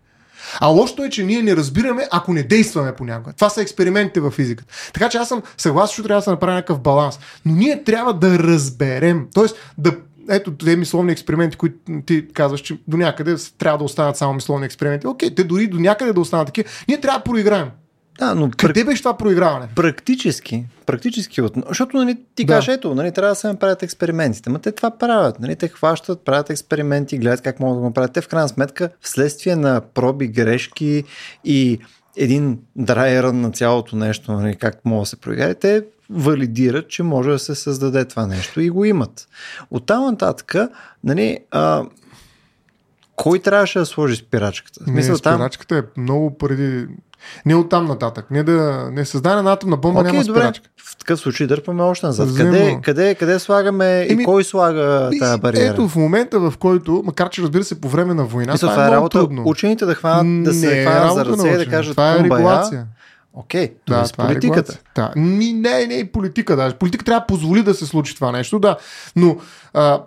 [0.60, 3.32] А лошото е, че ние не разбираме, ако не действаме понякога.
[3.32, 4.74] Това са експериментите в физиката.
[4.94, 7.18] Така че аз съм съгласен, че трябва да се направи някакъв баланс.
[7.44, 9.26] Но ние трябва да разберем.
[9.34, 9.96] Тоест да
[10.28, 11.76] ето тези мисловни експерименти, които
[12.06, 15.06] ти казваш, че до някъде трябва да останат само мисловни експерименти.
[15.06, 16.70] Окей, те дори до някъде да останат такива.
[16.88, 17.70] Ние трябва да проиграем.
[18.18, 19.68] Да, но Къде беше това проиграване?
[19.74, 20.64] Практически.
[20.86, 21.42] Практически.
[21.42, 21.52] От...
[21.68, 22.52] Защото нали, ти да.
[22.52, 24.50] кажеш, ето, нали, трябва да се направят експериментите.
[24.50, 25.40] Ма те това правят.
[25.40, 28.12] Нали, те хващат, правят експерименти, гледат как могат да го правят.
[28.12, 31.04] Те в крайна сметка, вследствие на проби, грешки
[31.44, 31.78] и
[32.16, 37.30] един драйер на цялото нещо, нали, как може да се проиграе, те валидират, че може
[37.30, 39.28] да се създаде това нещо и го имат.
[39.70, 40.54] От там нататък,
[41.04, 41.84] нали, а,
[43.16, 44.84] кой трябваше да сложи спирачката?
[44.86, 45.78] Не, спирачката там...
[45.78, 46.86] е много преди
[47.46, 48.30] не от там нататък.
[48.30, 50.40] Не да не създаде на атомна бомба, okay, няма добре.
[50.40, 50.68] спирачка.
[50.84, 52.28] В такъв случай дърпаме още назад.
[52.36, 55.72] Къде, къде, къде слагаме Еми, и кой слага тази бариера?
[55.72, 58.84] Ето в момента, в който, макар че разбира се по време на война, Мисля, това,
[58.84, 59.42] е, е работа, трудно.
[59.46, 62.86] Учените да хванат, да се хванат за ръце и да кажат това е регулация.
[63.40, 64.72] Окей, okay, да, това е политиката.
[64.72, 65.12] Е да.
[65.16, 66.76] Ми, не, не е политика даже.
[66.76, 68.76] Политика трябва да позволи да се случи това нещо, да.
[69.16, 69.36] Но
[69.80, 70.02] а,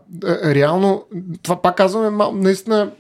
[0.46, 1.04] реално,
[1.44, 2.92] това пак казваме, наистина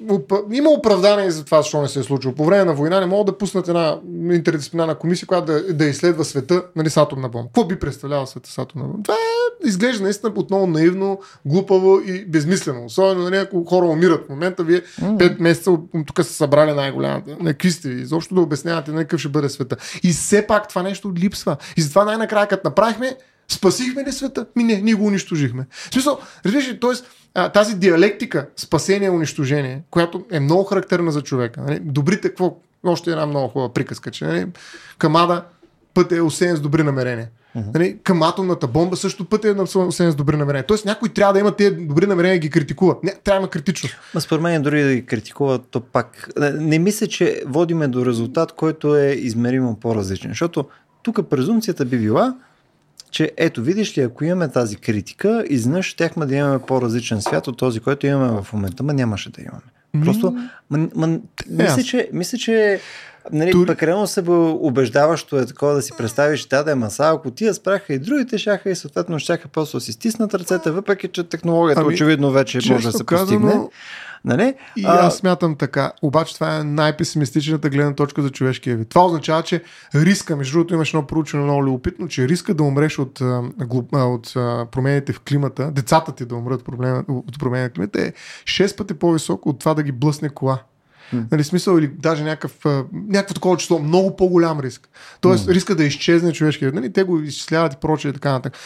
[0.51, 2.35] има оправдание за това, защо не се е случило.
[2.35, 3.99] По време на война не могат да пуснат една
[4.31, 7.47] интердисциплинарна комисия, която да, да изследва света нали, с атомна бомба.
[7.47, 9.03] Какво би представлявал света с атомна бомба?
[9.03, 12.85] Това е, изглежда наистина отново наивно, глупаво и безмислено.
[12.85, 14.81] Особено нали, ако хора умират в момента, вие
[15.19, 15.77] пет месеца
[16.07, 17.37] тук са събрали най-голямата.
[17.39, 17.89] На какви сте?
[17.89, 19.77] Изобщо да обяснявате нали, какъв ще бъде света.
[20.03, 21.57] И все пак това нещо липсва.
[21.77, 23.17] И затова най-накрая, като направихме,
[23.51, 24.45] Спасихме ли света?
[24.55, 25.65] Ми не, ние го унищожихме.
[25.71, 27.49] В смисъл, разбираш ли, т.е.
[27.49, 31.61] тази диалектика, спасение, унищожение, която е много характерна за човека.
[31.61, 31.79] Нали?
[31.83, 32.57] Добрите, какво?
[32.83, 34.45] Още една много хубава приказка, че нали?
[34.97, 35.43] Камада
[35.93, 37.29] път е осеян с добри намерения.
[37.57, 37.73] Uh-huh.
[37.73, 40.65] Нали, към атомната бомба също път е осеян с добри намерения.
[40.65, 42.95] Тоест някой трябва да има тези добри намерения и ги критикува.
[43.03, 43.95] Не, трябва да има критичност.
[44.15, 46.29] Ма според мен дори да ги критикува, то пак.
[46.37, 50.31] Не, не мисля, че водиме до резултат, който е измеримо по-различен.
[50.31, 50.65] Защото
[51.03, 52.35] тук презумцията би била,
[53.11, 57.57] че ето, видиш ли, ако имаме тази критика, изведнъж щяхме да имаме по-различен свят от
[57.57, 60.05] този, който имаме в момента, ма нямаше да имаме.
[60.05, 60.35] Просто,
[60.69, 61.19] ма, ма,
[61.49, 62.81] мисля, че, мисля, че
[63.31, 63.67] Нали, Тур...
[63.67, 67.93] прекалено се убеждаващо е такова да си представиш, да, да е маса, ако тия спряха
[67.93, 71.93] и другите шаха и съответно щяха просто да си стиснат ръцете, въпреки че технологията ами,
[71.93, 73.67] очевидно вече може да се казано, постигне.
[74.25, 74.53] Нали?
[74.77, 75.05] И а...
[75.05, 75.91] аз смятам така.
[76.01, 78.89] Обаче това е най-песимистичната гледна точка за човешкия вид.
[78.89, 79.63] Това означава, че
[79.95, 83.21] риска, между другото имаш едно проучване много любопитно, че риска да умреш от,
[83.91, 84.33] от
[84.71, 86.61] промените в климата, децата ти да умрат
[87.07, 90.59] от промените в климата е 6 пъти по-високо от това да ги блъсне кола.
[91.13, 91.31] Mm.
[91.31, 94.89] Нали, смисъл или даже някакъв, някакво такова число, много по-голям риск.
[95.21, 95.53] Тоест mm.
[95.53, 96.71] риска да изчезне човешкия.
[96.71, 98.57] Нали, те го изчисляват и прочее и така нататък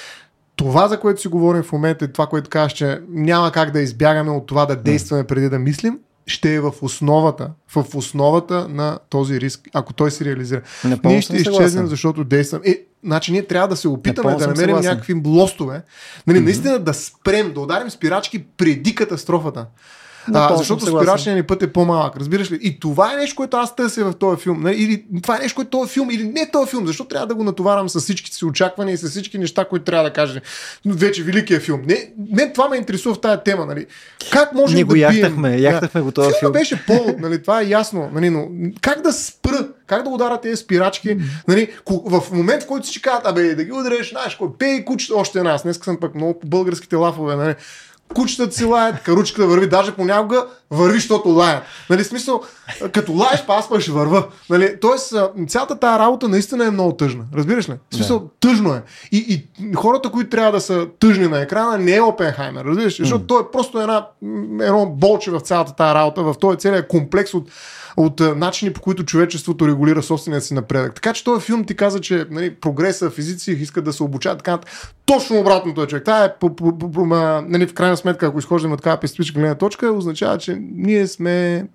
[0.55, 4.31] това, за което си говорим в момента, това, което казваш, че няма как да избягаме
[4.31, 9.39] от това да действаме преди да мислим, ще е в основата, в основата на този
[9.39, 10.61] риск, ако той се реализира.
[10.85, 12.63] Непълно ние ще изчезнем, защото действаме.
[12.65, 14.91] Е, значи ние трябва да се опитаме Непълно да намерим съгласен.
[14.91, 15.81] някакви лостове,
[16.27, 16.43] нали, mm-hmm.
[16.43, 19.65] наистина да спрем, да ударим спирачки преди катастрофата.
[20.33, 22.59] А, защото спирачният ни път е по-малък, разбираш ли?
[22.61, 24.63] И това е нещо, което аз търся в този филм.
[24.63, 24.71] Не?
[24.71, 27.43] Или това е нещо, което този филм, или не този филм, защо трябва да го
[27.43, 30.41] натоварвам с всичките си очаквания и с всички неща, които трябва да кажа.
[30.85, 31.81] Вече великия филм.
[31.87, 33.65] Не, не това ме интересува в тази тема.
[33.65, 33.85] Нали?
[34.31, 35.63] Как може да го яхтахме, бием?
[35.63, 36.51] яхтахме го този филм.
[36.51, 37.41] беше повод, нали?
[37.41, 38.09] това е ясно.
[38.13, 38.29] Нали?
[38.29, 38.47] Но
[38.81, 41.17] как да спра как да ударят тези спирачки?
[41.47, 41.69] Нали,
[42.05, 45.39] в момент, в който си казват, абе, да ги удареш, знаеш, кой пей кучета, още.
[45.39, 47.35] Аз днес съм пък много по българските лафове.
[47.35, 47.55] Нали
[48.13, 51.63] кучетата си лаят, каручката върви, даже понякога върви, защото лаят.
[51.89, 52.41] Нали, смисъл,
[52.91, 54.27] като лаеш, па аз па ще върва.
[54.49, 55.13] Нали, тоест,
[55.47, 57.23] цялата тази работа наистина е много тъжна.
[57.35, 57.73] Разбираш ли?
[57.91, 58.29] В смисъл, yeah.
[58.39, 58.83] тъжно е.
[59.11, 62.65] И, и хората, които трябва да са тъжни на екрана, не е Опенхаймер.
[62.65, 62.97] Разбираш?
[62.97, 63.27] Защото mm.
[63.27, 64.07] той е просто една,
[64.61, 67.49] едно болче в цялата тази работа, в този целият комплекс от
[67.97, 70.95] от начини по които човечеството регулира собствения си напредък.
[70.95, 74.59] Така че този филм ти каза, че нали, прогреса, физици искат да се обучават така.
[75.05, 76.05] Точно обратното е човек.
[76.05, 78.99] Това е по, по, по, по, нали, в крайна крайна сметка, ако изхождаме от такава
[78.99, 81.67] пестичка гледна точка, означава, че ние сме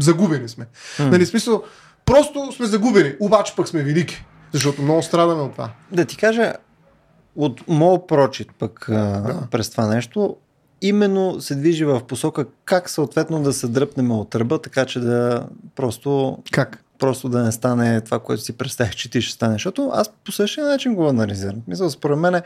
[0.00, 0.66] загубени сме.
[0.98, 1.10] Mm.
[1.10, 1.62] Нали, смисъл,
[2.04, 5.70] просто сме загубени, обаче пък сме велики, защото много страдаме от това.
[5.92, 6.52] Да ти кажа,
[7.36, 9.48] от моят прочит пък да.
[9.50, 10.36] през това нещо,
[10.82, 15.46] именно се движи в посока как съответно да се дръпнем от ръба, така че да
[15.74, 16.38] просто...
[16.52, 16.82] Как?
[16.98, 19.52] Просто да не стане това, което си представих, че ти ще стане.
[19.52, 21.62] Защото аз по същия начин го анализирам.
[21.68, 22.42] Мисля, според мен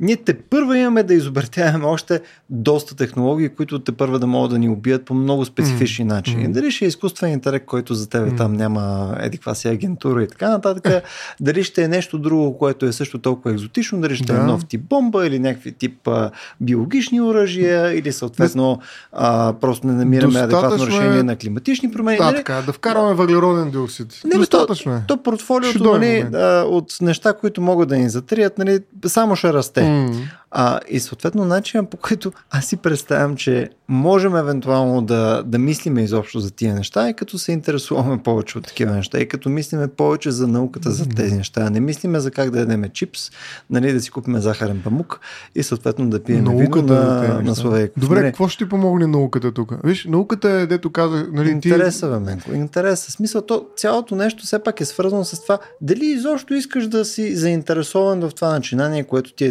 [0.00, 4.58] ние те първа имаме да изобретяваме още доста технологии, които те първа да могат да
[4.58, 6.08] ни убият по много специфични mm.
[6.08, 6.48] начини.
[6.48, 6.52] Mm.
[6.52, 8.36] Дали ще е изкуствен интелект, който за тебе mm.
[8.36, 11.04] там няма едиква си агентура и така нататък.
[11.40, 14.42] дали ще е нещо друго, което е също толкова екзотично, дали ще е да.
[14.42, 16.30] е нов тип бомба или някакви тип а,
[16.60, 18.78] биологични оръжия или съответно
[19.12, 21.22] а, просто не намираме Достатъчно адекватно решение е...
[21.22, 22.18] на климатични промени.
[22.18, 22.36] Да, нали?
[22.36, 24.20] така, да вкарваме въглероден диоксид.
[24.24, 25.02] Не, Достатъчно то, е.
[25.06, 29.80] То портфолиото нали, а, от неща, които могат да ни затрият, нали, само ще расте.
[29.80, 29.93] Mm.
[29.94, 30.43] 嗯。
[30.56, 36.40] А, и съответно начинът по който аз си представям, че можем евентуално да, да мислиме изобщо
[36.40, 40.30] за тия неща и като се интересуваме повече от такива неща и като мислиме повече
[40.30, 41.70] за науката за тези неща.
[41.70, 43.30] Не мислиме за как да ядеме чипс,
[43.70, 45.20] нали, да си купиме захарен памук
[45.54, 48.26] и съответно да пием вино на, на, на своя Добре, нали?
[48.26, 49.72] какво ще ти помогне науката тук?
[49.84, 51.26] Виж, науката е, дето каза...
[51.32, 52.52] Нали, интереса, бе, Менко.
[52.52, 53.12] Интереса.
[53.12, 57.36] Смисъл, то, цялото нещо все пак е свързано с това дали изобщо искаш да си
[57.36, 59.50] заинтересован в това начинание, което ти е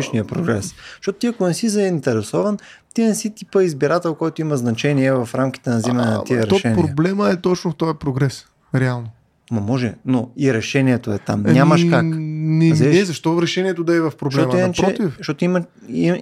[0.00, 0.74] научно-технологичния прогрес.
[0.96, 2.58] Защото ти ако не си заинтересован,
[2.94, 6.54] ти не си типа избирател, който има значение в рамките на взимане на тия то
[6.54, 6.86] решения.
[6.86, 8.46] проблема е точно в този прогрес.
[8.74, 9.06] Реално.
[9.50, 11.42] Ма може, но и решението е там.
[11.42, 12.04] Нямаш как.
[12.04, 14.52] Не, не, защо решението да е в проблема?
[14.52, 15.14] Защото, Напротив.
[15.18, 15.62] защото има,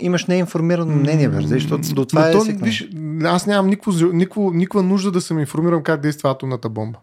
[0.00, 2.88] имаш неинформирано мнение, бе, защото до това но е то, виж,
[3.24, 6.98] Аз нямам никаква, никаква, никаква нужда да съм информиран как действа атомната бомба.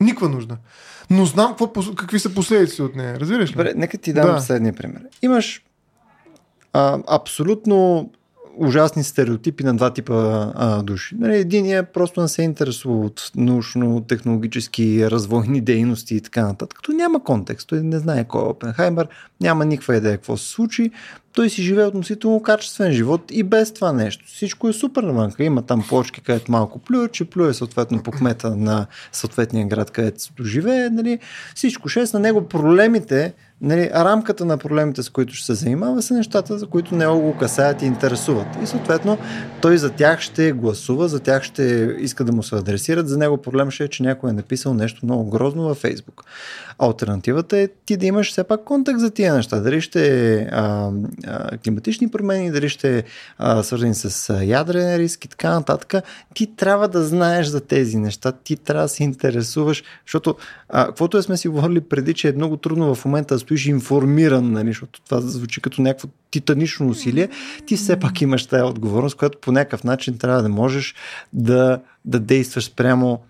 [0.00, 0.56] Никаква нужда.
[1.10, 3.20] Но знам какво, какви са последици от нея.
[3.20, 3.52] Разбираш ли?
[3.52, 4.40] Добре, нека ти дам да.
[4.40, 5.00] следния пример.
[5.22, 5.62] Имаш
[6.74, 8.10] а, абсолютно
[8.56, 10.14] ужасни стереотипи на два типа
[10.54, 11.14] а, души.
[11.18, 16.76] Нали, Единият просто не се интересува от научно-технологически развойни дейности и така нататък.
[16.76, 19.08] Като няма контекст, той не знае кой е Опенхаймер,
[19.40, 20.90] няма никаква идея какво се случи,
[21.32, 24.24] той си живее относително качествен живот и без това нещо.
[24.26, 25.44] Всичко е супер навънка.
[25.44, 30.44] Има там плочки, където малко плюе, че плюе съответно по кмета на съответния град, където
[30.44, 30.90] живее.
[30.90, 31.18] Нали.
[31.54, 33.34] Всичко 6 на него проблемите
[33.64, 37.36] нали, рамката на проблемите, с които ще се занимава, са нещата, за които не го
[37.38, 38.46] касаят и интересуват.
[38.62, 39.18] И съответно
[39.60, 43.08] той за тях ще гласува, за тях ще иска да му се адресират.
[43.08, 46.24] За него проблем ще е, че някой е написал нещо много грозно във Фейсбук.
[46.78, 49.60] Альтернативата е ти да имаш все пак контакт за тия неща.
[49.60, 50.48] Дали ще е
[51.64, 53.02] климатични промени, дали ще е
[53.62, 56.04] свързани с ядрен риск и така нататък.
[56.34, 60.36] Ти трябва да знаеш за тези неща, ти трябва да се интересуваш, защото
[60.68, 63.66] а, каквото е сме си говорили преди, че е много трудно в момента да стоиш
[63.66, 67.28] информиран, нали, защото това звучи като някакво титанично усилие,
[67.66, 70.94] ти все пак имаш тази отговорност, която по някакъв начин трябва да можеш
[71.32, 73.20] да, да действаш спрямо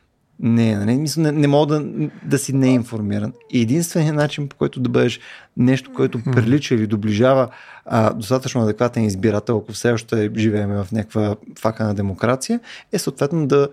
[0.41, 3.33] не, не, не, не, не мога да, да си неинформиран.
[3.51, 5.21] И единственият начин, по който да бъдеш
[5.57, 7.49] нещо, което прилича или доближава
[7.85, 12.61] а, достатъчно адекватен избирател, ако все още живеем в някаква фака на демокрация,
[12.93, 13.69] е съответно да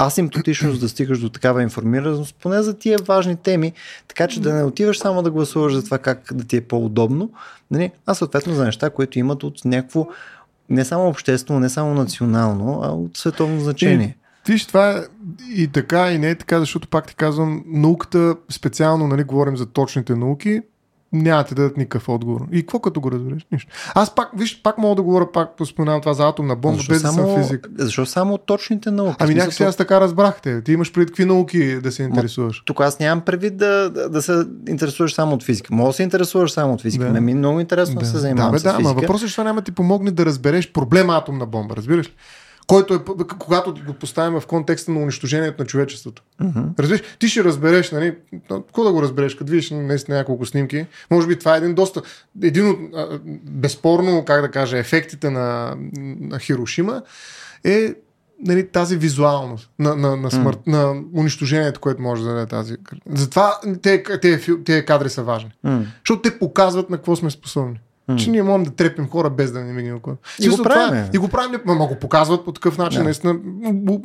[0.00, 3.72] асимптотичност да стигаш до такава информираност, поне за тия важни теми,
[4.08, 7.30] така че да не отиваш само да гласуваш за това как да ти е по-удобно,
[7.70, 7.90] нали?
[8.06, 10.06] а съответно за неща, които имат от някакво
[10.68, 14.16] не само обществено, не само национално, а от световно значение.
[14.46, 15.02] Виж, това е
[15.54, 19.66] и така, и не е така, защото пак ти казвам, науката, специално, нали, говорим за
[19.66, 20.60] точните науки,
[21.22, 22.46] няма да дадат никакъв отговор.
[22.52, 23.46] И какво като го разбереш?
[23.52, 23.70] Нищо.
[23.94, 27.02] Аз пак, виж, пак мога да говоря, пак споменавам това за атомна бомба, защо без
[27.02, 27.68] само, да съм физик.
[27.78, 29.16] Защо само точните науки?
[29.18, 30.62] Ами някакси аз така разбрах те.
[30.62, 32.62] Ти имаш пред какви науки да се интересуваш?
[32.66, 35.74] тук аз нямам предвид да, да, да, се интересуваш само от физика.
[35.74, 37.04] Мога да се интересуваш само от физика.
[37.04, 37.12] Да.
[37.12, 38.94] Ме ми много интересно да, да се занимавам да, бе, с физика.
[38.94, 42.12] Да, въпросът е, че това няма ти помогне да разбереш проблема атомна бомба, разбираш ли?
[42.66, 42.98] Който е,
[43.38, 46.22] когато го поставим в контекста на унищожението на човечеството.
[46.42, 46.78] Uh-huh.
[46.78, 48.14] Разбираш, ти ще разбереш, нали,
[48.48, 52.02] какво да го разбереш, като видиш наистина няколко снимки, може би това е един доста,
[52.42, 52.78] един от,
[53.42, 55.76] безспорно, как да кажа, ефектите на,
[56.20, 57.02] на Хирошима
[57.64, 57.94] е
[58.44, 60.66] нали, тази визуалност на, на, на смърт, mm.
[60.66, 62.76] на унищожението, което може да даде тази.
[63.10, 65.50] Затова тези кадри са важни.
[65.66, 65.84] Mm.
[65.98, 67.80] Защото те показват на какво сме способни.
[68.10, 68.16] Mm.
[68.16, 70.12] Че ние можем да трепим хора без да не видим какво.
[70.40, 70.88] И го правим.
[70.88, 73.00] Това, и го правим, но го показват по такъв начин.
[73.00, 73.04] Yeah.
[73.04, 73.36] Наистина,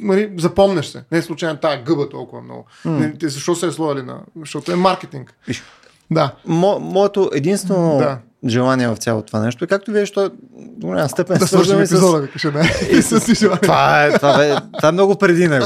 [0.02, 1.04] нали, запомнеш се.
[1.12, 2.66] Не е случайно тая гъба толкова много.
[2.86, 3.24] Mm.
[3.24, 4.20] Не, защо се е сложили на...
[4.40, 5.34] Защото е маркетинг.
[5.48, 5.64] Виж.
[6.12, 6.36] Да.
[6.46, 8.18] Мо, моето единствено да.
[8.46, 12.28] желание в цялото това нещо е както вие, що до голяма степен да свършим епизода,
[12.28, 12.32] с...
[12.32, 12.98] Каже, не.
[12.98, 13.60] и с...
[13.62, 15.66] това, е, това, е, това е много преди него.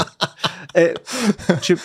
[0.73, 0.93] Е,
[1.61, 1.75] че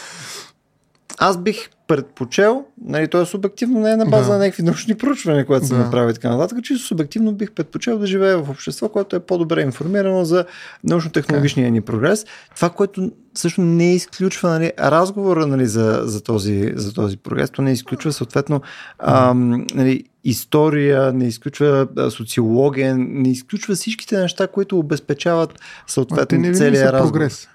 [1.18, 4.32] аз бих предпочел, нали, то е субективно, не е на база да.
[4.32, 5.80] на някакви научни проучвания, които са да.
[5.80, 10.24] направи така нататък, чисто субективно бих предпочел да живея в общество, което е по-добре информирано
[10.24, 10.44] за
[10.84, 12.26] научно-технологичния ни прогрес.
[12.54, 17.62] Това, което също не изключва нали, разговора нали, за, за, този, за този прогрес, то
[17.62, 18.60] не изключва съответно
[18.98, 27.12] ам, нали, история, не изключва социология, не изключва всичките неща, които обезпечават съответно целият разговор.
[27.12, 27.48] Прогрес.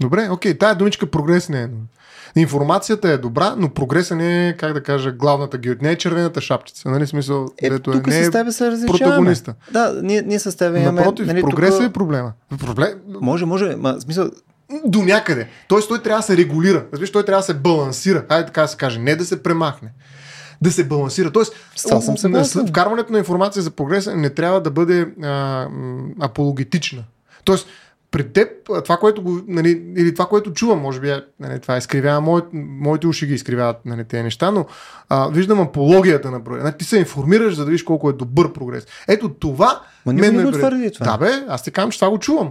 [0.00, 1.68] Добре, окей, тая думичка прогрес не е.
[2.36, 5.74] Информацията е добра, но прогреса не е, как да кажа, главната гео...
[5.80, 7.06] Не е червената шапчица, нали?
[7.06, 8.98] Смисъл, е, дето тук е, не с тебе се различаваме.
[8.98, 9.54] протагониста.
[9.72, 11.00] Да, ние, ние с тебе имаме...
[11.00, 11.86] Напротив, нали, прогреса тук...
[11.86, 12.32] е проблема.
[12.58, 12.88] Проблем...
[13.20, 14.30] Може, може, ма, смисъл,
[14.84, 15.48] до някъде.
[15.68, 16.84] Тоест той трябва да се регулира.
[16.92, 18.24] Разбираш, той трябва да се балансира.
[18.28, 18.98] Хайде така да се каже.
[18.98, 19.92] Не да се премахне.
[20.62, 21.30] Да се балансира.
[21.30, 22.66] Тоест, съм съгласен.
[22.66, 25.66] вкарването на информация за прогреса не трябва да бъде а,
[26.20, 27.04] апологетична.
[27.44, 27.66] Тоест,
[28.10, 28.48] пред теб,
[28.84, 33.06] това, което го, нали, или това, което чувам, може би, нали, това изкривява, мои, моите
[33.06, 34.66] уши ги изкривяват нали, тези неща, но
[35.08, 36.64] а, виждам апологията на прогрес.
[36.64, 38.86] Нали, ти се информираш, за да видиш колко е добър прогрес.
[39.08, 39.80] Ето това.
[40.06, 41.06] Ма не мен го твърди това.
[41.06, 42.50] Да, бе, аз ти казвам, че това го чувам.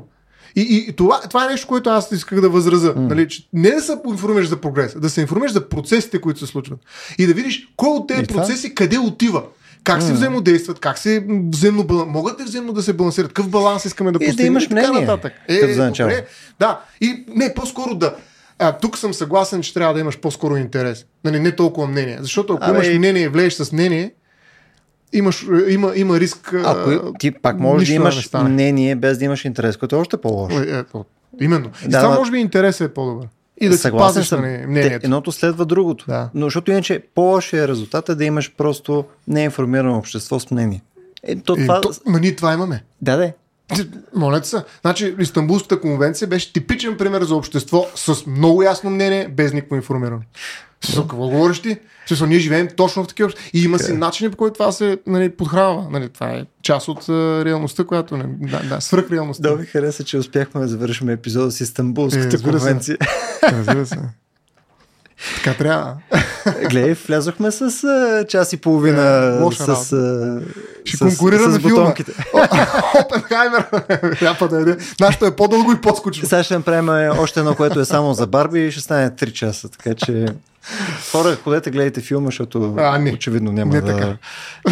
[0.56, 2.96] И, и това, това е нещо, което аз исках да възраза.
[2.96, 2.98] Mm.
[2.98, 6.46] Нали, че не да се информираш за прогрес, да се информираш за процесите, които се
[6.46, 6.80] случват.
[7.18, 9.44] И да видиш кой от тези процеси къде отива.
[9.86, 11.86] Как си взаимодействат, как се взаимно.
[12.08, 13.28] Могат ли взаимно да се балансират?
[13.28, 14.40] Какъв баланс искаме да постигнем?
[14.40, 15.02] И да имаш мнение.
[15.02, 15.34] Нататък.
[15.48, 16.26] Е, добре,
[16.60, 16.80] да.
[17.02, 18.16] И не, по-скоро да.
[18.60, 21.06] А, тук съм съгласен, че трябва да имаш по-скоро интерес.
[21.24, 22.18] Нали, не толкова мнение.
[22.22, 24.12] Защото ако а, имаш мнение и влезеш с мнение,
[25.14, 26.54] имаш, има, има риск.
[26.54, 30.18] Ако ти пак можеш да имаш да мнение без да имаш интерес, което е още
[30.18, 30.60] по-лошо.
[30.60, 30.84] Е, е,
[31.42, 31.72] именно.
[31.86, 33.28] И да, това може би интересът е по-добър.
[33.62, 34.42] И да Съгласен си пазиш.
[34.42, 35.06] Нали, мнението.
[35.06, 36.06] Едното следва другото.
[36.08, 36.30] Да.
[36.34, 40.82] Но защото иначе по-лошия резултат е да имаш просто неинформирано общество с мнение.
[41.24, 41.78] Е, то, това...
[41.78, 42.84] е, то, ма ние това имаме.
[43.02, 43.32] Да, да.
[44.16, 44.64] Моля се.
[44.82, 50.22] Значи, Истанбулската конвенция беше типичен пример за общество с много ясно мнение, без никакво информиране.
[50.86, 51.78] С какво говориш ти?
[52.08, 53.32] Смисъл, ние живеем точно в такива.
[53.54, 55.88] И има си начини, по който това се нали, подхранва.
[55.92, 58.18] Нали, това е част от uh, реалността, която.
[58.18, 59.50] Нали, да, да, свръх реалността.
[59.50, 62.98] Да, ми хареса, че успяхме да завършим епизода с Истанбулската е, конвенция.
[63.44, 64.00] Разбира се.
[65.36, 65.96] Така трябва.
[66.70, 69.36] Гледай, влязохме с uh, час и половина.
[69.40, 70.44] Е, лоша с, uh,
[70.86, 72.12] Ще с, конкурираме с, с бутонките.
[73.06, 73.66] Опенхаймер.
[74.50, 74.76] да е.
[75.00, 76.28] Нашето е по-дълго и по-скучно.
[76.28, 76.90] Сега ще направим
[77.20, 79.70] още едно, което е само за Барби и ще стане 3 часа.
[79.70, 80.26] Така че
[81.12, 83.12] Хора, ходете, гледайте филма, защото а, не.
[83.12, 84.18] очевидно няма, не да, така.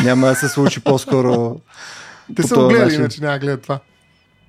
[0.04, 1.60] няма да се случи по-скоро.
[2.36, 3.80] Те са гледали, иначе няма гледат това.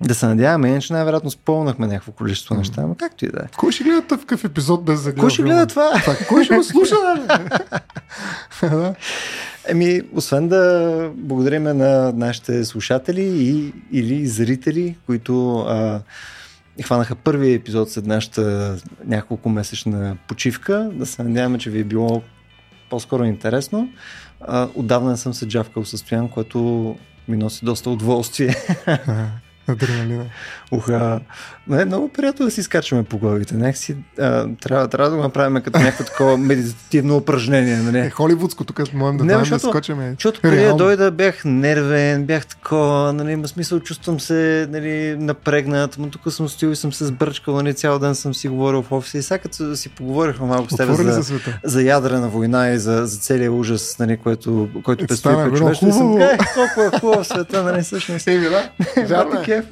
[0.01, 2.57] Да се надяваме, иначе най-вероятно спълнахме някакво количество mm.
[2.57, 3.47] неща, но както и да е.
[3.57, 5.91] Кой ще гледа такъв епизод без да Кой ще гледа това?
[6.01, 6.15] това?
[6.29, 6.95] Кой ще го слуша?
[9.67, 15.99] Еми, освен да благодариме на нашите слушатели и, или зрители, които а,
[16.83, 18.75] хванаха първи епизод след нашата
[19.05, 20.89] няколко месечна почивка.
[20.93, 22.21] Да се надяваме, че ви е било
[22.89, 23.89] по-скоро интересно.
[24.41, 26.59] А, отдавна съм се джавкал състоян, което
[27.27, 28.55] ми носи доста удоволствие.
[29.67, 30.25] Адреналина.
[30.75, 31.19] Уха.
[31.67, 33.55] Не, е много приятно да си скачаме по главите.
[33.55, 37.77] Някакси, а, трябва, трябва да го направим като някакво такова медитативно упражнение.
[37.77, 37.99] Нали?
[37.99, 39.97] Е, холивудско тук можем да, не, защото, да скочим.
[40.11, 45.95] Защото преди да дойда бях нервен, бях такова, нали, има смисъл, чувствам се нали, напрегнат,
[45.99, 48.91] но тук съм стоил и съм се сбърчкал, нали, цял ден съм си говорил в
[48.91, 52.77] офиса и сега като си поговорихме малко с теб за, за, за ядрена война и
[52.77, 55.95] за, за целия ужас, нали, който, който е, предстои пред човечеството.
[55.95, 58.27] Съм, е, колко е хубав света, нали, всъщност.
[58.27, 58.69] Еми, да,
[59.07, 59.63] вярно е.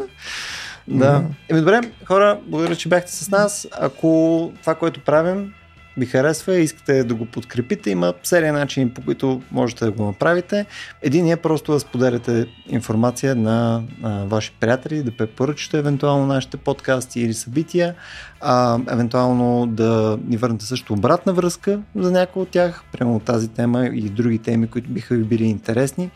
[0.87, 1.23] Да.
[1.49, 3.67] Еми добре, хора, благодаря, че бяхте с нас.
[3.71, 5.53] Ако това, което правим,
[5.97, 10.05] ви харесва и искате да го подкрепите, има серия начини, по които можете да го
[10.05, 10.65] направите.
[11.01, 17.21] Един е просто да споделяте информация на а, ваши приятели, да препоръчате евентуално нашите подкасти
[17.21, 17.95] или събития,
[18.41, 23.85] а, евентуално да ни върнете също обратна връзка за някои от тях, прямо тази тема
[23.85, 26.11] и други теми, които биха ви били интересни.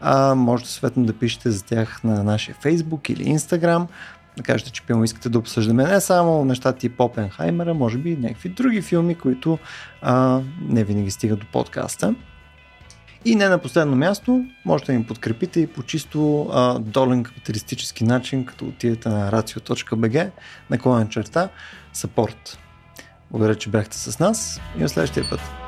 [0.00, 3.86] А, можете съответно да пишете за тях на нашия Facebook или Instagram
[4.36, 8.16] да кажете, че пилно искате да обсъждаме не само неща тип Опенхаймера, може би и
[8.16, 9.58] някакви други филми, които
[10.02, 12.14] а, не винаги стигат до подкаста.
[13.24, 18.04] И не на последно място, можете да ни подкрепите и по чисто а, долен капиталистически
[18.04, 20.30] начин, като отидете на racio.bg,
[20.70, 21.48] наклонен черта,
[21.94, 22.58] support.
[23.30, 25.61] Благодаря, че бяхте с нас и до следващия път.